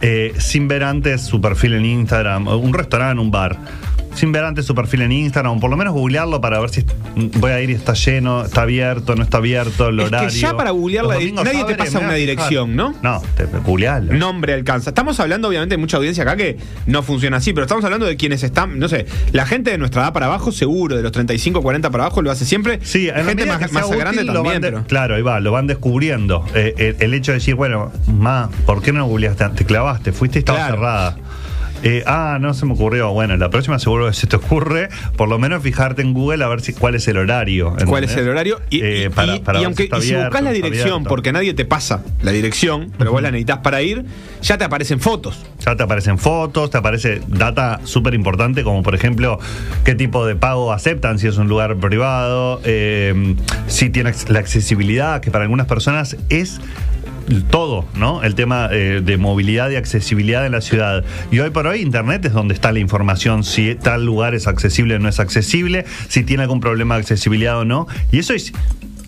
eh, 0.00 0.32
sin 0.38 0.68
ver 0.68 0.84
antes 0.84 1.22
su 1.22 1.40
perfil 1.40 1.74
en 1.74 1.84
Instagram, 1.84 2.46
un 2.48 2.72
restaurante, 2.72 3.20
un 3.20 3.30
bar? 3.30 3.58
Sin 4.14 4.30
ver 4.30 4.44
antes 4.44 4.64
su 4.64 4.74
perfil 4.76 5.02
en 5.02 5.12
Instagram, 5.12 5.56
o 5.56 5.60
por 5.60 5.70
lo 5.70 5.76
menos 5.76 5.92
googlearlo 5.92 6.40
para 6.40 6.60
ver 6.60 6.70
si 6.70 6.84
voy 7.38 7.50
a 7.50 7.60
ir 7.60 7.70
y 7.70 7.72
está 7.74 7.94
lleno, 7.94 8.44
está 8.44 8.62
abierto, 8.62 9.16
no 9.16 9.24
está 9.24 9.38
abierto, 9.38 9.88
el 9.88 10.00
Es 10.00 10.10
que 10.10 10.28
ya 10.30 10.56
para 10.56 10.70
googlear 10.70 11.04
la 11.04 11.14
nadie 11.42 11.64
te 11.64 11.74
pasa 11.74 11.98
una 11.98 12.14
dirección, 12.14 12.76
¿no? 12.76 12.94
No, 13.02 13.20
te, 13.36 13.44
googlealo. 13.44 14.12
Nombre 14.14 14.54
alcanza. 14.54 14.90
Estamos 14.90 15.18
hablando, 15.18 15.48
obviamente, 15.48 15.74
de 15.74 15.78
mucha 15.78 15.96
audiencia 15.96 16.22
acá 16.22 16.36
que 16.36 16.58
no 16.86 17.02
funciona 17.02 17.38
así, 17.38 17.52
pero 17.52 17.64
estamos 17.64 17.84
hablando 17.84 18.06
de 18.06 18.16
quienes 18.16 18.42
están, 18.44 18.78
no 18.78 18.88
sé, 18.88 19.06
la 19.32 19.46
gente 19.46 19.70
de 19.72 19.78
nuestra 19.78 20.02
edad 20.02 20.12
para 20.12 20.26
abajo, 20.26 20.52
seguro, 20.52 20.96
de 20.96 21.02
los 21.02 21.10
35, 21.12 21.60
40 21.60 21.90
para 21.90 22.04
abajo, 22.04 22.22
lo 22.22 22.30
hace 22.30 22.44
siempre. 22.44 22.78
Sí, 22.82 23.06
la 23.06 23.24
gente 23.24 23.46
más, 23.46 23.72
más 23.72 23.86
útil, 23.86 23.98
grande 23.98 24.24
lo 24.24 24.32
también. 24.34 24.60
de- 24.62 24.68
pero- 24.70 24.84
Claro, 24.86 25.16
ahí 25.16 25.22
va, 25.22 25.40
lo 25.40 25.50
van 25.50 25.66
descubriendo. 25.66 26.44
Eh, 26.54 26.74
el, 26.78 26.96
el 27.00 27.14
hecho 27.14 27.32
de 27.32 27.38
decir, 27.38 27.56
bueno, 27.56 27.90
ma, 28.06 28.48
¿por 28.64 28.80
qué 28.80 28.92
no 28.92 29.04
googleaste? 29.06 29.44
Te 29.56 29.64
clavaste, 29.64 30.12
fuiste 30.12 30.38
y 30.38 30.40
estaba 30.40 30.58
Claro. 30.58 30.74
cerrada. 30.76 31.16
Eh, 31.86 32.02
ah, 32.06 32.38
no 32.40 32.54
se 32.54 32.64
me 32.66 32.72
ocurrió. 32.72 33.12
Bueno, 33.12 33.36
la 33.36 33.50
próxima 33.50 33.78
seguro 33.78 34.06
que 34.08 34.14
se 34.14 34.26
te 34.26 34.36
ocurre, 34.36 34.88
por 35.16 35.28
lo 35.28 35.38
menos 35.38 35.62
fijarte 35.62 36.00
en 36.02 36.14
Google 36.14 36.42
a 36.42 36.48
ver 36.48 36.62
si 36.62 36.72
cuál 36.72 36.94
es 36.94 37.06
el 37.08 37.18
horario. 37.18 37.76
¿Cuál 37.86 38.04
es 38.04 38.16
el 38.16 38.28
horario? 38.28 38.60
Y, 38.70 38.80
Eh, 38.82 39.04
y- 39.06 39.08
para- 39.10 39.60
y 39.60 39.64
aunque 39.64 39.88
si 40.00 40.14
buscas 40.14 40.42
la 40.42 40.52
dirección, 40.52 41.04
porque 41.04 41.30
nadie 41.32 41.52
te 41.54 41.64
pasa 41.64 42.02
la 42.22 42.32
dirección, 42.32 42.90
pero 42.98 43.12
vos 43.12 43.20
la 43.22 43.30
necesitas 43.30 43.58
para 43.58 43.82
ir, 43.82 44.04
ya 44.42 44.56
te 44.58 44.64
aparecen 44.64 44.98
fotos. 44.98 45.44
Ya 45.60 45.76
te 45.76 45.82
aparecen 45.82 46.18
fotos, 46.18 46.70
te 46.70 46.78
aparece 46.78 47.20
data 47.28 47.80
súper 47.84 48.14
importante, 48.14 48.64
como 48.64 48.82
por 48.82 48.94
ejemplo 48.94 49.38
qué 49.84 49.94
tipo 49.94 50.26
de 50.26 50.36
pago 50.36 50.72
aceptan, 50.72 51.18
si 51.18 51.26
es 51.26 51.36
un 51.36 51.48
lugar 51.48 51.76
privado, 51.76 52.60
eh, 52.64 53.34
si 53.66 53.90
tiene 53.90 54.12
la 54.28 54.38
accesibilidad, 54.38 55.20
que 55.20 55.30
para 55.30 55.44
algunas 55.44 55.66
personas 55.66 56.16
es 56.30 56.60
todo, 57.50 57.86
¿no? 57.94 58.22
El 58.22 58.34
tema 58.34 58.68
eh, 58.70 59.00
de 59.04 59.16
movilidad 59.16 59.70
y 59.70 59.76
accesibilidad 59.76 60.46
en 60.46 60.52
la 60.52 60.60
ciudad. 60.60 61.04
Y 61.30 61.38
hoy 61.40 61.50
por 61.50 61.66
hoy 61.66 61.80
Internet 61.80 62.24
es 62.24 62.32
donde 62.32 62.54
está 62.54 62.72
la 62.72 62.78
información, 62.78 63.44
si 63.44 63.74
tal 63.74 64.04
lugar 64.04 64.34
es 64.34 64.46
accesible 64.46 64.96
o 64.96 64.98
no 64.98 65.08
es 65.08 65.20
accesible, 65.20 65.84
si 66.08 66.24
tiene 66.24 66.42
algún 66.42 66.60
problema 66.60 66.94
de 66.94 67.02
accesibilidad 67.02 67.58
o 67.58 67.64
no. 67.64 67.86
Y 68.12 68.18
eso 68.18 68.34
es 68.34 68.52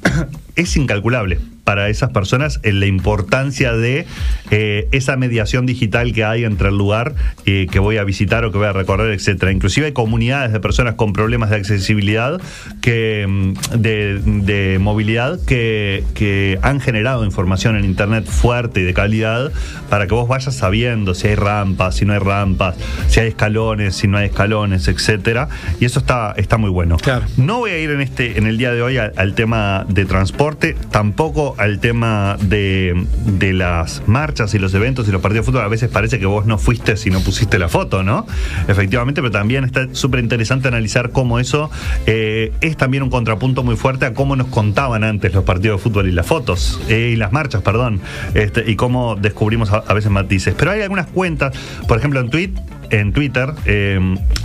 es 0.57 0.77
incalculable 0.77 1.39
para 1.67 1.89
esas 1.89 2.11
personas 2.11 2.61
en 2.63 2.79
la 2.79 2.87
importancia 2.87 3.73
de 3.73 4.07
eh, 4.53 4.87
esa 4.93 5.17
mediación 5.17 5.67
digital 5.67 6.13
que 6.13 6.23
hay 6.23 6.45
entre 6.45 6.69
el 6.69 6.79
lugar 6.79 7.17
eh, 7.45 7.67
que 7.69 7.81
voy 7.81 7.97
a 7.97 8.05
visitar 8.05 8.45
o 8.45 8.53
que 8.53 8.59
voy 8.59 8.69
a 8.69 8.73
recorrer, 8.73 9.13
etcétera. 9.13 9.51
Inclusive 9.51 9.87
hay 9.87 9.93
comunidades 9.93 10.53
de 10.53 10.61
personas 10.61 10.95
con 10.95 11.13
problemas 11.13 11.51
de 11.51 11.57
accesibilidad 11.57 12.41
que 12.81 13.27
mm, 13.29 13.81
de, 13.81 14.21
de 14.25 14.79
movilidad 14.79 15.41
que, 15.45 16.05
que 16.15 16.61
han 16.63 16.81
generado 16.81 17.25
información 17.25 17.77
en 17.77 17.85
internet 17.85 18.27
fuerte 18.27 18.83
y 18.83 18.85
de 18.85 18.95
calidad 18.95 19.51
para 19.91 20.07
que 20.07 20.15
vos 20.15 20.29
vayas 20.29 20.55
sabiendo 20.55 21.17
si 21.17 21.27
hay 21.27 21.35
rampas, 21.35 21.97
si 21.97 22.05
no 22.05 22.13
hay 22.13 22.21
rampas, 22.21 22.77
si 23.09 23.19
hay 23.19 23.27
escalones, 23.27 23.97
si 23.97 24.07
no 24.07 24.19
hay 24.19 24.27
escalones, 24.27 24.87
etcétera. 24.87 25.49
Y 25.81 25.85
eso 25.85 25.99
está, 25.99 26.33
está 26.37 26.59
muy 26.59 26.71
bueno. 26.71 26.97
Claro. 26.99 27.27
No 27.37 27.59
voy 27.59 27.73
a 27.73 27.79
ir 27.81 27.91
en 27.91 28.03
este, 28.03 28.39
en 28.39 28.47
el 28.47 28.57
día 28.57 28.73
de 28.73 28.83
hoy 28.83 28.99
al, 28.99 29.13
al 29.17 29.35
tema 29.35 29.85
de 29.89 30.05
transporte, 30.05 30.77
tampoco 30.93 31.56
al 31.57 31.81
tema 31.81 32.37
de, 32.41 33.07
de 33.25 33.53
las 33.53 34.03
marchas 34.07 34.55
y 34.55 34.59
los 34.59 34.75
eventos 34.75 35.09
y 35.09 35.13
los 35.13 35.21
partidos 35.21 35.47
de 35.47 35.53
fútbol. 35.53 35.65
A 35.65 35.69
veces 35.69 35.91
parece 35.91 36.19
que 36.19 36.27
vos 36.27 36.47
no 36.47 36.59
fuiste 36.59 36.97
si 36.97 37.11
no 37.11 37.21
pusiste 37.21 37.59
la 37.59 37.69
foto, 37.69 38.03
¿no? 38.03 38.27
Efectivamente, 38.69 39.21
pero 39.23 39.33
también 39.33 39.65
está 39.65 39.89
súper 39.93 40.21
interesante 40.21 40.69
analizar 40.69 41.11
cómo 41.11 41.39
eso 41.39 41.71
eh, 42.07 42.53
es 42.61 42.77
también 42.77 43.03
un 43.03 43.11
contrapunto 43.11 43.63
muy 43.63 43.77
fuerte 43.77 44.07
a 44.07 44.15
cómo 44.15 44.37
nos 44.37 44.49
contaban 44.49 45.05
antes 45.05 45.33
los 45.35 45.45
partidos 45.45 45.79
de 45.79 45.83
fútbol 45.83 46.09
y 46.09 46.13
las 46.13 46.27
fotos, 46.27 46.81
eh, 46.89 47.11
y 47.13 47.17
las 47.17 47.33
marchas, 47.33 47.63
perdón, 47.63 48.01
este, 48.35 48.71
y 48.71 48.77
cómo 48.77 49.17
descubrimos 49.17 49.73
a, 49.73 49.79
a 49.79 49.95
veces 49.95 50.11
matices. 50.11 50.55
Pero 50.57 50.71
hay 50.71 50.83
algunas 50.83 51.07
cuentas, 51.07 51.57
por 51.87 51.99
ejemplo 51.99 52.21
en 52.21 52.31
Twitter, 52.31 52.63
en 52.91 53.13
Twitter 53.13 53.53
eh, 53.65 53.99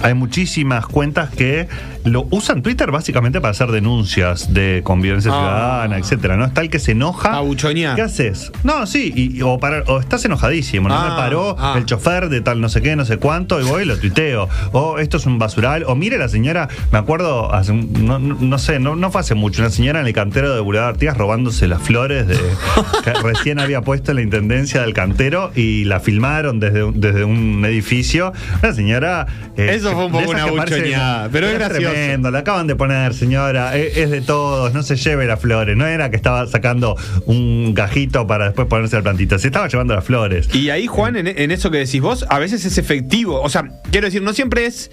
hay 0.03 0.13
muchísimas 0.13 0.85
cuentas 0.87 1.29
que 1.29 1.67
lo 2.03 2.25
usan 2.31 2.63
Twitter 2.63 2.89
básicamente 2.89 3.39
para 3.41 3.51
hacer 3.51 3.69
denuncias 3.71 4.53
de 4.53 4.81
convivencia 4.83 5.31
Ah. 5.33 5.37
ciudadana, 5.39 5.97
etcétera. 5.99 6.35
¿No? 6.37 6.45
Está 6.45 6.61
el 6.61 6.69
que 6.69 6.79
se 6.79 6.93
enoja. 6.93 7.35
A 7.37 7.41
buchonear. 7.41 7.95
¿Qué 7.95 8.01
haces? 8.01 8.51
No, 8.63 8.87
sí, 8.87 9.13
y- 9.15 9.41
o, 9.43 9.59
para- 9.59 9.83
o 9.83 9.99
estás 9.99 10.25
enojadísimo. 10.25 10.89
No 10.89 10.95
Ah, 10.97 11.09
me 11.09 11.15
paró 11.15 11.55
ah. 11.59 11.75
el 11.77 11.85
chofer 11.85 12.29
de 12.29 12.41
tal 12.41 12.59
no 12.61 12.69
sé 12.69 12.81
qué, 12.81 12.95
no 12.95 13.05
sé 13.05 13.17
cuánto, 13.17 13.61
y 13.61 13.63
voy 13.63 13.83
y 13.83 13.85
lo 13.85 13.97
tuiteo. 13.97 14.49
O 14.71 14.97
esto 14.99 15.17
es 15.17 15.25
un 15.27 15.37
basural. 15.37 15.83
O 15.87 15.95
mire 15.95 16.17
la 16.17 16.27
señora, 16.27 16.69
me 16.91 16.97
acuerdo, 16.97 17.53
hace 17.53 17.73
no, 17.73 18.17
no- 18.19 18.57
sé, 18.57 18.79
no, 18.79 18.95
no 18.95 19.11
fue 19.11 19.21
hace 19.21 19.35
mucho, 19.35 19.61
una 19.61 19.69
señora 19.71 19.99
en 20.01 20.07
el 20.07 20.13
cantero 20.13 20.53
de 20.55 20.61
Boulevard 20.61 20.89
Artigas 20.89 21.17
robándose 21.17 21.67
las 21.67 21.81
flores 21.81 22.27
de, 22.27 22.37
que 23.03 23.13
recién 23.13 23.59
había 23.59 23.81
puesto 23.81 24.11
en 24.11 24.15
la 24.17 24.21
intendencia 24.23 24.81
del 24.81 24.93
cantero 24.93 25.51
y 25.55 25.83
la 25.85 25.99
filmaron 25.99 26.59
desde, 26.59 26.91
desde 26.93 27.23
un 27.25 27.63
edificio. 27.65 28.30
Una 28.63 28.73
señora. 28.73 29.27
eh, 29.57 29.71
Eso 29.75 29.91
fue 29.93 30.05
un 30.05 30.11
poco 30.11 30.31
una 30.31 30.45
buchoneada, 30.47 31.29
pero 31.31 31.47
es 31.47 31.53
gracioso. 31.55 31.91
tremendo, 31.91 32.31
la 32.31 32.39
acaban 32.39 32.67
de 32.67 32.75
poner, 32.75 33.13
señora. 33.13 33.77
Es, 33.77 33.97
es 33.97 34.09
de 34.11 34.21
todos, 34.21 34.73
no 34.73 34.83
se 34.83 34.95
lleve 34.95 35.25
las 35.25 35.39
flores. 35.39 35.75
No 35.77 35.85
era 35.87 36.09
que 36.09 36.15
estaba 36.15 36.45
sacando 36.47 36.95
un 37.25 37.73
gajito 37.73 38.27
para 38.27 38.45
después 38.45 38.67
ponerse 38.67 38.95
la 38.95 39.03
plantita, 39.03 39.39
se 39.39 39.47
estaba 39.47 39.67
llevando 39.67 39.95
las 39.95 40.03
flores. 40.05 40.53
Y 40.53 40.69
ahí, 40.69 40.87
Juan, 40.87 41.15
en, 41.15 41.27
en 41.27 41.51
eso 41.51 41.71
que 41.71 41.77
decís 41.79 42.01
vos, 42.01 42.25
a 42.29 42.39
veces 42.39 42.65
es 42.65 42.77
efectivo. 42.77 43.41
O 43.41 43.49
sea, 43.49 43.63
quiero 43.91 44.05
decir, 44.07 44.21
no 44.21 44.33
siempre 44.33 44.65
es 44.65 44.91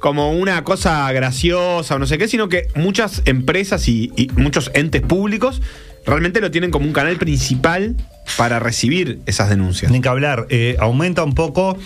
como 0.00 0.30
una 0.32 0.62
cosa 0.62 1.10
graciosa 1.12 1.96
o 1.96 1.98
no 1.98 2.06
sé 2.06 2.18
qué, 2.18 2.28
sino 2.28 2.48
que 2.48 2.68
muchas 2.76 3.22
empresas 3.24 3.88
y, 3.88 4.12
y 4.16 4.28
muchos 4.36 4.70
entes 4.74 5.02
públicos 5.02 5.60
realmente 6.06 6.40
lo 6.40 6.50
tienen 6.52 6.70
como 6.70 6.86
un 6.86 6.92
canal 6.92 7.16
principal 7.16 7.96
para 8.36 8.60
recibir 8.60 9.18
esas 9.26 9.48
denuncias. 9.50 9.90
Ni 9.90 10.00
que 10.00 10.08
hablar, 10.08 10.46
eh, 10.50 10.76
aumenta 10.78 11.24
un 11.24 11.34
poco 11.34 11.76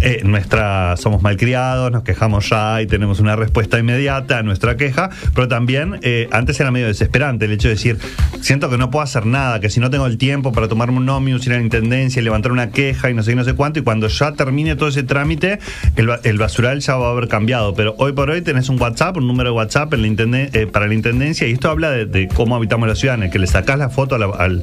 eh, 0.00 0.20
nuestra, 0.24 0.96
somos 0.96 1.22
malcriados, 1.22 1.90
nos 1.90 2.02
quejamos 2.02 2.48
ya 2.50 2.82
y 2.82 2.86
tenemos 2.86 3.20
una 3.20 3.36
respuesta 3.36 3.78
inmediata 3.78 4.38
a 4.38 4.42
nuestra 4.42 4.76
queja, 4.76 5.10
pero 5.34 5.48
también 5.48 5.98
eh, 6.02 6.28
antes 6.32 6.58
era 6.60 6.70
medio 6.70 6.86
desesperante 6.86 7.44
el 7.46 7.52
hecho 7.52 7.68
de 7.68 7.74
decir, 7.74 7.98
siento 8.40 8.68
que 8.70 8.76
no 8.76 8.90
puedo 8.90 9.02
hacer 9.02 9.24
nada, 9.26 9.60
que 9.60 9.70
si 9.70 9.80
no 9.80 9.90
tengo 9.90 10.06
el 10.06 10.18
tiempo 10.18 10.52
para 10.52 10.68
tomarme 10.68 10.98
un 10.98 11.08
ómnibus, 11.08 11.46
ir 11.46 11.52
a 11.54 11.56
la 11.56 11.62
intendencia 11.62 12.20
y 12.20 12.24
levantar 12.24 12.52
una 12.52 12.70
queja 12.70 13.10
y 13.10 13.14
no 13.14 13.22
sé 13.22 13.30
qué, 13.32 13.36
no 13.36 13.44
sé 13.44 13.54
cuánto, 13.54 13.78
y 13.78 13.82
cuando 13.82 14.08
ya 14.08 14.32
termine 14.32 14.76
todo 14.76 14.88
ese 14.88 15.02
trámite, 15.02 15.58
el, 15.96 16.06
ba- 16.06 16.20
el 16.24 16.38
basural 16.38 16.80
ya 16.80 16.96
va 16.96 17.08
a 17.08 17.10
haber 17.12 17.28
cambiado. 17.28 17.74
Pero 17.74 17.94
hoy 17.98 18.12
por 18.12 18.30
hoy 18.30 18.42
tenés 18.42 18.68
un 18.68 18.80
WhatsApp, 18.80 19.16
un 19.16 19.26
número 19.26 19.50
de 19.50 19.56
WhatsApp 19.56 19.92
eh, 19.94 20.66
para 20.70 20.86
la 20.86 20.94
intendencia, 20.94 21.46
y 21.46 21.52
esto 21.52 21.70
habla 21.70 21.90
de, 21.90 22.28
cómo 22.34 22.56
habitamos 22.56 22.88
la 22.88 22.94
ciudad, 22.94 23.14
en 23.16 23.24
el 23.24 23.30
que 23.30 23.38
le 23.38 23.46
sacás 23.46 23.78
la 23.78 23.88
foto 23.88 24.16
al, 24.16 24.62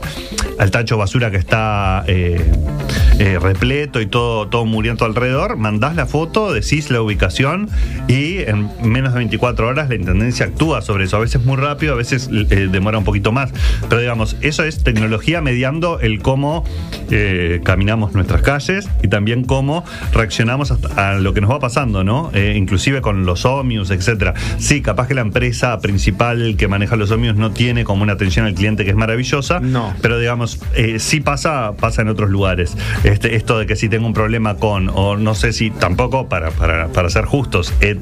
al 0.59 0.71
tacho 0.71 0.97
basura 0.97 1.31
que 1.31 1.37
está 1.37 2.03
eh, 2.07 2.43
repleto 3.41 4.01
y 4.01 4.07
todo, 4.07 4.47
todo 4.47 4.65
muriendo 4.65 5.05
alrededor, 5.05 5.30
mandás 5.57 5.95
la 5.95 6.05
foto, 6.05 6.53
decís 6.53 6.89
la 6.89 7.01
ubicación 7.01 7.69
y 8.07 8.39
en 8.39 8.69
menos 8.83 9.13
de 9.13 9.19
24 9.19 9.67
horas 9.67 9.89
la 9.89 9.95
intendencia 9.95 10.47
actúa 10.47 10.81
sobre 10.81 11.05
eso. 11.05 11.17
A 11.17 11.19
veces 11.19 11.43
muy 11.45 11.57
rápido, 11.57 11.93
a 11.93 11.97
veces 11.97 12.29
eh, 12.31 12.67
demora 12.71 12.97
un 12.97 13.03
poquito 13.03 13.31
más. 13.31 13.51
Pero 13.89 14.01
digamos, 14.01 14.37
eso 14.41 14.63
es 14.63 14.83
tecnología 14.83 15.41
mediando 15.41 15.99
el 15.99 16.21
cómo 16.21 16.63
eh, 17.09 17.61
caminamos 17.63 18.13
nuestras 18.13 18.41
calles 18.41 18.89
y 19.01 19.07
también 19.07 19.43
cómo 19.43 19.83
reaccionamos 20.13 20.71
a 20.97 21.13
lo 21.13 21.33
que 21.33 21.41
nos 21.41 21.51
va 21.51 21.59
pasando, 21.59 22.03
¿no? 22.03 22.31
Eh, 22.33 22.55
inclusive 22.57 23.01
con 23.01 23.25
los 23.25 23.45
ómnibus, 23.45 23.91
etcétera. 23.91 24.33
Sí, 24.57 24.81
capaz 24.81 25.07
que 25.07 25.13
la 25.13 25.21
empresa 25.21 25.79
principal 25.79 26.55
que 26.57 26.67
maneja 26.67 26.95
los 26.95 27.11
ómnibus 27.11 27.37
no 27.37 27.51
tiene 27.51 27.83
como 27.83 28.03
una 28.03 28.13
atención 28.13 28.45
al 28.45 28.53
cliente 28.53 28.83
que 28.83 28.91
es 28.91 28.95
maravillosa. 28.95 29.59
No. 29.59 29.93
Pero 30.01 30.19
digamos, 30.19 30.59
eh, 30.75 30.99
sí 30.99 31.21
pasa, 31.21 31.73
pasa 31.79 32.01
en 32.01 32.09
otros 32.09 32.29
lugares. 32.29 32.75
Este, 33.03 33.35
esto 33.35 33.59
de 33.59 33.65
que 33.65 33.75
si 33.75 33.89
tengo 33.89 34.07
un 34.07 34.13
problema 34.13 34.55
con, 34.55 34.89
o 34.89 35.10
no 35.17 35.35
sé 35.35 35.53
si 35.53 35.69
tampoco, 35.71 36.27
para, 36.29 36.51
para, 36.51 36.87
para 36.89 37.09
ser 37.09 37.25
justos, 37.25 37.73
eh, 37.81 37.97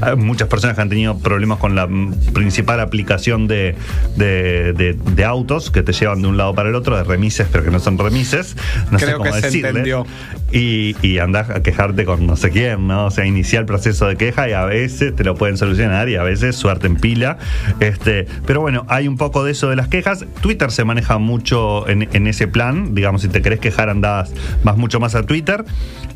hay 0.00 0.16
muchas 0.16 0.48
personas 0.48 0.76
que 0.76 0.82
han 0.82 0.88
tenido 0.88 1.18
problemas 1.18 1.58
con 1.58 1.74
la 1.74 1.88
principal 2.32 2.80
aplicación 2.80 3.46
de, 3.46 3.74
de, 4.16 4.72
de- 4.72 4.92
de 5.14 5.24
autos 5.24 5.70
que 5.70 5.82
te 5.82 5.92
llevan 5.92 6.22
de 6.22 6.28
un 6.28 6.36
lado 6.36 6.54
para 6.54 6.68
el 6.68 6.74
otro, 6.74 6.96
de 6.96 7.04
remises, 7.04 7.46
pero 7.50 7.64
que 7.64 7.70
no 7.70 7.78
son 7.80 7.98
remises. 7.98 8.56
No 8.90 8.98
sé 8.98 9.06
Creo 9.06 9.18
cómo 9.18 9.30
que 9.32 9.40
se 9.40 9.46
decirle. 9.46 9.68
entendió. 9.70 10.06
Y, 10.52 10.96
y 11.02 11.18
andás 11.18 11.48
a 11.50 11.62
quejarte 11.62 12.04
con 12.04 12.26
no 12.26 12.36
sé 12.36 12.50
quién, 12.50 12.86
¿no? 12.86 13.06
O 13.06 13.10
sea, 13.10 13.24
iniciar 13.24 13.60
el 13.60 13.66
proceso 13.66 14.06
de 14.06 14.16
queja 14.16 14.48
y 14.48 14.52
a 14.52 14.64
veces 14.66 15.14
te 15.16 15.24
lo 15.24 15.34
pueden 15.34 15.56
solucionar 15.56 16.08
y 16.08 16.16
a 16.16 16.22
veces 16.22 16.56
suerte 16.56 16.86
en 16.86 16.96
pila. 16.96 17.38
Este, 17.80 18.26
pero 18.46 18.60
bueno, 18.60 18.84
hay 18.88 19.08
un 19.08 19.16
poco 19.16 19.44
de 19.44 19.52
eso 19.52 19.70
de 19.70 19.76
las 19.76 19.88
quejas. 19.88 20.26
Twitter 20.42 20.70
se 20.70 20.84
maneja 20.84 21.16
mucho 21.18 21.88
en, 21.88 22.08
en 22.12 22.26
ese 22.26 22.48
plan. 22.48 22.94
Digamos, 22.94 23.22
si 23.22 23.28
te 23.28 23.40
querés 23.40 23.60
quejar, 23.60 23.88
andás 23.88 24.32
vas 24.62 24.76
mucho 24.76 25.00
más 25.00 25.14
a 25.14 25.22
Twitter. 25.22 25.64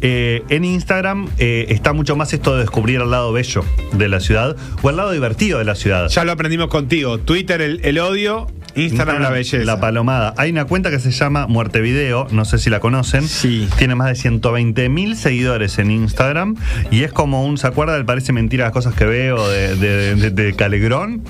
Eh, 0.02 0.35
en 0.48 0.64
Instagram 0.64 1.28
eh, 1.38 1.66
está 1.68 1.92
mucho 1.92 2.16
más 2.16 2.32
esto 2.32 2.54
de 2.54 2.60
descubrir 2.60 3.00
el 3.00 3.10
lado 3.10 3.32
bello 3.32 3.64
de 3.92 4.08
la 4.08 4.20
ciudad 4.20 4.56
o 4.82 4.90
el 4.90 4.96
lado 4.96 5.12
divertido 5.12 5.58
de 5.58 5.64
la 5.64 5.74
ciudad. 5.74 6.08
Ya 6.08 6.24
lo 6.24 6.32
aprendimos 6.32 6.68
contigo. 6.68 7.18
Twitter, 7.18 7.60
el 7.60 7.98
odio. 7.98 8.48
Instagram, 8.76 9.22
la 9.22 9.30
belleza. 9.30 9.64
La 9.64 9.80
palomada. 9.80 10.34
Hay 10.36 10.50
una 10.50 10.64
cuenta 10.66 10.90
que 10.90 10.98
se 11.00 11.10
llama 11.10 11.46
Muerte 11.46 11.80
Video, 11.80 12.26
no 12.30 12.44
sé 12.44 12.58
si 12.58 12.70
la 12.70 12.80
conocen. 12.80 13.26
Sí. 13.28 13.68
Tiene 13.78 13.94
más 13.94 14.08
de 14.08 14.14
120 14.16 14.88
mil 14.88 15.16
seguidores 15.16 15.78
en 15.78 15.90
Instagram 15.90 16.56
y 16.90 17.02
es 17.02 17.12
como 17.12 17.44
un, 17.44 17.58
¿se 17.58 17.66
acuerda 17.66 17.94
del 17.94 18.04
Parece 18.04 18.32
Mentira 18.32 18.64
las 18.64 18.72
cosas 18.72 18.94
que 18.94 19.04
veo 19.06 19.48
de, 19.48 19.76
de- 19.76 20.14
de- 20.16 20.30
de 20.30 20.52
Calegrón? 20.54 21.22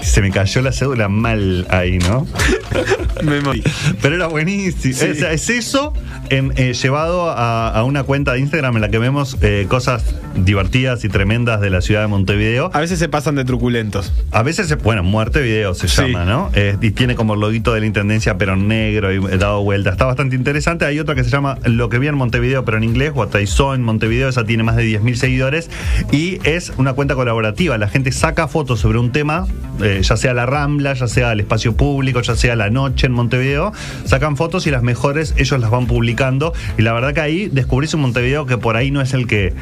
Se 0.00 0.20
me 0.20 0.30
cayó 0.30 0.62
la 0.62 0.72
cédula 0.72 1.08
mal 1.08 1.66
ahí, 1.70 1.98
¿no? 1.98 2.26
Me 3.22 3.40
morí. 3.40 3.62
Pero 4.00 4.16
era 4.16 4.26
buenísimo. 4.26 4.94
Sí. 4.94 5.10
O 5.10 5.14
sea, 5.14 5.32
es 5.32 5.48
eso 5.48 5.92
en, 6.30 6.52
eh, 6.56 6.72
llevado 6.74 7.30
a, 7.30 7.68
a 7.68 7.84
una 7.84 8.02
cuenta 8.02 8.32
de 8.32 8.40
Instagram 8.40 8.74
en 8.76 8.80
la 8.82 8.88
que 8.88 8.98
vemos 8.98 9.36
eh, 9.42 9.66
cosas 9.68 10.04
divertidas 10.34 11.04
y 11.04 11.08
tremendas 11.08 11.60
de 11.60 11.70
la 11.70 11.80
ciudad 11.82 12.00
de 12.00 12.08
Montevideo. 12.08 12.70
A 12.74 12.80
veces 12.80 12.98
se 12.98 13.08
pasan 13.08 13.36
de 13.36 13.44
truculentos. 13.44 14.12
A 14.32 14.42
veces, 14.42 14.66
se- 14.68 14.74
bueno, 14.76 15.04
Muerte 15.04 15.40
Video 15.40 15.74
se 15.74 15.86
Sí. 15.88 16.02
llama, 16.02 16.24
¿no? 16.24 16.50
Eh, 16.54 16.76
y 16.82 16.90
tiene 16.90 17.14
como 17.14 17.34
el 17.34 17.40
loguito 17.40 17.72
de 17.72 17.80
la 17.80 17.86
intendencia, 17.86 18.36
pero 18.36 18.56
negro 18.56 19.12
y 19.12 19.16
eh, 19.32 19.38
dado 19.38 19.62
vuelta. 19.62 19.90
Está 19.90 20.04
bastante 20.04 20.36
interesante. 20.36 20.84
Hay 20.84 20.98
otra 20.98 21.14
que 21.14 21.24
se 21.24 21.30
llama 21.30 21.58
Lo 21.64 21.88
que 21.88 21.98
vi 21.98 22.08
en 22.08 22.14
Montevideo, 22.16 22.64
pero 22.64 22.76
en 22.76 22.84
inglés, 22.84 23.12
What 23.14 23.34
I 23.40 23.46
Saw 23.46 23.74
en 23.74 23.82
Montevideo. 23.82 24.28
Esa 24.28 24.44
tiene 24.44 24.62
más 24.64 24.76
de 24.76 24.84
10.000 24.84 25.14
seguidores 25.14 25.70
y 26.10 26.38
es 26.44 26.72
una 26.76 26.92
cuenta 26.92 27.14
colaborativa. 27.14 27.78
La 27.78 27.88
gente 27.88 28.12
saca 28.12 28.48
fotos 28.48 28.80
sobre 28.80 28.98
un 28.98 29.12
tema, 29.12 29.46
eh, 29.80 30.00
ya 30.02 30.16
sea 30.16 30.34
la 30.34 30.44
Rambla, 30.44 30.92
ya 30.94 31.06
sea 31.08 31.32
el 31.32 31.40
espacio 31.40 31.76
público, 31.76 32.20
ya 32.20 32.34
sea 32.36 32.56
la 32.56 32.68
noche 32.68 33.06
en 33.06 33.12
Montevideo. 33.12 33.72
Sacan 34.04 34.36
fotos 34.36 34.66
y 34.66 34.70
las 34.70 34.82
mejores 34.82 35.34
ellos 35.38 35.60
las 35.60 35.70
van 35.70 35.86
publicando. 35.86 36.52
Y 36.78 36.82
la 36.82 36.92
verdad 36.92 37.14
que 37.14 37.20
ahí 37.20 37.48
descubrís 37.48 37.94
un 37.94 38.00
Montevideo 38.02 38.44
que 38.46 38.58
por 38.58 38.76
ahí 38.76 38.90
no 38.90 39.00
es 39.00 39.14
el 39.14 39.26
que. 39.26 39.52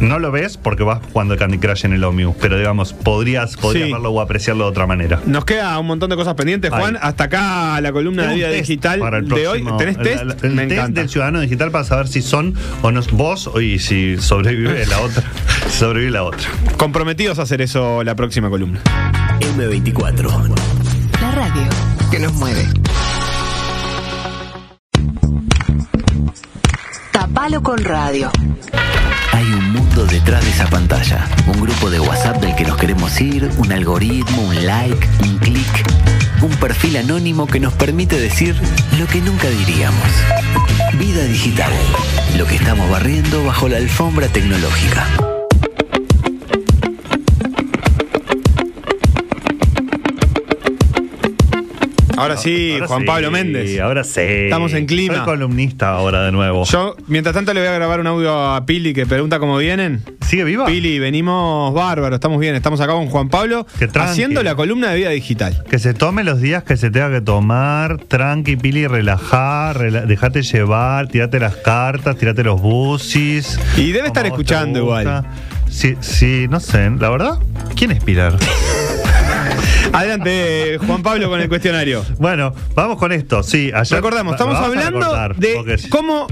No 0.00 0.18
lo 0.18 0.30
ves 0.30 0.58
porque 0.58 0.82
vas 0.82 1.00
jugando 1.12 1.32
el 1.34 1.40
Candy 1.40 1.56
Crush 1.58 1.86
en 1.86 1.94
el 1.94 2.04
Omnibus, 2.04 2.36
pero 2.40 2.58
digamos, 2.58 2.92
podrías, 2.92 3.56
podrías 3.56 3.86
Sí. 3.86 3.92
verlo 3.92 4.10
o 4.10 4.20
apreciarlo 4.20 4.64
de 4.64 4.70
otra 4.70 4.86
manera. 4.86 5.20
Nos 5.24 5.44
queda 5.46 5.78
un 5.78 5.86
montón 5.86 6.10
de 6.10 6.16
cosas 6.16 6.25
pendientes, 6.34 6.70
Juan. 6.70 6.98
Hasta 7.00 7.24
acá 7.24 7.80
la 7.80 7.92
columna 7.92 8.26
de 8.28 8.34
vida 8.34 8.48
digital 8.50 8.98
para 8.98 9.18
el 9.18 9.28
de 9.28 9.46
hoy. 9.48 9.64
¿Tenés 9.78 9.98
test? 9.98 10.22
El, 10.22 10.30
el 10.42 10.50
Me 10.54 10.62
test 10.66 10.72
encanta. 10.80 11.00
del 11.00 11.08
ciudadano 11.10 11.40
digital 11.40 11.70
para 11.70 11.84
saber 11.84 12.08
si 12.08 12.22
son 12.22 12.54
o 12.82 12.90
no 12.90 13.00
vos 13.12 13.46
o- 13.46 13.60
y 13.60 13.78
si 13.78 14.16
sobrevive 14.18 14.86
la 14.88 15.00
otra. 15.00 15.22
si 15.70 15.78
sobrevive 15.78 16.10
la 16.10 16.22
otra. 16.24 16.48
Comprometidos 16.76 17.38
a 17.38 17.42
hacer 17.42 17.60
eso 17.62 18.02
la 18.02 18.14
próxima 18.14 18.48
columna. 18.50 18.80
M24. 19.56 20.54
La 21.20 21.30
radio 21.30 21.62
que 22.10 22.18
nos 22.18 22.32
mueve. 22.34 22.64
Tapalo 27.12 27.62
con 27.62 27.78
radio. 27.84 28.30
Hay 29.32 29.44
un 29.52 29.72
mundo 29.72 30.06
detrás 30.06 30.42
de 30.44 30.50
esa 30.50 30.66
pantalla. 30.66 31.26
Un 31.46 31.60
grupo 31.60 31.90
de 31.90 32.00
WhatsApp 32.00 32.40
del 32.40 32.54
que 32.56 32.64
nos 32.64 32.76
queremos 32.76 33.20
ir, 33.20 33.48
un 33.58 33.72
algoritmo, 33.72 34.42
un 34.42 34.66
like, 34.66 35.08
un 35.22 35.38
clic. 35.38 35.86
Un 36.42 36.50
perfil 36.56 36.96
anónimo 36.96 37.46
que 37.46 37.60
nos 37.60 37.74
permite 37.74 38.18
decir 38.18 38.54
lo 38.98 39.06
que 39.06 39.20
nunca 39.20 39.48
diríamos. 39.48 40.08
Vida 40.98 41.24
digital. 41.24 41.72
Lo 42.36 42.46
que 42.46 42.56
estamos 42.56 42.88
barriendo 42.90 43.44
bajo 43.44 43.68
la 43.68 43.78
alfombra 43.78 44.28
tecnológica. 44.28 45.35
Ahora 52.16 52.36
sí, 52.36 52.72
Ahora 52.74 52.86
Juan 52.88 53.00
sí, 53.00 53.06
Pablo 53.06 53.30
Méndez. 53.30 53.80
Ahora 53.80 54.04
sí. 54.04 54.20
Estamos 54.20 54.72
en 54.74 54.86
clima. 54.86 55.16
Soy 55.16 55.24
columnista 55.24 55.90
ahora 55.90 56.22
de 56.24 56.32
nuevo. 56.32 56.64
Yo, 56.64 56.96
mientras 57.06 57.34
tanto, 57.34 57.52
le 57.54 57.60
voy 57.60 57.68
a 57.68 57.72
grabar 57.72 58.00
un 58.00 58.06
audio 58.06 58.54
a 58.54 58.64
Pili 58.66 58.94
que 58.94 59.06
pregunta 59.06 59.38
cómo 59.38 59.58
vienen. 59.58 60.02
¿Sigue 60.26 60.44
viva? 60.44 60.66
Pili, 60.66 60.98
venimos 60.98 61.72
bárbaro, 61.74 62.14
estamos 62.14 62.40
bien. 62.40 62.54
Estamos 62.54 62.80
acá 62.80 62.92
con 62.92 63.06
Juan 63.06 63.28
Pablo 63.28 63.66
haciendo 63.94 64.42
la 64.42 64.54
columna 64.54 64.90
de 64.90 64.96
vida 64.96 65.10
digital. 65.10 65.62
Que 65.70 65.78
se 65.78 65.94
tome 65.94 66.24
los 66.24 66.40
días 66.40 66.64
que 66.64 66.76
se 66.76 66.90
tenga 66.90 67.10
que 67.10 67.20
tomar, 67.20 67.98
tranqui, 67.98 68.56
pili, 68.56 68.86
relajar, 68.86 69.78
rela- 69.78 70.06
dejate 70.06 70.42
llevar, 70.42 71.08
tirate 71.08 71.38
las 71.38 71.56
cartas, 71.56 72.16
tirate 72.16 72.42
los 72.42 72.60
busis. 72.60 73.58
Y 73.76 73.92
debe 73.92 74.08
estar 74.08 74.26
escuchando 74.26 74.78
igual. 74.80 75.24
Sí, 75.68 75.94
sí, 76.00 76.46
no 76.48 76.60
sé, 76.60 76.90
la 76.98 77.10
verdad, 77.10 77.38
¿quién 77.76 77.90
es 77.90 78.02
Pilar? 78.02 78.36
Adelante, 79.92 80.78
Juan 80.86 81.02
Pablo, 81.02 81.28
con 81.28 81.40
el 81.40 81.48
cuestionario. 81.48 82.04
bueno, 82.18 82.52
vamos 82.74 82.98
con 82.98 83.12
esto, 83.12 83.42
sí, 83.42 83.70
ayer... 83.74 83.96
Recordamos, 83.96 84.34
estamos 84.34 84.56
hablando 84.56 85.00
recordar, 85.00 85.36
de 85.36 85.54
porque 85.54 85.88
cómo 85.88 86.26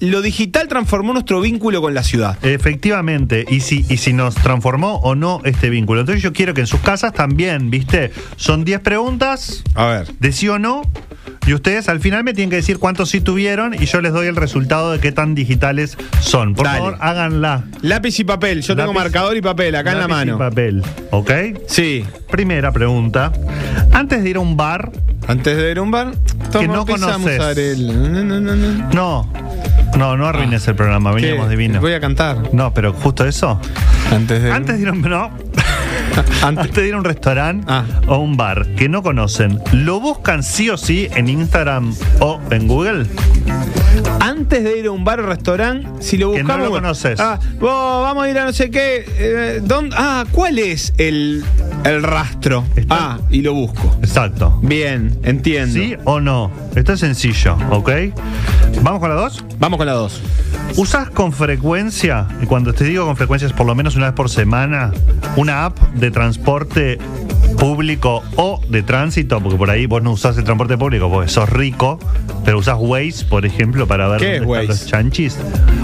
lo 0.00 0.22
digital 0.22 0.68
transformó 0.68 1.12
nuestro 1.12 1.40
vínculo 1.40 1.80
con 1.80 1.94
la 1.94 2.02
ciudad. 2.02 2.36
Efectivamente, 2.44 3.44
y 3.48 3.60
si, 3.60 3.84
y 3.88 3.98
si 3.98 4.12
nos 4.12 4.34
transformó 4.34 4.96
o 4.96 5.14
no 5.14 5.40
este 5.44 5.70
vínculo. 5.70 6.00
Entonces 6.00 6.22
yo 6.22 6.32
quiero 6.32 6.54
que 6.54 6.62
en 6.62 6.66
sus 6.66 6.80
casas 6.80 7.12
también, 7.12 7.70
¿viste? 7.70 8.12
Son 8.36 8.64
10 8.64 8.80
preguntas 8.80 9.62
A 9.74 9.86
ver. 9.86 10.14
de 10.18 10.32
sí 10.32 10.48
o 10.48 10.58
no. 10.58 10.82
Y 11.46 11.52
ustedes 11.54 11.88
al 11.88 12.00
final 12.00 12.24
me 12.24 12.32
tienen 12.32 12.50
que 12.50 12.56
decir 12.56 12.78
cuántos 12.78 13.10
sí 13.10 13.20
tuvieron 13.20 13.74
y 13.74 13.84
yo 13.86 14.00
les 14.00 14.12
doy 14.12 14.26
el 14.28 14.36
resultado 14.36 14.92
de 14.92 14.98
qué 15.00 15.12
tan 15.12 15.34
digitales 15.34 15.96
son. 16.20 16.54
Por 16.54 16.64
Dale. 16.66 16.78
favor, 16.78 16.96
háganla. 17.00 17.64
Lápiz 17.82 18.18
y 18.20 18.24
papel. 18.24 18.62
Yo 18.62 18.74
tengo 18.74 18.92
Lápiz- 18.92 18.94
marcador 18.94 19.36
y 19.36 19.42
papel 19.42 19.74
acá 19.74 19.92
en 19.92 19.98
la 19.98 20.08
Lápiz 20.08 20.12
y 20.22 20.26
mano. 20.26 20.38
papel, 20.38 20.82
¿ok? 21.10 21.30
Sí. 21.66 22.04
Primera 22.30 22.72
pregunta. 22.72 23.32
Antes 23.92 24.22
de 24.22 24.30
ir 24.30 24.36
a 24.36 24.40
un 24.40 24.56
bar, 24.56 24.90
Antes 25.26 25.56
de 25.56 25.70
ir 25.70 25.78
a 25.78 25.82
un 25.82 25.90
bar, 25.90 26.12
toma 26.52 26.74
no 26.74 26.84
pizza, 26.84 27.06
conoces. 27.06 27.38
mozzarella. 27.38 27.92
No, 27.94 28.24
no, 28.24 28.40
no, 28.40 28.54
no. 28.56 28.88
no. 28.92 29.32
No, 29.96 30.16
no 30.16 30.26
arruines 30.26 30.66
el 30.68 30.74
programa, 30.74 31.12
veníamos 31.12 31.44
¿Qué? 31.46 31.50
divinos. 31.52 31.80
Voy 31.80 31.92
a 31.92 32.00
cantar. 32.00 32.52
No, 32.52 32.74
pero 32.74 32.92
justo 32.92 33.24
eso. 33.26 33.60
Antes 34.12 34.42
de. 34.42 34.50
Antes 34.52 34.76
de 34.76 34.82
ir 34.82 34.88
a 34.88 34.92
un, 34.92 35.00
no. 35.02 35.30
Antes- 36.16 36.42
Antes 36.44 36.72
de 36.74 36.88
ir 36.88 36.94
a 36.94 36.98
un 36.98 37.04
restaurante 37.04 37.66
Ah. 37.68 37.84
o 38.06 38.18
un 38.18 38.36
bar 38.36 38.66
que 38.76 38.88
no 38.88 39.02
conocen, 39.02 39.60
¿lo 39.72 40.00
buscan 40.00 40.42
sí 40.42 40.70
o 40.70 40.76
sí 40.76 41.08
en 41.14 41.28
Instagram 41.28 41.94
o 42.20 42.40
en 42.50 42.68
Google? 42.68 43.06
Antes 44.20 44.64
de 44.64 44.78
ir 44.78 44.86
a 44.86 44.90
un 44.90 45.04
bar 45.04 45.20
o 45.20 45.26
restaurante, 45.26 45.88
si 46.00 46.16
lo 46.18 46.32
Que 46.32 46.38
no 46.42 46.44
buscamos. 46.48 46.66
lo 46.68 46.72
conoces. 46.74 47.20
Ah, 47.20 47.38
vos, 47.60 48.02
vamos 48.02 48.24
a 48.24 48.30
ir 48.30 48.38
a 48.38 48.44
no 48.44 48.52
sé 48.52 48.70
qué. 48.70 49.04
eh, 49.18 49.60
¿dónde- 49.62 49.94
ah, 49.98 50.24
¿cuál 50.32 50.58
es 50.58 50.92
el, 50.98 51.44
el 51.84 52.02
rastro? 52.02 52.64
Está- 52.76 52.96
Ah, 53.14 53.18
y 53.30 53.42
lo 53.42 53.54
busco. 53.54 53.96
Exacto. 54.02 54.58
Bien, 54.62 55.18
entiendo. 55.22 55.74
¿Sí 55.74 55.96
o 56.04 56.20
no? 56.20 56.50
Esto 56.74 56.92
es 56.94 57.00
sencillo, 57.00 57.56
¿ok? 57.70 57.90
¿Vamos 58.82 59.00
con 59.00 59.08
la 59.10 59.14
dos? 59.16 59.44
Vamos 59.58 59.78
con 59.78 59.86
la 59.86 59.92
dos. 59.92 60.20
¿Usas 60.76 61.10
con 61.10 61.32
frecuencia, 61.32 62.26
y 62.42 62.46
cuando 62.46 62.72
te 62.72 62.84
digo 62.84 63.06
con 63.06 63.16
frecuencia 63.16 63.46
es 63.46 63.52
por 63.52 63.66
lo 63.66 63.74
menos 63.74 63.96
una 63.96 64.06
vez 64.06 64.14
por 64.14 64.28
semana, 64.28 64.92
una 65.36 65.64
app 65.64 65.78
de 65.94 66.10
transporte 66.10 66.98
público 67.58 68.22
o 68.36 68.60
de 68.68 68.82
tránsito? 68.82 69.40
Porque 69.40 69.56
por 69.58 69.70
ahí 69.70 69.86
vos 69.86 70.02
no 70.02 70.12
usás 70.12 70.36
el 70.38 70.44
transporte 70.44 70.76
público 70.78 71.10
porque 71.10 71.28
sos 71.30 71.48
rico, 71.48 71.98
pero 72.44 72.58
usás 72.58 72.76
Waze, 72.78 73.24
por 73.28 73.46
ejemplo, 73.46 73.86
para 73.86 74.08
ver 74.08 74.20
¿Qué 74.20 74.38
dónde 74.38 74.38
es 74.38 74.42
están 74.42 74.48
Waze? 74.50 74.66
los 74.68 74.86
chanchis. 74.86 75.38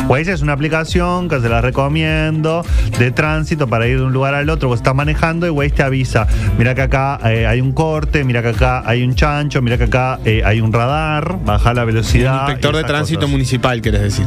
Waze 0.09 0.33
es 0.33 0.43
una 0.43 0.53
aplicación 0.53 1.29
que 1.29 1.41
se 1.41 1.49
la 1.49 1.61
recomiendo 1.61 2.65
de 2.99 3.11
tránsito 3.11 3.69
para 3.69 3.87
ir 3.87 3.99
de 3.99 4.05
un 4.05 4.13
lugar 4.13 4.35
al 4.35 4.49
otro. 4.51 4.69
Vos 4.69 4.79
estás 4.81 4.95
manejando 4.95 5.47
y 5.47 5.51
Waze 5.51 5.71
te 5.71 5.83
avisa, 5.83 6.27
mira 6.59 6.75
que 6.75 6.83
acá 6.83 7.19
eh, 7.25 7.47
hay 7.47 7.61
un 7.61 7.73
corte, 7.73 8.25
mira 8.25 8.43
que 8.43 8.49
acá 8.49 8.83
hay 8.87 9.03
un 9.03 9.15
chancho, 9.15 9.63
mira 9.63 9.79
que 9.79 9.85
acá 9.85 10.19
eh, 10.25 10.43
hay 10.45 10.61
un 10.61 10.73
radar, 10.73 11.39
baja 11.45 11.73
la 11.75 11.83
Un 11.83 11.87
velocidad. 11.89 12.41
inspector 12.47 12.75
y 12.75 12.79
de 12.79 12.85
tránsito 12.85 13.21
cosas. 13.21 13.31
municipal, 13.33 13.81
querés 13.83 14.03
decir. 14.03 14.27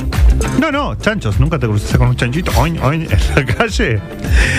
No, 0.59 0.71
no, 0.71 0.95
chanchos, 0.95 1.39
nunca 1.39 1.59
te 1.59 1.67
cruzaste 1.67 1.97
con 1.97 2.07
un 2.09 2.15
chanchito 2.15 2.51
oin, 2.57 2.79
oin, 2.81 3.01
en 3.03 3.19
la 3.35 3.45
calle. 3.53 3.99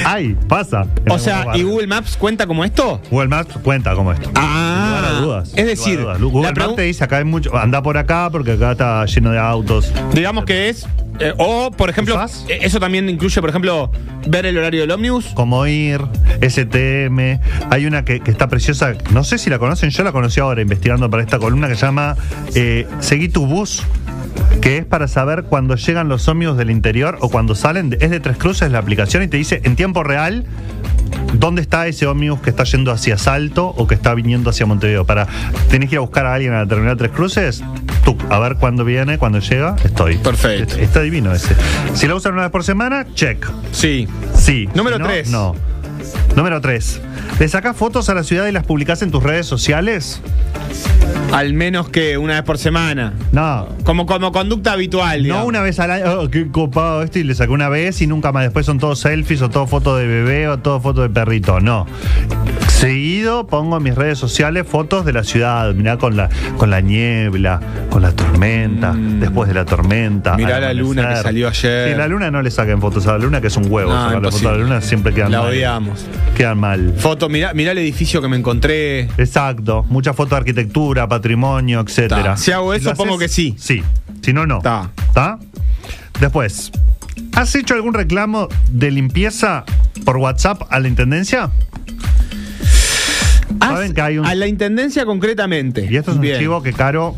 Ay, 0.04 0.36
pasa. 0.48 0.86
O 1.08 1.18
sea, 1.18 1.46
¿y. 1.54 1.62
Google 1.62 1.86
Maps 1.86 2.16
cuenta 2.16 2.46
como 2.46 2.64
esto? 2.64 2.73
Google 3.10 3.28
Maps 3.28 3.54
cuenta 3.62 3.94
como 3.94 4.12
esto. 4.12 4.30
Ah, 4.34 4.74
Sin 4.74 4.88
lugar 4.88 5.04
a 5.04 5.20
dudas, 5.20 5.52
es 5.56 5.66
decir, 5.66 6.00
dudas. 6.00 6.20
Google 6.20 6.52
la 6.52 6.52
Maps 6.66 6.76
te 6.76 6.82
dice 6.82 7.04
acá 7.04 7.18
hay 7.18 7.24
mucho, 7.24 7.56
anda 7.56 7.82
por 7.82 7.96
acá 7.96 8.28
porque 8.30 8.52
acá 8.52 8.72
está 8.72 9.04
lleno 9.06 9.30
de 9.30 9.38
autos. 9.38 9.92
Digamos 10.12 10.44
que 10.44 10.68
es. 10.68 10.86
eh, 11.20 11.32
o, 11.38 11.70
por 11.70 11.88
ejemplo, 11.90 12.14
¿Usás? 12.16 12.44
eh, 12.48 12.58
eso 12.62 12.80
también 12.80 13.08
incluye, 13.08 13.40
por 13.40 13.50
ejemplo, 13.50 13.90
ver 14.26 14.46
el 14.46 14.58
horario 14.58 14.80
del 14.82 14.90
ómnibus. 14.90 15.26
Como 15.34 15.66
ir, 15.66 16.00
STM. 16.42 17.38
Hay 17.70 17.86
una 17.86 18.04
que, 18.04 18.20
que 18.20 18.30
está 18.30 18.48
preciosa, 18.48 18.94
no 19.12 19.24
sé 19.24 19.38
si 19.38 19.50
la 19.50 19.58
conocen, 19.58 19.90
yo 19.90 20.02
la 20.04 20.12
conocí 20.12 20.40
ahora 20.40 20.60
investigando 20.62 21.08
para 21.10 21.22
esta 21.22 21.38
columna 21.38 21.68
que 21.68 21.76
se 21.76 21.86
llama 21.86 22.16
eh, 22.54 22.86
Seguí 23.00 23.28
tu 23.28 23.46
bus. 23.46 23.82
Que 24.60 24.78
es 24.78 24.84
para 24.84 25.08
saber 25.08 25.44
cuando 25.44 25.76
llegan 25.76 26.08
los 26.08 26.26
ómnibus 26.28 26.56
del 26.56 26.70
interior 26.70 27.18
o 27.20 27.28
cuando 27.28 27.54
salen. 27.54 27.96
Es 28.00 28.10
de 28.10 28.20
tres 28.20 28.36
cruces 28.36 28.70
la 28.70 28.78
aplicación 28.78 29.22
y 29.22 29.28
te 29.28 29.36
dice 29.36 29.60
en 29.64 29.76
tiempo 29.76 30.02
real 30.02 30.44
dónde 31.34 31.62
está 31.62 31.86
ese 31.86 32.06
ómnibus 32.06 32.40
que 32.40 32.50
está 32.50 32.64
yendo 32.64 32.90
hacia 32.90 33.18
Salto 33.18 33.66
o 33.66 33.86
que 33.86 33.94
está 33.94 34.14
viniendo 34.14 34.50
hacia 34.50 34.66
Montevideo. 34.66 35.04
Para 35.04 35.26
tenés 35.68 35.88
que 35.88 35.96
ir 35.96 35.98
a 35.98 36.02
buscar 36.02 36.26
a 36.26 36.34
alguien 36.34 36.52
a 36.52 36.60
la 36.60 36.66
terminal 36.66 36.96
Tres 36.96 37.10
Cruces, 37.10 37.62
tú, 38.04 38.16
a 38.30 38.38
ver 38.38 38.56
cuándo 38.56 38.84
viene, 38.84 39.18
cuándo 39.18 39.38
llega, 39.38 39.76
estoy. 39.84 40.16
Perfecto. 40.16 40.74
Está, 40.74 40.82
está 40.82 41.00
divino 41.02 41.32
ese. 41.32 41.54
Si 41.94 42.06
lo 42.06 42.16
usan 42.16 42.32
una 42.32 42.42
vez 42.42 42.50
por 42.50 42.64
semana, 42.64 43.06
check. 43.14 43.46
Sí. 43.72 44.08
Sí. 44.34 44.68
Número 44.74 44.96
Si 44.96 45.02
no, 45.02 45.08
tres. 45.08 45.30
No. 45.30 45.73
Número 46.36 46.60
3. 46.60 47.00
¿Le 47.38 47.48
sacás 47.48 47.76
fotos 47.76 48.08
a 48.08 48.14
la 48.14 48.22
ciudad 48.22 48.46
y 48.46 48.52
las 48.52 48.64
publicás 48.64 49.02
en 49.02 49.10
tus 49.10 49.22
redes 49.22 49.46
sociales? 49.46 50.20
Al 51.32 51.52
menos 51.52 51.88
que 51.88 52.16
una 52.16 52.34
vez 52.34 52.42
por 52.42 52.58
semana. 52.58 53.12
No. 53.32 53.68
Como, 53.84 54.06
como 54.06 54.30
conducta 54.32 54.72
habitual. 54.72 55.18
No 55.18 55.24
digamos. 55.24 55.48
una 55.48 55.62
vez 55.62 55.80
al 55.80 55.90
año, 55.90 56.20
oh, 56.20 56.30
qué 56.30 56.48
copado 56.48 57.02
esto, 57.02 57.18
y 57.18 57.24
le 57.24 57.34
saqué 57.34 57.52
una 57.52 57.68
vez 57.68 58.00
y 58.02 58.06
nunca 58.06 58.30
más. 58.32 58.44
Después 58.44 58.66
son 58.66 58.78
todos 58.78 59.00
selfies 59.00 59.42
o 59.42 59.50
todo 59.50 59.66
fotos 59.66 59.98
de 59.98 60.06
bebé 60.06 60.48
o 60.48 60.58
todo 60.58 60.80
fotos 60.80 61.04
de 61.04 61.10
perrito. 61.10 61.60
No. 61.60 61.86
Seguido 62.78 63.46
pongo 63.46 63.76
en 63.78 63.82
mis 63.84 63.94
redes 63.94 64.18
sociales 64.18 64.66
fotos 64.68 65.04
de 65.06 65.12
la 65.12 65.22
ciudad. 65.24 65.72
Mirá 65.74 65.96
con 65.96 66.16
la, 66.16 66.28
con 66.58 66.70
la 66.70 66.80
niebla, 66.80 67.60
con 67.88 68.02
la 68.02 68.12
tormenta, 68.12 68.92
Mm. 68.92 69.20
después 69.20 69.48
de 69.48 69.54
la 69.54 69.64
tormenta. 69.64 70.36
Mirá 70.36 70.58
la 70.60 70.74
luna 70.74 71.08
que 71.10 71.16
salió 71.22 71.48
ayer. 71.48 71.90
Sí, 71.92 71.96
la 71.96 72.08
luna 72.08 72.30
no 72.30 72.42
le 72.42 72.50
saquen 72.50 72.80
fotos 72.80 73.06
a 73.06 73.12
la 73.12 73.18
luna, 73.18 73.40
que 73.40 73.46
es 73.46 73.56
un 73.56 73.70
huevo. 73.70 73.92
No, 73.92 74.04
sacar 74.06 74.22
la 74.22 74.30
foto 74.30 74.48
a 74.48 74.52
la 74.52 74.58
luna 74.58 74.80
siempre 74.80 75.14
quedan 75.14 75.30
La 75.32 75.38
mal. 75.40 75.48
odiamos. 75.50 76.04
Quedan 76.36 76.58
mal. 76.58 76.94
Foto, 76.98 77.28
mirá, 77.28 77.54
mirá 77.54 77.72
el 77.72 77.78
edificio 77.78 78.20
que 78.20 78.28
me 78.28 78.36
encontré. 78.36 79.02
Exacto, 79.18 79.84
mucha 79.88 80.12
foto 80.12 80.30
de 80.34 80.38
arquitectura, 80.38 81.08
patrimonio, 81.08 81.80
etcétera. 81.80 82.36
Si 82.36 82.50
hago 82.52 82.74
eso, 82.74 82.92
pongo 82.94 83.16
que 83.18 83.28
sí. 83.28 83.54
Sí, 83.56 83.82
si 84.20 84.32
no, 84.32 84.46
no. 84.46 84.58
Ta. 84.58 84.90
¿Ta? 85.14 85.38
Después, 86.20 86.70
¿has 87.34 87.54
hecho 87.54 87.74
algún 87.74 87.94
reclamo 87.94 88.48
de 88.70 88.90
limpieza 88.90 89.64
por 90.04 90.16
WhatsApp 90.18 90.62
a 90.70 90.80
la 90.80 90.88
intendencia? 90.88 91.50
Saben 93.68 93.88
Haz- 93.90 93.94
que 93.94 94.00
hay 94.02 94.18
un- 94.18 94.26
A 94.26 94.34
la 94.34 94.46
intendencia 94.46 95.04
concretamente. 95.06 95.86
Y 95.90 95.96
esto 95.96 96.10
es 96.12 96.16
un 96.16 96.22
Bien. 96.22 96.38
chivo 96.38 96.62
que 96.62 96.72
Caro. 96.72 97.14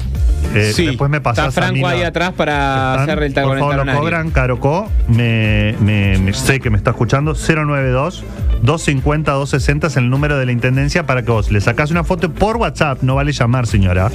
eh, 0.55 0.73
Sí, 0.75 0.87
después 0.87 1.11
me 1.11 1.21
pasás 1.21 1.49
está 1.49 1.67
a 1.69 1.73
mí 1.73 1.81
Franco 1.81 1.89
ahí 1.97 2.03
atrás 2.03 2.33
para 2.33 2.93
Están, 2.93 3.11
hacer 3.11 3.23
el 3.25 3.35
tal 3.35 3.45
Por 3.45 3.51
con 3.51 3.57
el 3.57 3.61
favor, 3.61 3.75
lo 3.75 3.81
talonario. 3.81 4.01
cobran, 4.01 4.31
Caro 4.31 4.61
Co. 4.61 4.89
Me, 5.09 5.75
me- 5.81 6.19
me- 6.19 6.33
sé 6.33 6.61
que 6.61 6.71
me 6.71 6.77
está 6.77 6.91
escuchando. 6.91 7.35
092 7.35 8.25
250 8.63 9.33
260 9.33 9.89
es 9.89 9.97
el 9.97 10.09
número 10.09 10.39
de 10.39 10.47
la 10.47 10.53
intendencia 10.53 11.05
para 11.05 11.23
que 11.23 11.31
vos 11.31 11.51
le 11.51 11.61
sacás 11.61 11.91
una 11.91 12.05
foto 12.05 12.33
por 12.33 12.57
WhatsApp. 12.57 13.03
No 13.03 13.15
vale 13.17 13.33
llamar, 13.33 13.67
señora. 13.67 14.11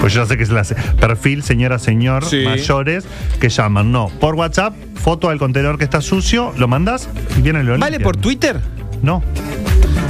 Pues 0.00 0.12
yo 0.12 0.26
sé 0.26 0.36
que 0.36 0.42
es 0.42 0.50
la 0.50 0.64
perfil, 1.00 1.42
señora, 1.42 1.78
señor, 1.78 2.24
Sí. 2.24 2.42
mayores 2.44 3.04
que 3.40 3.48
llaman. 3.48 3.90
No, 3.92 4.10
por 4.20 4.34
WhatsApp, 4.34 4.74
foto 4.96 5.30
del 5.30 5.38
contenedor 5.38 5.78
que 5.78 5.84
está 5.84 6.00
sucio, 6.00 6.52
lo 6.58 6.68
mandas 6.68 7.08
y 7.38 7.42
viene 7.42 7.62
lo 7.62 7.72
¿Vale 7.78 7.92
limpian. 7.92 8.02
por 8.02 8.16
Twitter? 8.16 8.60
No. 9.02 9.22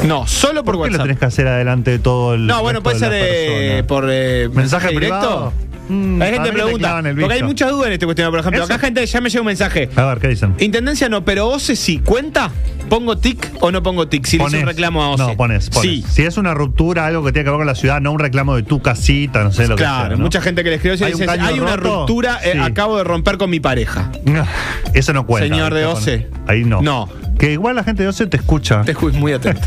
No, 0.06 0.26
solo 0.26 0.64
por, 0.64 0.76
¿Por 0.76 0.86
qué 0.88 0.96
lo 0.96 1.02
tenés 1.02 1.18
que 1.18 1.24
hacer 1.24 1.46
adelante 1.48 1.90
de 1.92 1.98
todo 1.98 2.34
el. 2.34 2.46
No, 2.46 2.62
bueno, 2.62 2.82
puede 2.82 2.98
de 2.98 3.00
ser 3.00 3.12
eh, 3.14 3.82
por 3.84 4.06
eh, 4.10 4.48
¿Mensaje 4.52 4.92
privado? 4.94 5.52
Mm, 5.88 6.20
hay 6.20 6.32
gente 6.32 6.48
que 6.50 6.54
pregunta. 6.54 7.00
Porque 7.20 7.34
hay 7.34 7.42
muchas 7.44 7.70
dudas 7.70 7.86
en 7.86 7.92
este 7.92 8.06
cuestión. 8.06 8.30
Por 8.30 8.40
ejemplo, 8.40 8.64
Eso. 8.64 8.72
acá 8.72 8.84
gente 8.86 9.06
ya 9.06 9.20
me 9.20 9.30
llega 9.30 9.40
un 9.40 9.46
mensaje. 9.46 9.88
A 9.94 10.04
ver, 10.06 10.18
¿qué 10.18 10.28
dicen? 10.28 10.54
Intendencia 10.58 11.08
no, 11.08 11.24
pero 11.24 11.46
OCE 11.48 11.76
sí. 11.76 12.00
¿Cuenta? 12.04 12.50
¿Pongo 12.88 13.16
tic 13.18 13.52
o 13.60 13.70
no 13.70 13.82
pongo 13.84 14.08
tic? 14.08 14.26
Si 14.26 14.36
le 14.38 14.44
hice 14.46 14.58
un 14.60 14.66
reclamo 14.66 15.02
a 15.02 15.10
OCE. 15.10 15.22
No, 15.22 15.36
pones, 15.36 15.70
pones. 15.70 15.90
Sí. 15.90 16.04
Si 16.08 16.22
es 16.22 16.36
una 16.38 16.54
ruptura, 16.54 17.06
algo 17.06 17.22
que 17.24 17.30
tiene 17.32 17.44
que 17.44 17.50
ver 17.50 17.58
con 17.58 17.66
la 17.68 17.74
ciudad, 17.76 18.00
no 18.00 18.10
un 18.12 18.18
reclamo 18.18 18.56
de 18.56 18.64
tu 18.64 18.82
casita, 18.82 19.44
no 19.44 19.52
sé 19.52 19.68
lo 19.68 19.76
que 19.76 19.82
Claro, 19.84 20.08
sea. 20.08 20.16
¿no? 20.16 20.22
mucha 20.24 20.40
gente 20.40 20.64
que 20.64 20.70
le 20.70 20.76
escribió 20.76 21.06
¿Hay 21.06 21.12
un 21.12 21.18
dice, 21.20 21.26
caño 21.26 21.46
hay 21.46 21.60
una 21.60 21.76
roto? 21.76 21.98
ruptura, 22.00 22.40
eh, 22.44 22.52
Sí. 22.54 22.58
acabo 22.58 22.98
de 22.98 23.04
romper 23.04 23.38
con 23.38 23.50
mi 23.50 23.60
pareja. 23.60 24.10
Eso 24.92 25.12
no 25.12 25.24
cuenta. 25.24 25.48
Señor 25.54 25.72
de. 25.72 25.84
OCE. 25.86 26.28
Ahí 26.48 26.64
no. 26.64 26.82
No. 26.82 27.08
Que 27.38 27.52
igual 27.52 27.76
la 27.76 27.84
gente 27.84 28.02
de 28.02 28.08
OCE 28.08 28.26
te 28.26 28.36
escucha. 28.36 28.82
Te 28.82 28.92
escucho 28.92 29.18
muy 29.18 29.32
atento. 29.32 29.62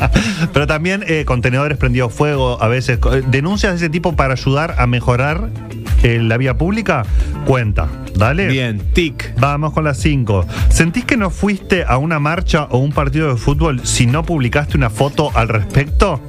Pero 0.52 0.66
también 0.66 1.04
eh, 1.06 1.24
contenedores 1.24 1.76
prendidos 1.78 2.12
fuego, 2.12 2.62
a 2.62 2.68
veces 2.68 2.98
eh, 3.12 3.22
denuncias 3.26 3.72
de 3.72 3.76
ese 3.78 3.90
tipo 3.90 4.14
para 4.14 4.34
ayudar 4.34 4.76
a 4.78 4.86
mejorar 4.86 5.50
eh, 6.02 6.20
la 6.22 6.36
vía 6.36 6.56
pública, 6.56 7.04
cuenta. 7.44 7.88
Dale. 8.14 8.48
Bien, 8.48 8.80
tic. 8.92 9.32
Vamos 9.38 9.72
con 9.72 9.84
las 9.84 9.98
5. 9.98 10.46
¿Sentís 10.68 11.04
que 11.04 11.16
no 11.16 11.30
fuiste 11.30 11.84
a 11.86 11.98
una 11.98 12.18
marcha 12.18 12.64
o 12.70 12.78
un 12.78 12.92
partido 12.92 13.28
de 13.28 13.36
fútbol 13.36 13.80
si 13.84 14.06
no 14.06 14.24
publicaste 14.24 14.76
una 14.76 14.90
foto 14.90 15.30
al 15.34 15.48
respecto? 15.48 16.20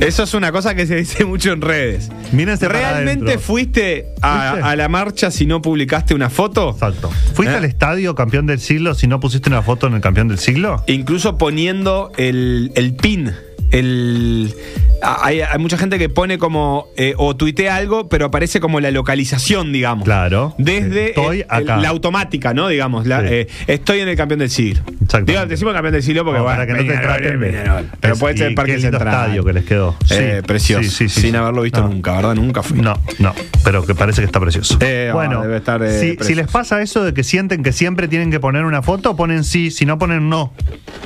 Eso 0.00 0.22
es 0.22 0.32
una 0.32 0.50
cosa 0.50 0.74
que 0.74 0.86
se 0.86 0.96
dice 0.96 1.24
mucho 1.24 1.52
en 1.52 1.60
redes. 1.60 2.08
¿Realmente 2.32 3.38
fuiste 3.38 4.06
a, 4.22 4.52
¿Fuiste? 4.52 4.68
a 4.68 4.76
la 4.76 4.88
marcha 4.88 5.30
si 5.30 5.44
no 5.46 5.60
publicaste 5.60 6.14
una 6.14 6.30
foto? 6.30 6.70
Exacto. 6.70 7.10
¿Fuiste 7.34 7.54
¿Eh? 7.54 7.58
al 7.58 7.64
estadio 7.64 8.14
campeón 8.14 8.46
del 8.46 8.60
siglo 8.60 8.94
si 8.94 9.06
no 9.06 9.20
pusiste 9.20 9.50
una 9.50 9.62
foto 9.62 9.86
en 9.88 9.94
el 9.94 10.00
campeón 10.00 10.28
del 10.28 10.38
siglo? 10.38 10.82
Incluso 10.86 11.36
poniendo 11.36 12.12
el, 12.16 12.72
el 12.76 12.94
pin. 12.94 13.32
El, 13.70 14.54
hay, 15.02 15.40
hay 15.40 15.58
mucha 15.58 15.78
gente 15.78 15.98
que 15.98 16.08
pone 16.08 16.38
como 16.38 16.88
eh, 16.96 17.14
o 17.16 17.36
tuitea 17.36 17.76
algo, 17.76 18.08
pero 18.08 18.26
aparece 18.26 18.60
como 18.60 18.80
la 18.80 18.90
localización, 18.90 19.72
digamos. 19.72 20.04
Claro. 20.04 20.54
Desde 20.58 21.08
Estoy 21.10 21.40
eh, 21.40 21.46
acá. 21.48 21.76
la 21.78 21.88
automática, 21.88 22.52
¿no? 22.54 22.68
Digamos, 22.68 23.06
la- 23.06 23.20
Sí. 23.20 23.26
eh, 23.30 23.48
estoy 23.66 24.00
en 24.00 24.08
el 24.08 24.16
campeón 24.16 24.40
del 24.40 24.50
siglo. 24.50 24.82
Digo, 25.24 25.44
decimos 25.46 25.72
campeón 25.74 25.92
del 25.94 26.02
siglo 26.02 26.24
porque 26.24 26.38
No, 26.38 26.44
bueno, 26.44 26.56
para 26.58 26.66
que 26.66 26.72
no 26.82 26.86
te 26.92 26.98
traten 26.98 27.40
Peñarol. 27.40 27.90
Pero 28.00 28.16
puede 28.16 28.36
ser 28.36 28.52
y 28.52 28.54
Parque 28.54 28.74
qué 28.76 28.80
Central. 28.80 29.08
estadio 29.08 29.44
que 29.44 29.52
les 29.52 29.64
quedó. 29.64 29.96
Eh, 30.10 30.36
Sí, 30.40 30.46
precioso. 30.46 30.82
sí, 30.84 30.90
sí, 30.90 31.08
sí, 31.08 31.20
sin 31.22 31.36
haberlo 31.36 31.62
visto 31.62 31.80
No. 31.80 31.88
nunca, 31.88 32.16
¿verdad? 32.16 32.34
Nunca 32.34 32.62
fui. 32.62 32.80
No, 32.80 32.94
no, 33.18 33.34
pero 33.64 33.84
que 33.86 33.94
parece 33.94 34.20
que 34.20 34.26
está 34.26 34.40
precioso. 34.40 34.78
Bueno, 35.12 35.40
ah, 35.40 35.42
debe 35.42 35.56
estar, 35.58 35.80
si, 35.90 36.16
si 36.20 36.34
les 36.34 36.46
pasa 36.48 36.80
eso 36.82 37.04
de 37.04 37.14
que 37.14 37.22
sienten 37.24 37.62
que 37.62 37.72
siempre 37.72 38.08
tienen 38.08 38.30
que 38.30 38.40
poner 38.40 38.64
una 38.64 38.82
foto, 38.82 39.16
ponen 39.16 39.44
sí, 39.44 39.70
si 39.70 39.86
no 39.86 39.98
ponen 39.98 40.28
no. 40.28 40.52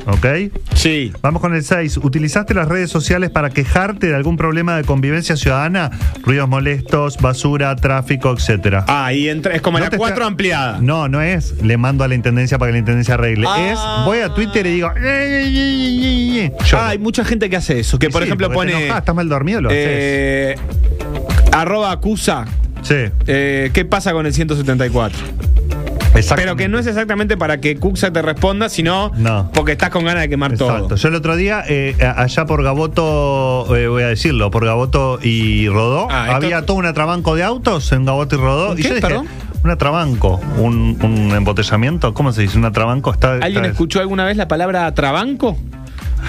¿Ok? 0.07 0.27
Sí. 0.75 1.13
Vamos 1.23 1.41
con 1.41 1.55
el 1.55 1.63
6. 1.65 1.97
¿Utilizaste 1.99 2.54
las 2.55 2.69
redes 2.69 2.91
sociales 2.91 3.31
para 3.31 3.51
quejarte 3.51 4.09
de 4.09 4.15
algún 4.15 4.37
problema 4.37 4.77
de 4.77 4.85
convivencia 4.85 5.37
ciudadana? 5.37 5.91
Ruidos 6.23 6.49
molestos, 6.49 7.19
basura, 7.19 7.75
tráfico, 7.77 8.33
etcétera. 8.33 8.85
Ah, 8.89 9.13
y 9.13 9.29
entra, 9.29 9.55
es 9.55 9.63
como 9.63 9.79
No 9.79 9.85
la 9.85 9.91
te 9.91 9.97
4 9.97 10.15
está- 10.17 10.27
ampliada. 10.27 10.79
No, 10.81 11.09
no 11.09 11.21
es 11.23 11.63
le 11.63 11.77
mando 11.77 12.05
a 12.05 12.09
la 12.09 12.15
intendencia 12.15 12.59
para 12.59 12.71
que 12.71 12.73
la 12.75 12.79
intendencia 12.79 13.15
arregle. 13.15 13.47
Ah. 13.49 13.71
Es 14.03 14.05
voy 14.07 14.19
a 14.19 14.33
Twitter 14.35 14.67
y 14.67 14.75
digo. 14.75 14.89
"Eh, 14.91 15.01
eh, 15.03 15.43
eh, 15.47 16.45
eh, 16.45 16.45
eh". 16.47 16.53
Ah, 16.75 16.89
hay 16.89 16.99
mucha 16.99 17.25
gente 17.25 17.49
que 17.51 17.57
hace 17.57 17.79
eso. 17.81 17.99
Que 17.99 18.07
Y 18.07 18.11
por 18.11 18.23
sí, 18.23 18.27
ejemplo 18.29 18.51
pone. 18.51 18.89
estás 18.89 19.15
mal 19.15 19.29
dormido, 19.29 19.61
lo 19.61 19.69
haces. 19.71 20.59
arroba 21.53 21.93
acusa. 21.93 22.45
Sí. 22.83 22.95
¿Qué 23.27 23.87
pasa 23.89 24.13
con 24.13 24.27
el 24.27 24.35
174? 24.35 25.19
Pero 26.37 26.57
que 26.57 26.69
no 26.69 26.79
es 26.79 26.87
exactamente 26.87 27.37
para 27.37 27.61
que 27.61 27.77
Cuxa 27.77 28.13
te 28.13 28.23
responda, 28.23 28.69
sino 28.69 29.11
No. 29.17 29.51
porque 29.53 29.73
estás 29.73 29.91
con 29.91 30.05
ganas 30.05 30.23
de 30.23 30.29
quemar 30.29 30.53
Exacto. 30.53 30.87
todo. 30.89 30.97
Yo 30.97 31.09
el 31.09 31.15
otro 31.17 31.37
día, 31.37 31.63
eh, 31.69 31.97
allá 32.17 32.47
por 32.47 32.63
Gaboto, 32.63 33.75
eh, 33.77 33.89
voy 33.89 34.03
a 34.05 34.09
decirlo, 34.09 34.51
por 34.51 34.65
Gaboto 34.65 35.19
y 35.23 35.69
Rodó, 35.69 36.07
Ah, 36.11 36.25
esto- 36.27 36.37
había 36.37 36.63
todo 36.67 36.77
un 36.77 36.87
atrabanco 36.87 37.35
de 37.35 37.43
autos 37.43 37.91
en 37.93 38.05
Gaboto 38.05 38.37
y 38.37 38.39
Rodó. 38.39 38.73
¿Un 38.73 38.79
y 38.79 38.83
qué? 38.83 38.89
yo 38.89 38.95
dije, 38.95 39.07
Perdón. 39.07 39.27
un 39.65 39.71
atrabanco, 39.71 40.41
un, 40.59 40.99
un 41.03 41.31
embotellamiento, 41.35 42.15
¿cómo 42.15 42.33
se 42.33 42.43
dice? 42.43 42.59
Un 42.59 42.65
atrabanco 42.65 43.13
está. 43.13 43.33
¿Alguien 43.35 43.57
está- 43.65 43.69
escuchó 43.69 44.01
alguna 44.01 44.25
vez 44.25 44.37
la 44.37 44.47
palabra 44.49 44.93
trabanco? 44.95 45.59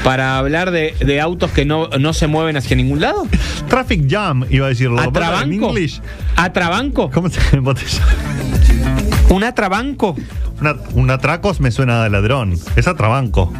Para 0.03 0.37
hablar 0.37 0.71
de, 0.71 0.93
de 0.99 1.21
autos 1.21 1.51
que 1.51 1.63
no, 1.63 1.87
no 1.99 2.11
se 2.11 2.27
mueven 2.27 2.57
hacia 2.57 2.75
ningún 2.75 2.99
lado. 2.99 3.25
Traffic 3.69 4.09
jam, 4.11 4.43
iba 4.49 4.65
a 4.65 4.69
decirlo. 4.69 5.01
¿En 5.01 5.07
¿Atrabanco? 5.09 5.69
English? 5.69 6.01
¿Atrabanco? 6.35 7.09
¿Cómo 7.11 7.29
se 7.29 7.39
embotella? 7.55 8.01
¿Un 9.35 9.43
atrabanco? 9.43 10.15
Una- 10.61 10.77
un 10.93 11.09
atracos 11.11 11.59
me 11.59 11.69
suena 11.69 12.05
de 12.05 12.09
ladrón. 12.09 12.57
Es 12.77 12.87
atrabanco. 12.87 13.51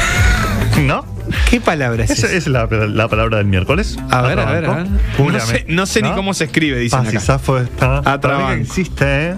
¿No? 0.82 1.06
¿Qué 1.48 1.62
palabra 1.62 2.04
es 2.04 2.10
Esa 2.10 2.26
esa? 2.26 2.36
es 2.36 2.46
la, 2.46 2.66
la 2.66 3.08
palabra 3.08 3.38
del 3.38 3.46
miércoles. 3.46 3.98
A 4.10 4.20
ver, 4.20 4.38
a 4.38 4.50
ver, 4.52 4.66
a. 4.66 4.84
No 5.18 5.40
sé, 5.40 5.64
no 5.68 5.86
sé 5.86 6.02
ni 6.02 6.10
cómo 6.10 6.34
se 6.34 6.44
escribe, 6.44 6.84
y 6.84 6.88
acá. 6.88 7.20
zafo 7.20 7.58
está. 7.58 8.02
Atrabanco. 8.04 8.62
Existe, 8.62 9.04
¿eh? 9.30 9.34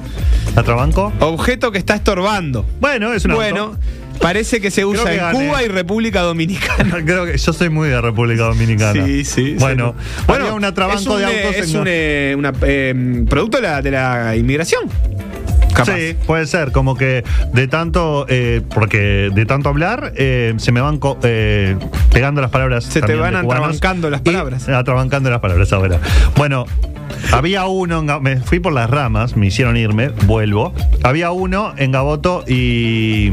Atrabanco. 0.56 1.12
Objeto 1.20 1.70
que 1.70 1.78
está 1.78 1.94
estorbando. 1.94 2.66
Bueno, 2.80 3.12
es 3.12 3.24
un 3.24 3.34
Bueno, 3.34 3.76
parece 4.20 4.60
que 4.60 4.72
se 4.72 4.84
usa 4.84 5.04
que 5.04 5.12
en 5.12 5.16
gané. 5.18 5.46
Cuba 5.46 5.62
y 5.62 5.68
República 5.68 6.22
Dominicana. 6.22 6.96
Creo 7.04 7.26
que 7.26 7.38
yo 7.38 7.52
soy 7.52 7.70
muy 7.70 7.88
de 7.88 8.00
República 8.00 8.42
Dominicana. 8.42 9.06
Sí, 9.06 9.24
sí. 9.24 9.56
Bueno, 9.58 9.94
sí. 9.98 10.24
bueno, 10.26 10.52
un 10.56 10.64
atrabanco 10.64 11.16
es 11.18 11.26
de 11.26 11.26
un, 11.26 11.30
eh, 11.32 11.42
autos 11.46 11.56
Es 11.62 11.74
en 11.74 11.80
un 11.80 11.86
eh, 11.88 12.34
una, 12.36 12.52
eh, 12.62 13.24
producto 13.28 13.58
de 13.58 13.62
la, 13.62 13.82
de 13.82 13.90
la 13.92 14.34
inmigración. 14.36 14.82
Capaz. 15.74 15.94
Sí, 15.96 16.16
puede 16.26 16.46
ser, 16.46 16.72
como 16.72 16.96
que 16.96 17.24
de 17.52 17.68
tanto, 17.68 18.26
eh, 18.28 18.60
porque 18.74 19.30
de 19.34 19.46
tanto 19.46 19.68
hablar, 19.68 20.12
eh, 20.16 20.54
se 20.58 20.72
me 20.72 20.80
van 20.80 20.98
co- 20.98 21.18
eh, 21.22 21.76
pegando 22.12 22.40
las 22.40 22.50
palabras. 22.50 22.84
Se 22.84 23.00
te 23.00 23.14
van 23.14 23.36
atrabancando 23.36 24.10
las 24.10 24.20
Y- 24.20 24.24
palabras. 24.24 24.68
atrabancando 24.68 25.30
las 25.30 25.40
palabras 25.40 25.72
ahora. 25.72 25.98
Bueno, 26.36 26.66
había 27.32 27.66
uno, 27.66 28.00
en 28.00 28.20
me 28.20 28.36
fui 28.38 28.60
por 28.60 28.72
las 28.72 28.90
ramas, 28.90 29.36
me 29.36 29.46
hicieron 29.46 29.76
irme, 29.76 30.08
vuelvo. 30.26 30.72
Había 31.02 31.30
uno 31.30 31.72
en 31.76 31.92
Gaboto 31.92 32.44
y, 32.46 33.32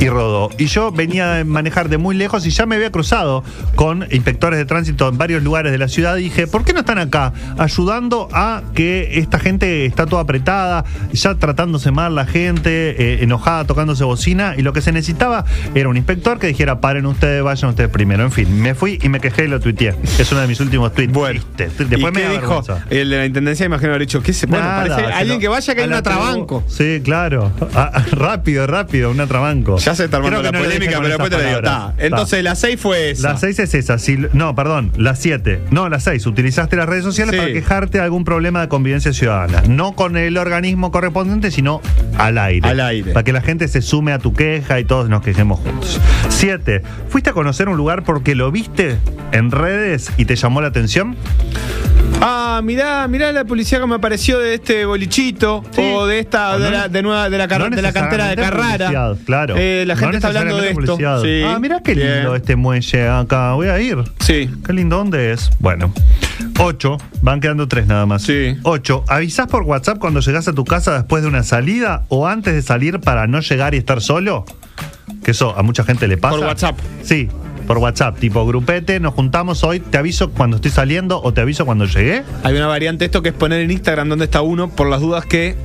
y 0.00 0.08
Rodó. 0.08 0.50
Y 0.58 0.66
yo 0.66 0.92
venía 0.92 1.40
a 1.40 1.44
manejar 1.44 1.88
de 1.88 1.98
muy 1.98 2.14
lejos 2.16 2.46
y 2.46 2.50
ya 2.50 2.66
me 2.66 2.76
había 2.76 2.90
cruzado 2.90 3.42
con 3.74 4.06
inspectores 4.10 4.58
de 4.58 4.64
tránsito 4.64 5.08
en 5.08 5.16
varios 5.16 5.42
lugares 5.42 5.72
de 5.72 5.78
la 5.78 5.88
ciudad. 5.88 6.16
Y 6.16 6.24
dije, 6.24 6.46
¿por 6.46 6.64
qué 6.64 6.72
no 6.72 6.80
están 6.80 6.98
acá 6.98 7.32
ayudando 7.58 8.28
a 8.32 8.62
que 8.74 9.18
esta 9.18 9.38
gente 9.38 9.86
está 9.86 10.06
toda 10.06 10.22
apretada, 10.22 10.84
ya 11.12 11.34
tratándose 11.36 11.90
mal 11.90 12.14
la 12.14 12.26
gente, 12.26 12.70
eh, 13.02 13.22
enojada, 13.22 13.64
tocándose 13.64 14.04
bocina? 14.04 14.54
Y 14.56 14.62
lo 14.62 14.72
que 14.72 14.82
se 14.82 14.92
necesitaba 14.92 15.44
era 15.74 15.88
un 15.88 15.96
inspector 15.96 16.38
que 16.38 16.48
dijera, 16.48 16.80
paren 16.80 17.06
ustedes, 17.06 17.42
vayan 17.42 17.70
ustedes 17.70 17.90
primero. 17.90 18.22
En 18.24 18.32
fin, 18.32 18.60
me 18.60 18.74
fui 18.74 18.98
y 19.02 19.08
me 19.08 19.20
quejé 19.20 19.44
y 19.44 19.48
lo 19.48 19.60
tuiteé. 19.60 19.94
Es 20.18 20.30
uno 20.32 20.42
de 20.42 20.46
mis 20.46 20.60
últimos 20.60 20.92
tweets. 20.92 21.12
Bueno, 21.12 21.40
Tristes. 21.40 21.72
¿Y 21.80 21.84
Después 21.84 22.12
me 22.12 22.22
qué 22.22 22.28
dijo? 22.28 22.62
El 22.90 23.10
de 23.10 23.16
la 23.16 23.26
intendencia, 23.26 23.66
imagino 23.66 23.90
haber 23.90 24.02
dicho, 24.02 24.22
¿qué 24.22 24.32
se 24.32 24.46
Bueno, 24.46 24.64
Nada, 24.64 24.86
parece 24.86 25.12
alguien 25.12 25.40
que 25.40 25.48
vaya 25.48 25.74
que 25.74 25.80
hay 25.80 25.88
un 25.88 25.94
atrabanco. 25.94 26.64
Sí, 26.68 27.00
claro. 27.02 27.50
Ah, 27.74 28.04
rápido, 28.12 28.66
rápido, 28.66 29.10
un 29.10 29.20
atrabanco. 29.20 29.78
Ya 29.86 29.94
se 29.94 30.04
está 30.06 30.16
armando 30.16 30.42
la 30.42 30.50
no 30.50 30.58
polémica, 30.58 30.96
pero 30.96 31.08
después 31.08 31.30
te 31.30 31.38
lo 31.38 31.48
digo. 31.48 31.62
Ta. 31.62 31.94
Entonces, 31.98 32.42
la 32.42 32.56
6 32.56 32.80
fue 32.80 33.10
esa. 33.12 33.32
La 33.32 33.38
6 33.38 33.58
es 33.60 33.72
esa. 33.74 33.98
Si- 33.98 34.18
no, 34.32 34.52
perdón, 34.56 34.90
la 34.96 35.14
7. 35.14 35.60
No, 35.70 35.88
la 35.88 36.00
6. 36.00 36.26
Utilizaste 36.26 36.74
las 36.74 36.86
redes 36.88 37.04
sociales 37.04 37.32
Sí. 37.34 37.38
para 37.40 37.52
quejarte 37.52 37.98
de 37.98 38.04
algún 38.04 38.24
problema 38.24 38.60
de 38.60 38.66
convivencia 38.68 39.12
ciudadana. 39.12 39.62
No 39.68 39.92
con 39.94 40.16
el 40.16 40.38
organismo 40.38 40.90
correspondiente, 40.90 41.52
sino 41.52 41.80
al 42.18 42.36
aire. 42.38 42.68
Al 42.68 42.80
aire. 42.80 43.12
Para 43.12 43.22
que 43.22 43.32
la 43.32 43.42
gente 43.42 43.68
se 43.68 43.80
sume 43.80 44.12
a 44.12 44.18
tu 44.18 44.32
queja 44.34 44.80
y 44.80 44.84
todos 44.84 45.08
nos 45.08 45.22
quejemos 45.22 45.60
juntos. 45.60 46.00
7. 46.30 46.82
¿Fuiste 47.08 47.30
a 47.30 47.32
conocer 47.32 47.68
un 47.68 47.76
lugar 47.76 48.02
porque 48.02 48.34
lo 48.34 48.50
viste 48.50 48.96
en 49.30 49.52
redes 49.52 50.10
y 50.16 50.24
te 50.24 50.34
llamó 50.34 50.60
la 50.62 50.66
atención? 50.66 51.14
Ah, 52.20 52.60
mirá, 52.64 53.06
mirá 53.08 53.30
la 53.30 53.44
policía 53.44 53.78
que 53.78 53.86
me 53.86 53.96
apareció 53.96 54.38
de 54.38 54.54
este 54.54 54.84
bolichito 54.86 55.62
Sí. 55.70 55.82
o 55.94 56.06
de 56.06 56.18
esta 56.20 56.54
O 56.54 56.58
de, 56.58 56.70
la, 56.70 56.88
de 56.88 57.02
nueva 57.02 57.28
de 57.28 57.36
la, 57.38 57.46
car- 57.46 57.60
no 57.70 57.76
de 57.76 57.82
la 57.82 57.92
cantera 57.92 58.28
de 58.28 58.36
Carrara. 58.36 59.14
Claro. 59.26 59.54
Eh, 59.58 59.84
la 59.86 59.94
No 59.94 60.00
gente 60.00 60.16
está 60.16 60.28
hablando 60.28 60.56
de 60.58 60.70
esto. 60.70 60.96
Sí. 61.22 61.42
Ah, 61.46 61.58
mirá 61.60 61.80
qué 61.84 61.94
lindo 61.94 62.30
Bien. 62.30 62.34
este 62.36 62.56
muelle 62.56 63.08
acá. 63.08 63.52
Voy 63.52 63.68
a 63.68 63.78
ir. 63.80 63.98
Sí. 64.20 64.50
Qué 64.64 64.72
lindo, 64.72 64.96
¿dónde 64.96 65.32
es? 65.32 65.50
Bueno. 65.60 65.92
8. 66.58 66.96
Van 67.20 67.40
quedando 67.40 67.68
tres 67.68 67.86
nada 67.86 68.06
más. 68.06 68.22
Sí. 68.22 68.56
8. 68.62 69.04
¿Avisás 69.08 69.46
por 69.46 69.62
WhatsApp 69.62 69.98
cuando 69.98 70.20
llegás 70.20 70.48
a 70.48 70.52
tu 70.54 70.64
casa 70.64 70.94
después 70.94 71.22
de 71.22 71.28
una 71.28 71.42
salida 71.42 72.04
o 72.08 72.26
antes 72.26 72.54
de 72.54 72.62
salir 72.62 72.98
para 73.00 73.26
no 73.26 73.40
llegar 73.40 73.74
y 73.74 73.78
estar 73.78 74.00
solo? 74.00 74.46
Que 75.22 75.32
eso 75.32 75.56
a 75.56 75.62
mucha 75.62 75.84
gente 75.84 76.08
le 76.08 76.16
pasa. 76.16 76.36
Por 76.36 76.46
WhatsApp. 76.46 76.78
Sí, 77.02 77.28
por 77.66 77.78
WhatsApp. 77.78 78.18
Tipo, 78.18 78.46
grupete, 78.46 79.00
nos 79.00 79.14
juntamos 79.14 79.64
hoy, 79.64 79.80
te 79.80 79.98
aviso 79.98 80.30
cuando 80.30 80.56
estoy 80.56 80.70
saliendo 80.70 81.20
o 81.22 81.32
te 81.32 81.40
aviso 81.40 81.66
cuando 81.66 81.84
llegué. 81.84 82.22
Hay 82.42 82.54
una 82.54 82.66
variante 82.66 83.04
esto 83.04 83.22
que 83.22 83.30
es 83.30 83.34
poner 83.34 83.60
en 83.60 83.70
Instagram 83.70 84.08
dónde 84.08 84.26
está 84.26 84.42
uno 84.42 84.68
por 84.68 84.88
las 84.88 85.00
dudas 85.00 85.26
que 85.26 85.56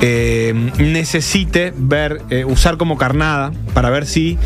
eh, 0.00 0.52
necesite 0.78 1.72
ver, 1.76 2.22
eh, 2.30 2.44
usar 2.44 2.76
como 2.76 2.98
carnada 2.98 3.52
para 3.74 3.90
ver 3.90 4.06
si 4.06 4.38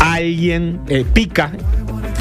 alguien 0.00 0.80
eh, 0.88 1.04
pica. 1.12 1.52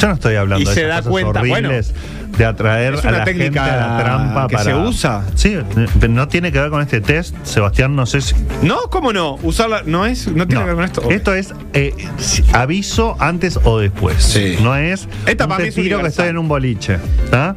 Yo 0.03 0.09
no 0.09 0.13
estoy 0.15 0.35
hablando 0.35 0.61
Y 0.61 0.65
de 0.65 0.73
se 0.73 0.81
esas 0.81 0.89
da 0.89 1.09
cosas 1.09 1.11
cuenta, 1.11 1.39
horribles 1.39 1.93
de 2.37 2.45
atraer 2.45 2.95
Es 2.95 3.05
a 3.05 3.11
la 3.11 3.23
técnica 3.23 3.63
gente 3.63 3.75
a 3.75 3.87
la 3.87 3.97
trampa 4.03 4.47
que 4.47 4.55
para... 4.55 4.65
se 4.65 4.75
usa. 4.75 5.23
Sí, 5.35 5.55
no 6.09 6.27
tiene 6.27 6.51
que 6.51 6.59
ver 6.59 6.71
con 6.71 6.81
este 6.81 6.99
test, 6.99 7.35
Sebastián, 7.43 7.95
no 7.95 8.05
sé 8.07 8.21
si... 8.21 8.35
No, 8.63 8.89
¿cómo 8.89 9.13
no? 9.13 9.35
Usarla 9.43 9.83
no 9.85 10.05
es, 10.05 10.27
no 10.27 10.47
tiene 10.47 10.55
No, 10.55 10.59
que 10.61 10.65
ver 10.65 10.75
con 10.75 10.83
esto. 10.83 11.09
Esto 11.11 11.33
es 11.35 11.53
eh, 11.73 11.93
aviso 12.51 13.15
antes 13.19 13.59
o 13.63 13.77
después. 13.79 14.21
Sí. 14.23 14.57
No 14.61 14.75
es. 14.75 15.07
Esta 15.27 15.45
un 15.45 15.57
te 15.57 15.67
es 15.67 15.75
tiro 15.75 16.01
que 16.01 16.07
estoy 16.07 16.27
en 16.29 16.37
un 16.39 16.47
boliche. 16.47 16.97
¿tá? 17.29 17.55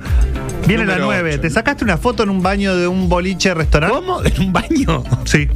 Viene 0.66 0.84
la 0.84 0.94
Número 0.98 1.06
9. 1.06 1.30
ocho. 1.32 1.40
¿Te 1.40 1.50
sacaste 1.50 1.82
una 1.84 1.96
foto 1.96 2.22
en 2.22 2.28
un 2.30 2.42
baño 2.42 2.76
de 2.76 2.86
un 2.86 3.08
boliche 3.08 3.54
restaurante? 3.54 3.96
¿Cómo? 3.96 4.22
¿En 4.22 4.40
un 4.40 4.52
baño? 4.52 5.04
Sí. 5.24 5.48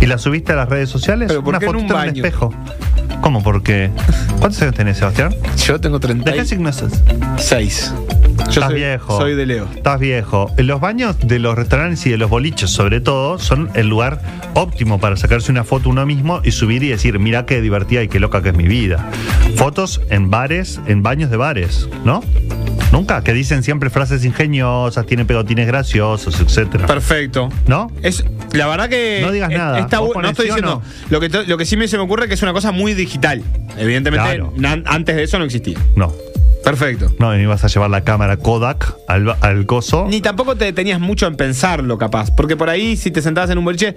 ¿Y 0.00 0.06
la 0.06 0.18
subiste 0.18 0.52
a 0.52 0.56
las 0.56 0.68
redes 0.68 0.88
sociales? 0.88 1.28
¿Pero 1.28 1.44
por 1.44 1.50
una 1.50 1.58
qué 1.60 1.66
en 1.66 1.76
un 1.76 1.86
baño? 1.86 2.12
espejo. 2.24 2.52
¿Cómo? 3.20 3.42
Porque. 3.42 3.90
¿Cuántos 4.38 4.62
años 4.62 4.74
tenés, 4.74 4.98
Sebastián? 4.98 5.34
Yo 5.66 5.80
tengo 5.80 5.98
¿De 5.98 6.08
qué 6.08 6.14
36. 6.14 6.48
signo 6.48 6.72
sos? 6.72 6.92
Yo 8.46 8.54
Estás 8.54 8.70
soy, 8.70 8.74
viejo. 8.74 9.18
Soy 9.18 9.34
de 9.34 9.46
Leo. 9.46 9.68
Estás 9.74 10.00
viejo. 10.00 10.50
Los 10.56 10.80
baños 10.80 11.16
de 11.20 11.38
los 11.38 11.54
restaurantes 11.56 12.04
y 12.06 12.10
de 12.10 12.16
los 12.16 12.30
boliches, 12.30 12.70
sobre 12.70 13.00
todo, 13.00 13.38
son 13.38 13.70
el 13.74 13.88
lugar 13.88 14.20
óptimo 14.54 14.98
para 14.98 15.16
sacarse 15.16 15.52
una 15.52 15.62
foto 15.62 15.90
uno 15.90 16.06
mismo 16.06 16.40
y 16.42 16.50
subir 16.50 16.82
y 16.82 16.88
decir, 16.88 17.18
mira 17.18 17.46
qué 17.46 17.60
divertida 17.60 18.02
y 18.02 18.08
qué 18.08 18.18
loca 18.18 18.42
que 18.42 18.48
es 18.48 18.56
mi 18.56 18.66
vida. 18.66 19.08
Fotos 19.56 20.00
en 20.10 20.30
bares, 20.30 20.80
en 20.86 21.02
baños 21.02 21.30
de 21.30 21.36
bares, 21.36 21.88
¿no? 22.04 22.22
Nunca, 22.92 23.22
que 23.22 23.32
dicen 23.32 23.62
siempre 23.62 23.88
frases 23.90 24.24
ingeniosas, 24.24 25.06
tienen 25.06 25.26
pegotines 25.26 25.66
graciosos, 25.66 26.40
etcétera. 26.40 26.86
Perfecto. 26.86 27.48
¿No? 27.66 27.90
Es, 28.02 28.24
la 28.52 28.66
verdad 28.66 28.88
que. 28.88 29.20
No 29.22 29.30
digas 29.30 29.50
es- 29.52 29.58
nada. 29.58 29.78
está 29.78 30.00
¿Vos 30.00 30.10
bu- 30.16 30.22
no 30.22 30.28
estoy 30.30 30.46
diciendo. 30.46 30.82
no? 30.84 31.08
Lo, 31.10 31.20
que, 31.20 31.28
lo 31.46 31.56
que 31.56 31.64
sí 31.64 31.76
me 31.76 31.86
se 31.86 31.96
me 31.96 32.02
ocurre 32.02 32.24
es 32.24 32.28
que 32.28 32.34
es 32.34 32.42
una 32.42 32.52
cosa 32.52 32.72
muy 32.72 32.94
digital. 32.94 33.42
Evidentemente, 33.78 34.26
Claro. 34.26 34.52
antes 34.86 35.16
de 35.16 35.22
eso 35.22 35.38
no 35.38 35.44
existía. 35.44 35.78
No. 35.96 36.12
Perfecto. 36.64 37.10
No, 37.18 37.34
y 37.34 37.40
ibas 37.40 37.64
a 37.64 37.68
llevar 37.68 37.88
la 37.88 38.02
cámara 38.02 38.36
Kodak 38.36 38.94
al, 39.08 39.34
al 39.40 39.64
coso. 39.64 40.06
Ni 40.10 40.20
tampoco 40.20 40.56
te 40.56 40.66
detenías 40.66 41.00
mucho 41.00 41.26
en 41.26 41.34
pensarlo, 41.36 41.96
capaz. 41.96 42.30
Porque 42.36 42.54
por 42.54 42.68
ahí, 42.68 42.98
si 42.98 43.10
te 43.10 43.22
sentabas 43.22 43.48
en 43.48 43.56
un 43.56 43.64
boliche, 43.64 43.94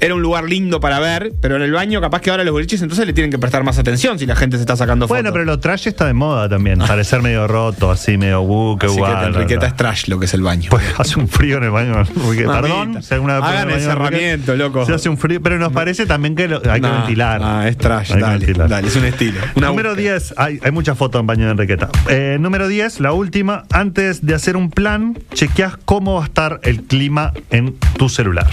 era 0.00 0.14
un 0.14 0.22
lugar 0.22 0.44
lindo 0.44 0.80
para 0.80 0.98
ver, 1.00 1.32
pero 1.40 1.56
en 1.56 1.62
el 1.62 1.72
baño, 1.72 2.00
capaz 2.00 2.20
que 2.20 2.30
ahora 2.30 2.44
los 2.44 2.52
boliches 2.52 2.82
entonces 2.82 3.06
le 3.06 3.12
tienen 3.12 3.30
que 3.30 3.38
prestar 3.38 3.64
más 3.64 3.78
atención 3.78 4.18
si 4.18 4.26
la 4.26 4.36
gente 4.36 4.56
se 4.56 4.62
está 4.62 4.76
sacando 4.76 5.06
Bueno, 5.06 5.28
fotos. 5.28 5.32
pero 5.32 5.44
lo 5.44 5.58
trash 5.60 5.88
está 5.88 6.06
de 6.06 6.14
moda 6.14 6.48
también. 6.48 6.78
Parecer 6.86 7.22
medio 7.22 7.46
roto, 7.46 7.90
así 7.90 8.16
medio 8.18 8.42
uh, 8.42 8.76
qué 8.78 8.86
Así 8.86 8.94
que 8.96 9.00
guay, 9.00 9.20
te 9.20 9.26
Enriqueta 9.26 9.66
es 9.66 9.76
trash 9.76 10.08
lo 10.08 10.18
que 10.18 10.26
es 10.26 10.34
el 10.34 10.42
baño. 10.42 10.68
Pues 10.70 10.84
hace 10.98 11.18
un 11.18 11.28
frío 11.28 11.58
en 11.58 11.64
el 11.64 11.70
baño. 11.70 11.94
Enrique. 11.98 12.46
Mamita. 12.46 12.60
Perdón, 12.60 13.02
si 13.02 13.14
alguna 13.14 13.34
vez 13.40 13.44
Hagan 13.44 13.70
el 13.70 13.82
herramiento, 13.82 14.56
loco. 14.56 14.84
Se 14.86 14.92
hace 14.94 15.08
un 15.08 15.18
frío, 15.18 15.40
pero 15.42 15.58
nos 15.58 15.72
parece 15.72 16.06
también 16.06 16.34
que 16.34 16.48
lo- 16.48 16.62
hay 16.70 16.80
que 16.80 16.88
ventilar. 16.88 17.40
Ah, 17.42 17.68
es 17.68 17.76
trash, 17.78 18.12
Hay 18.12 18.20
dale, 18.20 18.52
dale, 18.52 18.88
es 18.88 18.96
un 18.96 19.04
estilo. 19.04 19.40
Una 19.54 19.68
número 19.68 19.90
búsqueda. 19.90 20.12
10, 20.14 20.34
hay, 20.36 20.60
hay 20.62 20.70
muchas 20.70 20.96
fotos 20.98 21.20
en 21.20 21.26
baño 21.26 21.44
de 21.46 21.52
Enriqueta. 21.52 21.88
Eh, 22.08 22.36
número 22.40 22.68
10, 22.68 23.00
la 23.00 23.12
última. 23.12 23.64
Antes 23.72 24.24
de 24.24 24.34
hacer 24.34 24.56
un 24.56 24.70
plan, 24.70 25.18
chequeas 25.32 25.76
cómo 25.84 26.14
va 26.16 26.22
a 26.22 26.24
estar 26.26 26.60
el 26.62 26.82
clima 26.82 27.32
en 27.50 27.74
tu 27.96 28.08
celular. 28.08 28.46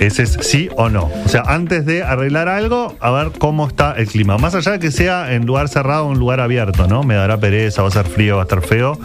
Ese 0.00 0.24
es 0.24 0.38
sí 0.40 0.68
o 0.76 0.88
no. 0.88 1.10
O 1.24 1.28
sea, 1.28 1.42
antes 1.46 1.86
de 1.86 2.02
arreglar 2.02 2.48
algo, 2.48 2.96
a 3.00 3.10
ver 3.10 3.32
cómo 3.38 3.66
está 3.68 3.92
el 3.92 4.06
clima. 4.06 4.36
Más 4.38 4.54
allá 4.54 4.72
de 4.72 4.78
que 4.78 4.90
sea 4.90 5.32
en 5.32 5.46
lugar 5.46 5.68
cerrado 5.68 6.06
o 6.08 6.12
en 6.12 6.18
lugar 6.18 6.40
abierto, 6.40 6.86
¿no? 6.88 7.02
Me 7.02 7.14
dará 7.14 7.38
pereza, 7.38 7.82
va 7.82 7.88
a 7.88 7.92
ser 7.92 8.06
frío, 8.06 8.36
va 8.36 8.42
a 8.42 8.44
estar 8.44 8.62
feo. 8.62 8.98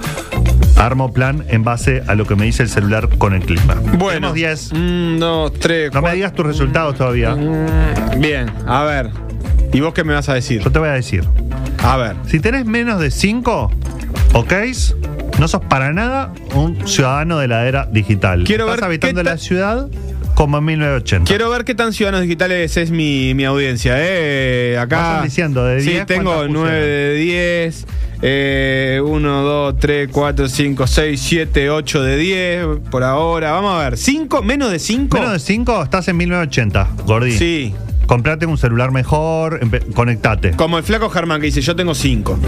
Armo 0.75 1.11
plan 1.11 1.43
en 1.49 1.63
base 1.63 2.03
a 2.07 2.15
lo 2.15 2.25
que 2.25 2.35
me 2.35 2.45
dice 2.45 2.63
el 2.63 2.69
celular 2.69 3.09
con 3.17 3.33
el 3.33 3.43
clima. 3.43 3.75
Bueno, 3.97 4.31
Tenemos 4.31 4.33
10. 4.33 4.71
Un, 4.73 5.17
dos, 5.19 5.53
tres, 5.53 5.91
No 5.93 6.01
me 6.01 6.13
digas 6.13 6.33
tus 6.33 6.45
resultados 6.45 6.95
todavía. 6.95 7.35
Mm, 7.35 8.19
Bien, 8.19 8.51
a 8.67 8.83
ver. 8.83 9.09
¿Y 9.73 9.79
vos 9.81 9.93
qué 9.93 10.03
me 10.03 10.13
vas 10.13 10.29
a 10.29 10.33
decir? 10.35 10.61
Yo 10.61 10.71
te 10.71 10.79
voy 10.79 10.89
a 10.89 10.93
decir. 10.93 11.23
A 11.83 11.97
ver. 11.97 12.15
Si 12.27 12.39
tenés 12.39 12.65
menos 12.65 12.99
de 12.99 13.11
5, 13.11 13.71
¿ok? 14.33 14.53
No 15.39 15.47
sos 15.47 15.61
para 15.65 15.93
nada 15.93 16.33
un 16.55 16.87
ciudadano 16.87 17.37
de 17.39 17.47
la 17.47 17.67
era 17.67 17.85
digital. 17.85 18.43
Quiero 18.43 18.65
Estás 18.65 18.77
ver 18.77 18.85
habitando 18.85 19.21
qué 19.21 19.29
la 19.29 19.37
ciudad 19.37 19.87
como 20.37 20.59
en 20.59 20.65
1980. 20.65 21.27
Quiero 21.27 21.49
ver 21.49 21.65
qué 21.65 21.73
tan 21.73 21.93
ciudadanos 21.93 22.21
digitales 22.21 22.77
es 22.77 22.91
mi, 22.91 23.33
mi 23.33 23.43
audiencia. 23.43 23.95
Eh. 23.97 24.77
Acá. 24.79 25.21
Diciendo, 25.23 25.65
de 25.65 25.81
10, 25.81 25.99
Sí, 26.01 26.05
tengo 26.05 26.31
¿cuántas 26.31 26.51
9 26.51 26.85
de 26.85 27.13
10. 27.15 27.87
Eh, 28.21 29.01
1, 29.03 29.41
2, 29.41 29.79
3, 29.79 30.09
4, 30.11 30.47
5, 30.47 30.85
6, 30.85 31.19
7, 31.19 31.69
8 31.71 32.03
de 32.03 32.17
10. 32.17 32.65
Por 32.91 33.03
ahora. 33.03 33.53
Vamos 33.53 33.81
a 33.81 33.89
ver. 33.89 33.97
¿5? 33.97 34.43
¿Menos 34.43 34.69
de 34.69 34.77
5? 34.77 35.17
Menos 35.17 35.33
de 35.33 35.39
5 35.39 35.81
estás 35.81 36.07
en 36.07 36.17
1980, 36.17 36.87
Gordi. 37.07 37.31
Sí. 37.31 37.73
Comprate 38.07 38.45
un 38.45 38.57
celular 38.57 38.91
mejor, 38.91 39.59
conectate. 39.93 40.51
Como 40.51 40.77
el 40.77 40.83
flaco 40.83 41.09
Germán 41.09 41.39
que 41.41 41.47
dice: 41.47 41.61
Yo 41.61 41.75
tengo 41.75 41.93
5. 41.93 42.39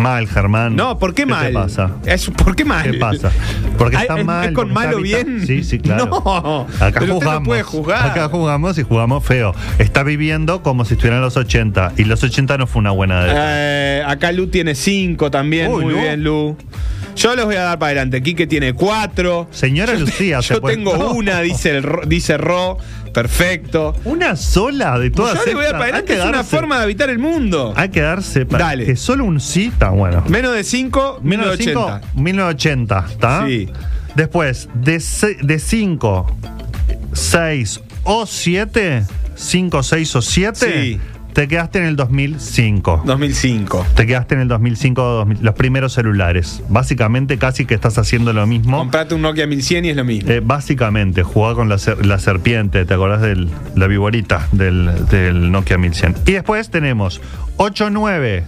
Mal, 0.00 0.28
Germán. 0.28 0.76
No, 0.76 0.98
¿por 0.98 1.14
qué, 1.14 1.24
mal? 1.26 1.46
te 1.48 1.52
pasa? 1.52 1.90
Es, 2.04 2.28
¿Por 2.30 2.54
qué 2.54 2.64
mal? 2.64 2.90
¿Qué 2.90 2.98
pasa? 2.98 3.32
Porque 3.78 3.96
está 3.96 4.18
¿es- 4.18 4.24
mal. 4.24 4.48
¿Es 4.48 4.52
con 4.54 4.72
malo 4.72 4.98
bien? 5.00 5.44
Sí, 5.46 5.64
sí, 5.64 5.78
claro. 5.78 6.06
No. 6.26 6.66
Acá 6.80 7.00
pero 7.00 7.14
usted 7.14 7.26
jugamos. 7.26 7.40
no 7.40 7.44
puede 7.46 7.62
jugar. 7.62 8.10
Acá 8.10 8.28
jugamos 8.28 8.78
y 8.78 8.82
jugamos 8.82 9.24
feo. 9.24 9.54
Está 9.78 10.02
viviendo 10.02 10.62
como 10.62 10.84
si 10.84 10.94
estuviera 10.94 11.16
en 11.16 11.22
los 11.22 11.36
80. 11.36 11.94
Y 11.96 12.04
los 12.04 12.22
80 12.22 12.58
no 12.58 12.66
fue 12.66 12.80
una 12.80 12.90
buena 12.90 13.24
década. 13.24 13.46
Eh, 13.48 14.02
acá 14.06 14.32
Lu 14.32 14.48
tiene 14.48 14.74
5 14.74 15.30
también. 15.30 15.72
Uy, 15.72 15.84
Muy 15.84 15.94
Lu. 15.94 16.00
bien, 16.00 16.22
Lu. 16.24 16.56
Yo 17.16 17.34
los 17.34 17.46
voy 17.46 17.56
a 17.56 17.62
dar 17.62 17.78
para 17.78 17.88
adelante. 17.92 18.22
Quique 18.22 18.46
tiene 18.46 18.74
4. 18.74 19.48
Señora 19.50 19.94
Lucía, 19.94 20.42
se 20.42 20.54
Yo 20.54 20.60
puede- 20.60 20.76
tengo 20.76 20.96
No. 20.98 21.12
una, 21.12 21.40
dice, 21.40 21.78
el, 21.78 21.86
dice 22.06 22.36
Ro. 22.36 22.76
Perfecto. 23.16 23.96
Una 24.04 24.36
sola 24.36 24.98
de 24.98 25.10
todas 25.10 25.38
Yo 25.38 25.46
le 25.46 25.54
voy 25.54 25.64
a 25.64 26.04
que 26.04 26.18
Es 26.18 26.24
una 26.24 26.44
forma 26.44 26.76
de 26.76 26.82
habitar 26.82 27.08
el 27.08 27.18
mundo. 27.18 27.72
Hay 27.74 27.88
que 27.88 28.02
darse 28.02 28.44
para 28.44 28.66
Dale. 28.66 28.84
que 28.84 28.94
solo 28.94 29.24
un 29.24 29.40
sí 29.40 29.70
está 29.72 29.88
bueno. 29.88 30.22
Menos 30.28 30.52
de 30.52 30.62
5, 30.62 31.20
Menos 31.22 31.56
de 31.56 31.64
5, 31.64 32.00
1980. 32.14 32.20
1980, 32.20 33.06
¿está? 33.08 33.46
Sí. 33.46 33.70
Después, 34.14 34.68
de 34.74 35.00
5, 35.58 36.36
6 37.14 37.80
o 38.04 38.26
7, 38.26 39.04
5, 39.34 39.82
6 39.82 40.16
o 40.16 40.22
7, 40.22 40.82
Sí. 40.82 41.00
Te 41.36 41.48
quedaste 41.48 41.80
en 41.80 41.84
el 41.84 41.96
2005. 41.96 43.02
2005. 43.04 43.86
Te 43.94 44.06
quedaste 44.06 44.36
en 44.36 44.40
el 44.40 44.48
2005, 44.48 45.02
2000, 45.02 45.38
los 45.42 45.54
primeros 45.54 45.92
celulares. 45.92 46.62
Básicamente 46.70 47.36
casi 47.36 47.66
que 47.66 47.74
estás 47.74 47.98
haciendo 47.98 48.32
lo 48.32 48.46
mismo. 48.46 48.78
Comprate 48.78 49.14
un 49.14 49.20
Nokia 49.20 49.46
1100 49.46 49.84
y 49.84 49.88
es 49.90 49.96
lo 49.96 50.04
mismo. 50.04 50.30
Eh, 50.30 50.40
básicamente, 50.42 51.22
jugaba 51.22 51.54
con 51.54 51.68
la, 51.68 51.76
ser- 51.76 52.06
la 52.06 52.18
serpiente, 52.18 52.86
¿te 52.86 52.94
acordás 52.94 53.20
de 53.20 53.48
la 53.74 53.86
viborita 53.86 54.48
del, 54.52 54.90
del 55.10 55.52
Nokia 55.52 55.76
1100? 55.76 56.14
Y 56.24 56.32
después 56.32 56.70
tenemos 56.70 57.20
8.9, 57.58 58.44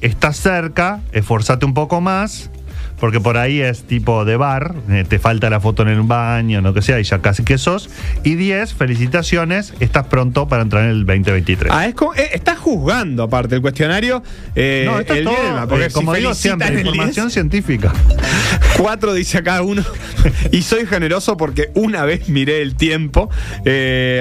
estás 0.00 0.36
cerca, 0.38 1.02
esforzate 1.12 1.64
un 1.66 1.74
poco 1.74 2.00
más, 2.00 2.50
porque 3.02 3.18
por 3.18 3.36
ahí 3.36 3.60
es 3.60 3.82
tipo 3.82 4.24
de 4.24 4.36
bar, 4.36 4.76
eh, 4.88 5.04
te 5.08 5.18
falta 5.18 5.50
la 5.50 5.58
foto 5.58 5.82
en 5.82 5.88
el 5.88 6.02
baño, 6.02 6.62
no 6.62 6.72
que 6.72 6.82
sea, 6.82 7.00
y 7.00 7.02
ya 7.02 7.18
casi 7.18 7.42
que 7.42 7.58
sos. 7.58 7.90
Y 8.22 8.36
10, 8.36 8.74
felicitaciones, 8.74 9.74
estás 9.80 10.06
pronto 10.06 10.46
para 10.46 10.62
entrar 10.62 10.84
en 10.84 10.90
el 10.90 11.04
2023. 11.04 11.72
Ah, 11.74 11.88
es 11.88 11.96
como, 11.96 12.14
eh, 12.14 12.30
estás 12.32 12.58
juzgando 12.58 13.24
aparte 13.24 13.56
el 13.56 13.60
cuestionario. 13.60 14.22
Eh, 14.54 14.84
no, 14.86 15.00
esto 15.00 15.14
es 15.14 15.18
el 15.18 15.24
todo, 15.24 15.34
dilema, 15.34 15.66
porque 15.66 15.86
eh, 15.86 15.90
si 15.90 15.94
como 15.94 16.14
digo 16.14 16.32
siempre, 16.32 16.68
el 16.68 16.74
10, 16.74 16.86
información 16.86 17.30
científica. 17.32 17.92
Cuatro 18.78 19.12
dice 19.14 19.38
acá 19.38 19.62
uno. 19.62 19.82
y 20.52 20.62
soy 20.62 20.86
generoso 20.86 21.36
porque 21.36 21.70
una 21.74 22.04
vez 22.04 22.28
miré 22.28 22.62
el 22.62 22.76
tiempo. 22.76 23.30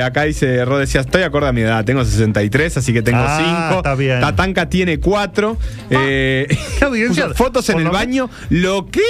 Acá 0.03 0.23
dice, 0.23 0.65
Rod 0.65 0.79
decía, 0.79 1.01
estoy 1.01 1.21
acorde 1.21 1.49
a 1.49 1.53
mi 1.53 1.61
edad, 1.61 1.85
tengo 1.85 2.03
63, 2.03 2.77
así 2.77 2.93
que 2.93 3.03
tengo 3.03 3.19
Ah, 3.21 3.67
5. 3.69 3.77
está 3.77 3.93
bien. 3.93 4.19
Tatanka 4.21 4.69
tiene 4.69 4.99
4. 4.99 5.55
Eh, 5.91 6.47
qué 6.79 6.85
audiencia. 6.85 7.27
puso 7.27 7.35
fotos 7.43 7.69
en 7.69 7.77
el 7.77 7.83
lo 7.83 7.91
baño. 7.91 8.29
Lo 8.49 8.70
que 8.89 9.01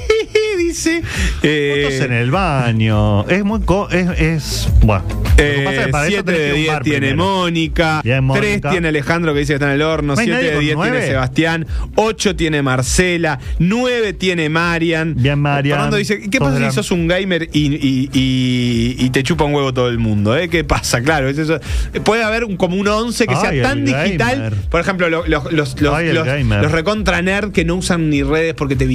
dice. 0.58 1.02
eh, 1.42 1.82
Fotos 1.84 2.00
en 2.06 2.12
el 2.12 2.30
baño. 2.30 3.26
Es 3.28 3.44
muy. 3.44 3.60
co- 3.60 3.88
es, 3.90 4.08
es- 4.20 4.68
bueno. 4.82 5.04
Lo 5.08 5.42
que 5.44 5.62
pasa 5.64 5.76
es 5.80 5.84
que 5.86 5.92
para 5.92 6.06
eso 6.06 6.14
7 6.16 6.32
tenés 6.32 6.40
que 6.40 6.46
Eh, 6.48 6.52
de 6.52 6.60
ir 6.60 6.70
a 6.70 6.76
un 6.78 6.82
10 6.82 6.94
bar 6.96 7.00
tiene. 7.00 7.14
Mónica. 7.14 8.00
Bien, 8.02 8.16
3 8.16 8.22
Mónica. 8.22 8.70
tiene 8.70 8.88
Alejandro 8.88 9.34
que 9.34 9.40
dice 9.40 9.52
que 9.52 9.54
está 9.56 9.66
en 9.66 9.72
el 9.72 9.82
horno. 9.82 10.14
¿No 10.14 10.20
hay 10.20 10.26
7 10.26 10.32
nadie 10.32 10.48
de 10.48 10.54
con 10.54 10.64
10 10.64 10.92
tiene? 10.92 11.06
Sebastián. 11.06 11.66
8 11.94 12.36
tiene 12.36 12.62
Marcela. 12.62 13.38
9 13.58 14.12
tiene 14.14 14.48
Marian. 14.48 15.14
Bien, 15.18 15.38
Marian. 15.38 15.76
Fernando 15.76 15.96
dice: 15.98 16.20
¿Qué 16.30 16.38
pasa 16.38 16.58
si 16.70 16.74
sos 16.74 16.90
un 16.90 17.06
gamer 17.06 17.48
y, 17.52 17.66
y- 17.74 18.10
y- 18.14 18.96
y 18.98 19.10
te 19.10 19.22
chupa 19.22 19.44
un 19.44 19.54
huevo 19.54 19.74
todo 19.74 19.88
el 19.88 19.98
mundo? 19.98 20.34
eh? 20.36 20.48
¿Qué 20.48 20.64
pasa? 20.64 21.02
Claro, 21.02 21.28
es 21.28 21.36
eso. 21.38 21.60
puede 22.04 22.22
haber 22.24 22.44
un- 22.44 22.56
como 22.56 22.76
un 22.76 22.88
11 22.88 23.26
que 23.26 23.34
Ay, 23.34 23.40
sea 23.58 23.62
tan 23.62 23.84
digital. 23.84 24.36
gamer. 24.36 24.54
Por 24.70 24.80
ejemplo, 24.80 25.10
lo- 25.10 25.26
los, 25.26 25.52
los, 25.52 25.80
los, 25.80 25.94
Ay, 25.94 26.12
los- 26.12 26.26
los 26.26 26.72
recontra 26.72 27.20
nerd 27.20 27.52
que 27.52 27.64
no 27.66 27.74
usan 27.76 28.08
ni 28.08 28.22
redes 28.22 28.54
porque 28.54 28.74
te 28.74 28.86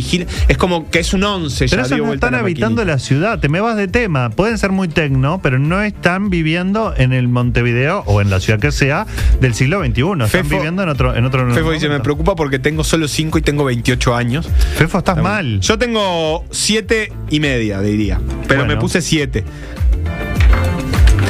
Es 0.47 0.57
como 0.57 0.89
que 0.89 0.99
es 0.99 1.13
un 1.13 1.23
11 1.23 1.67
ya. 1.67 1.71
Pero 1.71 1.81
esos 1.83 1.95
dio 1.97 2.05
no 2.05 2.13
están 2.13 2.33
la 2.33 2.39
habitando 2.39 2.81
maquinita. 2.81 2.93
la 2.93 2.99
ciudad. 2.99 3.39
Te 3.39 3.49
me 3.49 3.59
vas 3.61 3.75
de 3.77 3.87
tema. 3.87 4.29
Pueden 4.29 4.57
ser 4.57 4.71
muy 4.71 4.87
tecno, 4.87 5.39
pero 5.41 5.59
no 5.59 5.81
están 5.81 6.29
viviendo 6.29 6.93
en 6.97 7.13
el 7.13 7.27
Montevideo 7.27 8.03
o 8.05 8.21
en 8.21 8.29
la 8.29 8.39
ciudad 8.39 8.59
que 8.59 8.71
sea 8.71 9.05
del 9.39 9.53
siglo 9.53 9.79
XXI. 9.83 10.01
Están 10.23 10.27
Fefo- 10.29 10.49
viviendo 10.49 10.83
en 10.83 10.89
otro. 10.89 11.15
En 11.15 11.25
otro 11.25 11.51
Fefo 11.53 11.71
dice, 11.71 11.89
me 11.89 11.99
preocupa 11.99 12.35
porque 12.35 12.59
tengo 12.59 12.83
solo 12.83 13.07
5 13.07 13.37
y 13.37 13.41
tengo 13.41 13.63
28 13.65 14.15
años. 14.15 14.49
Fefo, 14.75 14.99
estás 14.99 15.21
mal. 15.21 15.59
Yo 15.61 15.77
tengo 15.77 16.45
7 16.51 17.11
y 17.29 17.39
media, 17.39 17.81
diría. 17.81 18.19
Pero 18.47 18.61
Bueno. 18.61 18.75
me 18.75 18.79
puse 18.79 19.01
7. 19.01 19.43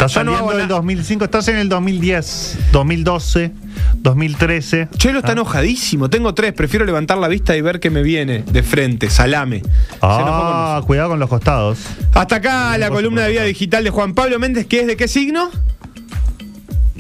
Estás 0.06 0.26
no 0.26 0.32
saliendo 0.32 0.38
hago 0.40 0.58
del 0.58 0.68
na- 0.68 0.74
2005, 0.76 1.26
estás 1.26 1.48
en 1.50 1.58
el 1.58 1.70
2010, 1.70 2.58
2012, 2.72 3.52
2013. 3.98 4.88
Chelo 4.98 5.20
está 5.20 5.30
Ah. 5.30 5.34
enojadísimo. 5.34 6.10
Tengo 6.10 6.34
3. 6.34 6.54
Prefiero 6.54 6.86
levantar 6.86 7.18
la 7.20 7.28
vista 7.28 7.56
y 7.56 7.62
ver 7.62 7.80
qué 7.80 7.90
me 7.92 8.02
viene 8.02 8.44
de 8.52 8.64
frente. 8.64 9.10
Salame. 9.12 9.62
Con 9.62 9.70
Ah, 10.02 10.82
cuidado 10.88 11.10
con 11.10 11.20
los 11.20 11.30
costados. 11.30 11.78
Hasta 12.14 12.38
acá 12.38 12.78
la 12.80 12.90
columna 12.90 13.22
de 13.24 13.30
vida 13.32 13.44
digital 13.44 13.84
de 13.84 13.90
Juan 13.92 14.14
Pablo 14.16 14.40
Méndez, 14.40 14.66
que 14.66 14.82
es 14.82 14.88
de 14.88 14.98
qué 14.98 15.08
signo? 15.08 15.50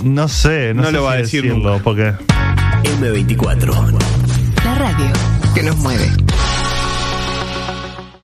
No 0.04 0.28
sé, 0.28 0.74
no, 0.76 0.82
No 0.82 0.88
sé 0.88 0.93
lo 0.93 1.04
va 1.04 1.12
si 1.14 1.18
a 1.18 1.22
decir 1.22 1.41
decirlo, 1.43 1.72
nunca. 1.72 1.84
porque 1.84 2.14
M24. 2.84 3.74
La 4.64 4.76
radio 4.76 5.06
que 5.56 5.64
nos 5.64 5.76
mueve. 5.78 6.08